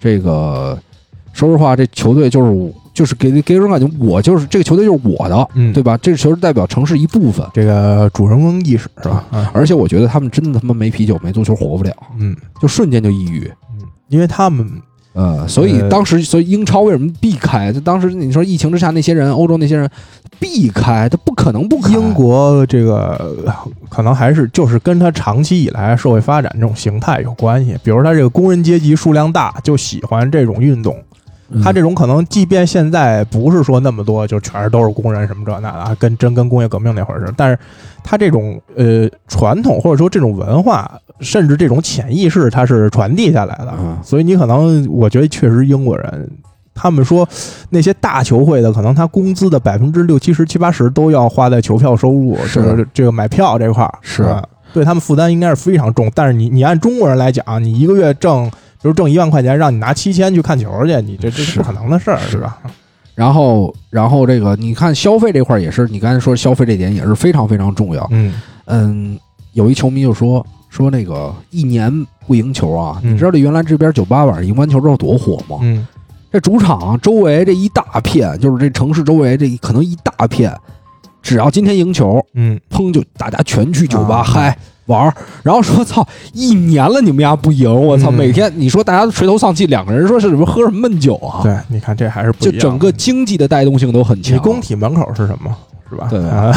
[0.00, 0.78] 这个
[1.32, 5.96] 说实话，这球队就是我就是给给人感觉我就是这个球队就是我的，嗯对吧？
[5.96, 9.24] 这个球队代表城市一部分，这个主人翁意识是吧？
[9.32, 13.50] 嗯而且我觉得他们真的他妈没啤酒没足球活不了，嗯就瞬间就抑郁。
[13.72, 14.70] 嗯，因为他们
[15.14, 17.72] 呃，所以呃当时，所以英超为什么避开？
[17.72, 19.88] 就当时你说疫情之下那些人，欧洲那些人
[20.38, 21.92] 避开，他不可能不开。
[21.92, 22.96] 英国这个
[23.46, 23.54] 呃
[23.88, 27.76] 可能还是就是跟他长期以来社会发展这种形态有关系。
[27.82, 30.96] 比如他这个工人阶级数量大，就喜欢这种运动。
[31.50, 37.34] 嗯他这种可能，即便现在不是说那么多，就全是都是工人什么这那的啊，跟真跟工业革命那会儿似的。
[37.36, 37.58] 但是
[38.02, 40.90] 他这种呃传统或者说这种文化，
[41.20, 43.74] 甚至这种潜意识，它是传递下来的。
[43.78, 46.30] 嗯所以你可能，我觉得确实英国人，
[46.74, 47.28] 他们说
[47.70, 54.42] 那些大球会的，可能他工资的百分之六七十、七八十都要花在球票收入，是就是这个买票这块儿，是吧
[54.72, 56.10] 对他们负担应该是非常重。
[56.14, 58.50] 但是你你按中国人来讲，你一个月挣，
[58.84, 62.58] 比如挣一万块钱，让你拿七千去看球去，你这这是是不可能的事儿，是是吧？
[63.14, 68.06] 然后，然后这个你看消费这块儿也是，你刚才说消费这点也是非常非常重要。
[68.10, 68.34] 嗯
[68.66, 69.18] 嗯，
[69.54, 71.90] 有一球迷就说说那个一年
[72.26, 75.60] 不赢球啊，嗯你知道这原来这边酒吧晚上赢完球之后多火吗？
[75.62, 75.86] 嗯
[76.30, 80.52] 这主场周围这一大片，就是这城市周围这一可能一大片，
[81.24, 84.56] 只要今天赢球，嗯，砰就大家全去酒吧啊嗨
[84.86, 94.34] 玩儿，然后说操，一年了你们家不赢，我操，嗯每天你说大家都垂头丧气，两个人说是什么喝什么闷酒啊？，对，你看这还是不一样就整个经济的带动性都很强。
[94.34, 95.56] 你工体门口是什么？
[95.94, 96.08] 是吧？
[96.10, 96.52] 对啊，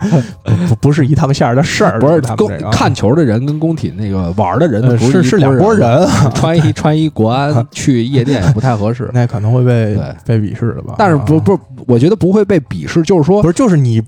[0.68, 9.10] 不不是一趟线儿的事儿，不是他们这个啊看球的人跟工体那个玩的人是是两拨拨人， 穿一穿一国安 去夜店也不太合适。
[9.12, 10.94] 那可能会被被鄙视的吧？
[10.98, 14.02] 但是不啊不，我觉得不会被鄙视，就是说不是，就是你，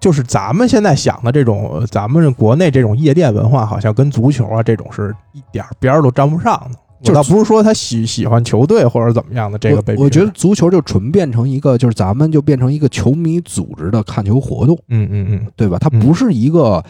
[0.00, 6.78] 就是咱们现在想的这种，呃咱们国内这种夜店文化，好像跟足球啊这种是一点边儿都沾不上的。
[7.02, 15.78] 就倒不是说他喜喜欢球队或者怎么样的，这个被我我觉得，足球就纯变成一个，就是咱们就变成一个球迷组织的看球活动，嗯嗯嗯，对吧？
[15.78, 16.82] 它嗯不是一个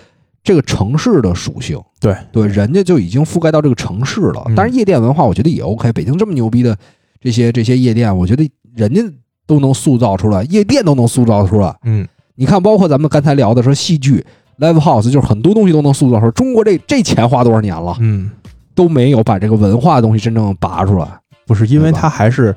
[0.44, 4.42] 这个城市的属性，对对，人家就已经覆盖到这个城市了。
[4.48, 5.92] 嗯但是夜店文化，我觉得也 OK。
[5.92, 6.76] 北京这么牛逼的
[7.20, 9.00] 这些这些夜店，我觉得人家
[9.46, 11.74] 都能塑造出来，夜店都能塑造出来。
[11.84, 14.24] 嗯你看，包括咱们刚才聊的说戏剧、
[14.58, 16.32] live house，就是很多东西都能塑造出来。
[16.32, 18.30] 中国这这钱花多少年了，嗯，
[18.74, 21.06] 都没有把这个文化的东西真正拔出来。
[21.46, 22.54] 不是，因为对吧他还是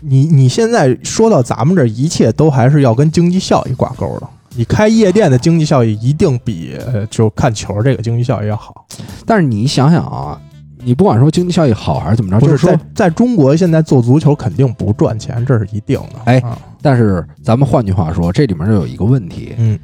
[0.00, 4.28] 你你现在说到咱们这儿，一切都还是要跟经济效益挂钩的。
[4.56, 8.86] 你开夜店的经济效益一定比呃就看球这个经济效益要好。
[9.26, 10.40] 但是你想想啊，
[10.84, 16.20] 你不管说经济效益好还是怎么着，不就是是说在，在中国现在做足球肯定不赚钱，这是一定的。
[16.24, 19.78] 哎啊但是咱们换句话说，这里面就有一个问题：嗯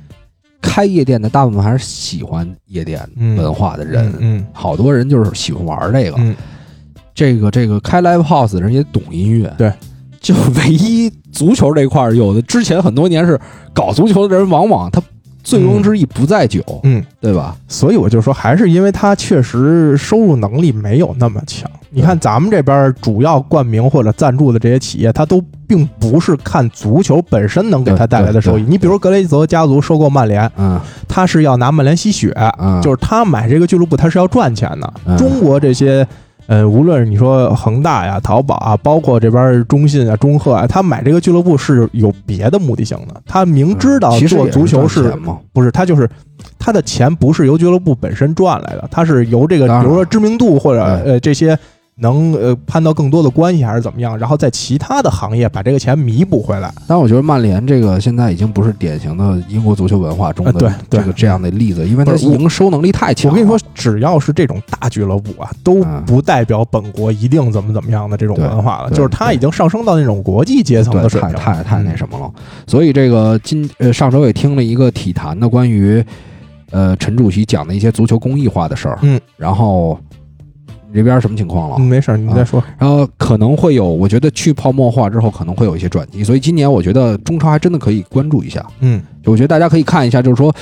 [0.61, 6.17] 开夜店的大部分还是喜欢夜店嗯文化的人，嗯好多人就是喜欢玩这个。
[6.19, 6.35] 嗯
[7.13, 9.73] 这个这个开 live house 的人也懂音乐，对。
[10.21, 13.39] 就唯一足球这块儿，有的之前很多年是
[13.73, 15.03] 搞足球的人，往往他
[15.43, 17.57] 醉翁之意不在酒，嗯，对吧？
[17.69, 21.69] 所以我就说，还是因为他确实收入能力没有那么强。
[21.89, 28.65] 你看咱们这边主要冠名或者赞助的这些企业，他都并不是看足球本身能给他带来的收益。
[28.69, 34.93] 你比如格雷泽家族收购曼联，嗯他是要拿曼联吸血，嗯，就是他买这个俱乐部，他是要赚钱的。
[35.07, 36.05] 嗯中国这些。
[36.47, 43.23] 呃，无论是你说恒大呀、淘宝啊，包括这边中信啊、中赫啊，他买这个俱乐部是有别的目的性的。
[43.25, 46.11] 他明知道做足球是赚钱嘛，不是，他就是
[46.59, 51.57] 他的钱不是由俱乐部本身赚来的，他是由这个比如说知名度或者呃这些
[52.01, 56.73] 能呃攀到更多的关系还是怎么样，然后在其他的行业把这个钱弥补回来。
[56.89, 63.31] 但我觉得曼联这个现在已经不是典型的英国足球文化中的这个这样的例子，因为它营收能力太强。
[63.31, 71.97] 我跟你说，只要是这种大俱乐部啊，都嗯不代表本国一定怎么怎么样的这种文化了，就是它已经上升到那种国际阶层的水平，太太太那。
[72.01, 72.33] 什么了。
[72.67, 76.03] 所以这个今呃上周也听了一个体坛的关于
[76.71, 79.99] 呃陈主席讲的一些足球公益化的事儿，嗯，然后
[80.91, 81.77] 你这边什么情况了？
[81.79, 82.63] 嗯，没事儿，你再说。
[82.79, 88.65] 然后可能会有，我觉得去泡沫化之后可能会有一些转机，所以今年我觉得中超还真的可以关注一下。
[88.81, 90.53] 嗯我觉得大家可以看一下，就是说，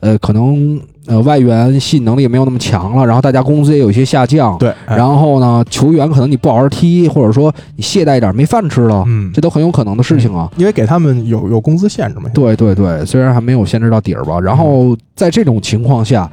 [0.00, 10.50] 呃，可能呃外援吸引能力也没有那么强了，然后大家工资也有一些下降，对，哎然后呢，球员可能你不好好踢，或者说你懈怠一点没饭吃了，嗯这，都很有可能的事情啊。
[10.56, 12.28] 因为给他们有有工资限制嘛。
[12.34, 16.28] 对对对，虽然还没有限制到底儿吧，然后在这种情况下，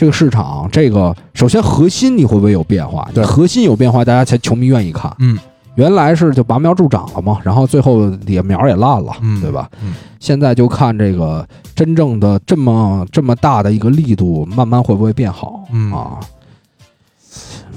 [0.00, 3.06] 这个市场这个首先核心你会不会有变化？
[3.12, 5.14] 对核心有变化，大家才球迷愿意看。
[5.18, 5.38] 嗯
[5.74, 9.68] 原来是就拔苗助长了嘛，然后最后底下苗也烂了，嗯对吧？
[9.82, 15.66] 嗯现在就看这个真正的这么这么大的一个力度，慢慢会不会变好？
[15.70, 16.18] 嗯啊，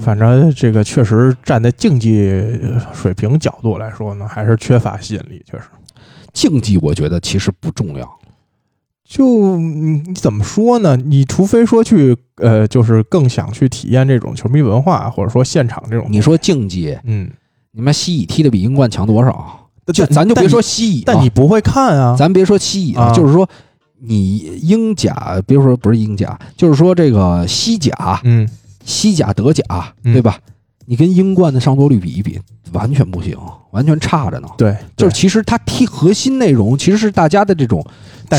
[0.02, 2.42] 反正这个确实站在竞技
[2.94, 5.66] 水平角度来说呢，还是缺乏吸引力，确实。
[6.32, 8.10] 竞技我觉得其实不重要，
[9.08, 10.96] 就你你怎么说呢？
[10.96, 16.08] 你除非说去呃，就是更想去体验这种球迷文化，或者说现场这种。
[16.10, 17.30] 你说竞技，嗯，
[17.72, 19.60] 你们西乙踢的比英冠强多少？
[19.94, 22.16] 就咱就别说西乙，但你不会看啊。
[22.18, 23.48] 咱别说西乙，啊就是说
[24.00, 28.48] 你英甲，别说不是英甲，就是说这个西甲、嗯，
[28.86, 29.64] 西甲、德甲，
[30.06, 30.38] 嗯对吧？
[30.86, 32.40] 你跟英冠的上座率比一比，
[32.72, 33.38] 完全不行，
[33.72, 34.48] 完全差着呢。
[34.58, 37.86] 对，就是其实它踢核心内容其实是大家的这种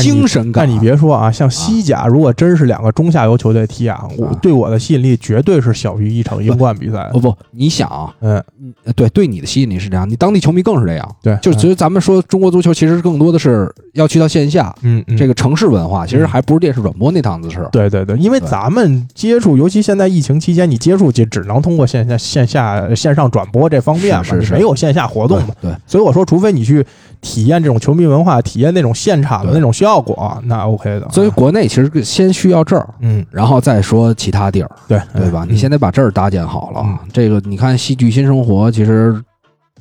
[0.01, 0.65] 精神感。
[0.65, 7.13] 但你别说啊，像西甲，如果真是两个中下游球队踢啊，我啊对我的吸引力绝对是小于一场英冠比赛哦。
[7.13, 8.41] 不不，你想啊，嗯，
[8.83, 11.15] 呃对对你的吸引力是这样，你当地球迷更是这样。
[11.21, 17.67] 对，就是其实咱们说中国足球，其实更多的是要去到线下，嗯嗯，这个城市文化，其实还不是电视转播那档子事。
[17.71, 25.49] 对对对，因为咱们接触，尤其现在疫情期间，你接触就只能通过线下、线下、线上转播这方面嘛，没有线下活动嘛。
[25.61, 26.85] 对，所以我说，除非你去
[27.21, 31.07] 体验这种球迷文化，体验那种现场的那种效果，那 OK 的。
[31.11, 35.45] 所以国内其实先需要这儿，嗯，然后再说其他地儿，对对吧？
[35.47, 36.81] 嗯你先得把这儿搭建好了。
[36.83, 39.15] 嗯这个你看戏剧新生活，其实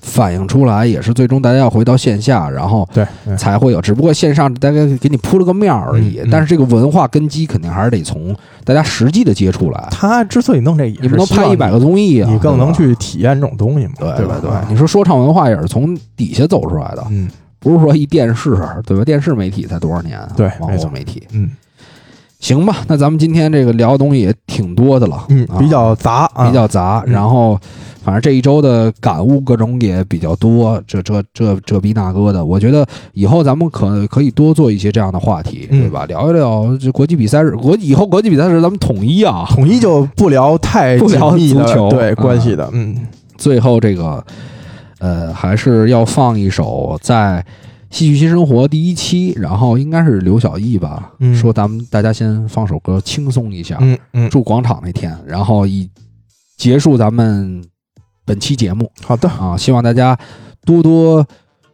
[0.00, 3.06] 反映出来也是最终大家要回到线下，然后对，
[3.36, 3.80] 才会有。
[3.80, 9.88] 只不过线上大概给你铺了个面而已，嗯嗯但是这个文化根基肯定还是得从大家实际的接触来。
[9.90, 14.36] 他之所以弄这，也你不能拍一百个综艺啊，你更能去体验这种东西嘛，对对吧？
[14.42, 17.26] 对，你说说唱文化也是从底下走出来的，嗯
[17.64, 18.50] 不是说一电视
[18.86, 19.04] 对吧？
[19.04, 20.30] 电视媒体才多少年啊？
[20.36, 21.26] 对网络媒体。
[21.32, 21.50] 嗯
[22.40, 27.58] 行吧，那咱们今天这个聊的东西也挺多的了，啊，嗯比较杂啊，比较杂，嗯然后
[28.02, 36.04] 反正这一周的感悟各种也比较多，这这这这逼那哥的，我觉得以后咱们可可以多做一些这样的话题，嗯对吧？
[36.04, 39.46] 聊一聊这国际比赛日，国以后国际比赛日咱们统一啊。
[39.48, 42.94] 统一就不聊太不聊足球对啊关系的，嗯
[43.38, 44.22] 最后这个
[45.04, 47.44] 呃，还是要放一首在。
[47.90, 51.32] 戏剧新生活第一期，然后应该是刘晓艺吧，嗯。
[51.32, 55.88] 说咱们大家先放首歌轻松一下，嗯嗯，住广场那天，然后以
[56.56, 57.62] 结束咱们
[58.24, 58.90] 本期节目。
[59.00, 60.18] 好的，啊，希望大家
[60.64, 61.24] 多多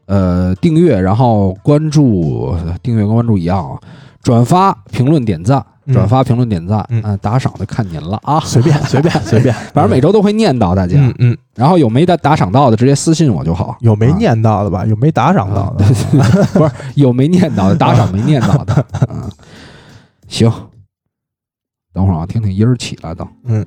[0.04, 3.80] 呃订阅，然后关注，订阅跟关注一样啊，
[4.22, 5.94] 转发、评论、点赞，嗯。
[5.94, 7.00] 转发、评论、点赞，嗯。
[7.02, 14.16] 呃打赏的看您了啊，随便 随便随便，反正每周都会念叨大家，嗯嗯，然后有没打打赏到的直接私信我就好，有没啊。
[14.18, 14.84] 念叨的吧？
[14.86, 15.84] 有没打赏到的？
[16.52, 19.30] 不是有没念叨的打赏没念叨的， 嗯，
[20.28, 20.52] 行，
[21.92, 23.64] 等会儿啊，听听音儿起来的，嗯，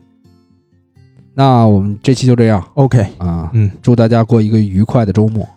[1.33, 2.63] 那我们这期就这样。
[2.75, 5.47] OK，啊，嗯，祝大家过一个愉快的周末。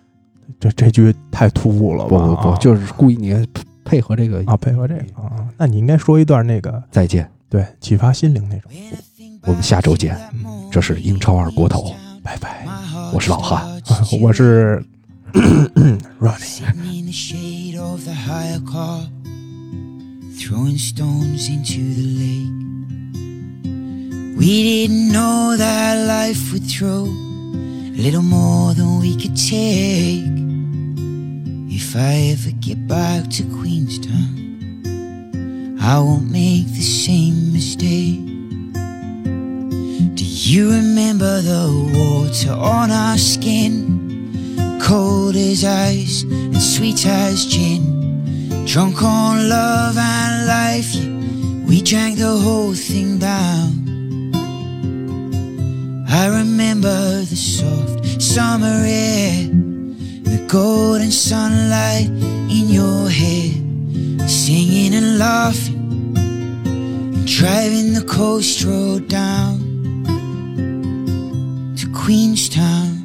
[0.59, 2.09] 这这句太突兀了吧？
[2.09, 2.57] 不不不，啊。
[2.59, 3.47] 就是故意你
[3.87, 8.71] 配合这个啊，配合这个啊，那你应该说一段那个再见，对启发心灵那种。
[9.43, 10.19] 我们下周见。
[10.73, 12.67] 这是英超二锅头，拜拜，
[13.15, 13.65] 我是老汉。
[14.21, 14.85] 我是
[16.21, 16.41] Ronnie。
[16.41, 19.09] Sitting in the shade of the hire car,
[20.37, 22.53] throwing stones into the lake.
[24.37, 30.36] We didn't know that life would throw a little more than we could take.
[31.89, 34.83] If I ever get back to Queenstown,
[35.81, 38.27] I won't make the same mistake.
[40.17, 44.81] Do you remember the water on our skin?
[44.83, 48.65] Cold as ice and sweet as gin.
[48.67, 51.09] Drunk on love and life, yeah,
[51.69, 54.35] we drank the whole thing down.
[56.09, 59.49] I remember the soft summer air,
[60.49, 63.51] golden sunlight in your hair,
[64.29, 69.59] singing and laughing, and driving the coast road down
[71.77, 72.96] to Queenstown.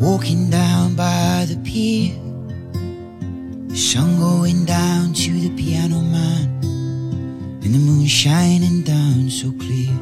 [0.00, 2.16] Walking down by the pier?
[3.68, 6.48] The sun going down to the piano man,
[7.62, 9.92] and the moon shining down so clear.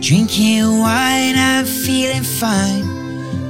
[0.00, 2.84] Drinking wine and feeling fine,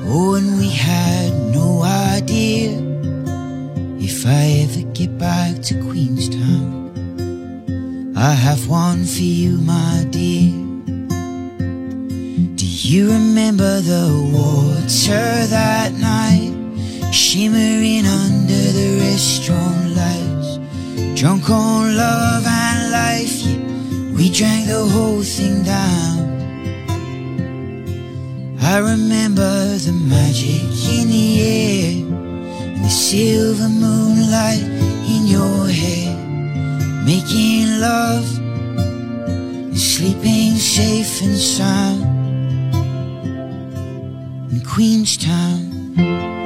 [0.09, 2.73] oh, and we had no idea
[4.01, 6.81] if I ever get back to Queenstown.
[8.16, 10.52] I have one for you, my dear.
[12.57, 14.31] Do you remember the
[15.10, 16.52] that night?
[17.12, 20.58] Shimmering under the restaurant lights.
[21.20, 23.44] Drunk on love and life,
[24.16, 26.18] we drank the whole thing down.
[28.62, 30.62] I remember the magic
[30.96, 31.90] in the air
[32.74, 36.14] and the silver moonlight in your hair,
[37.04, 42.09] making love and sleeping safe and sound
[44.81, 46.39] Queenstown.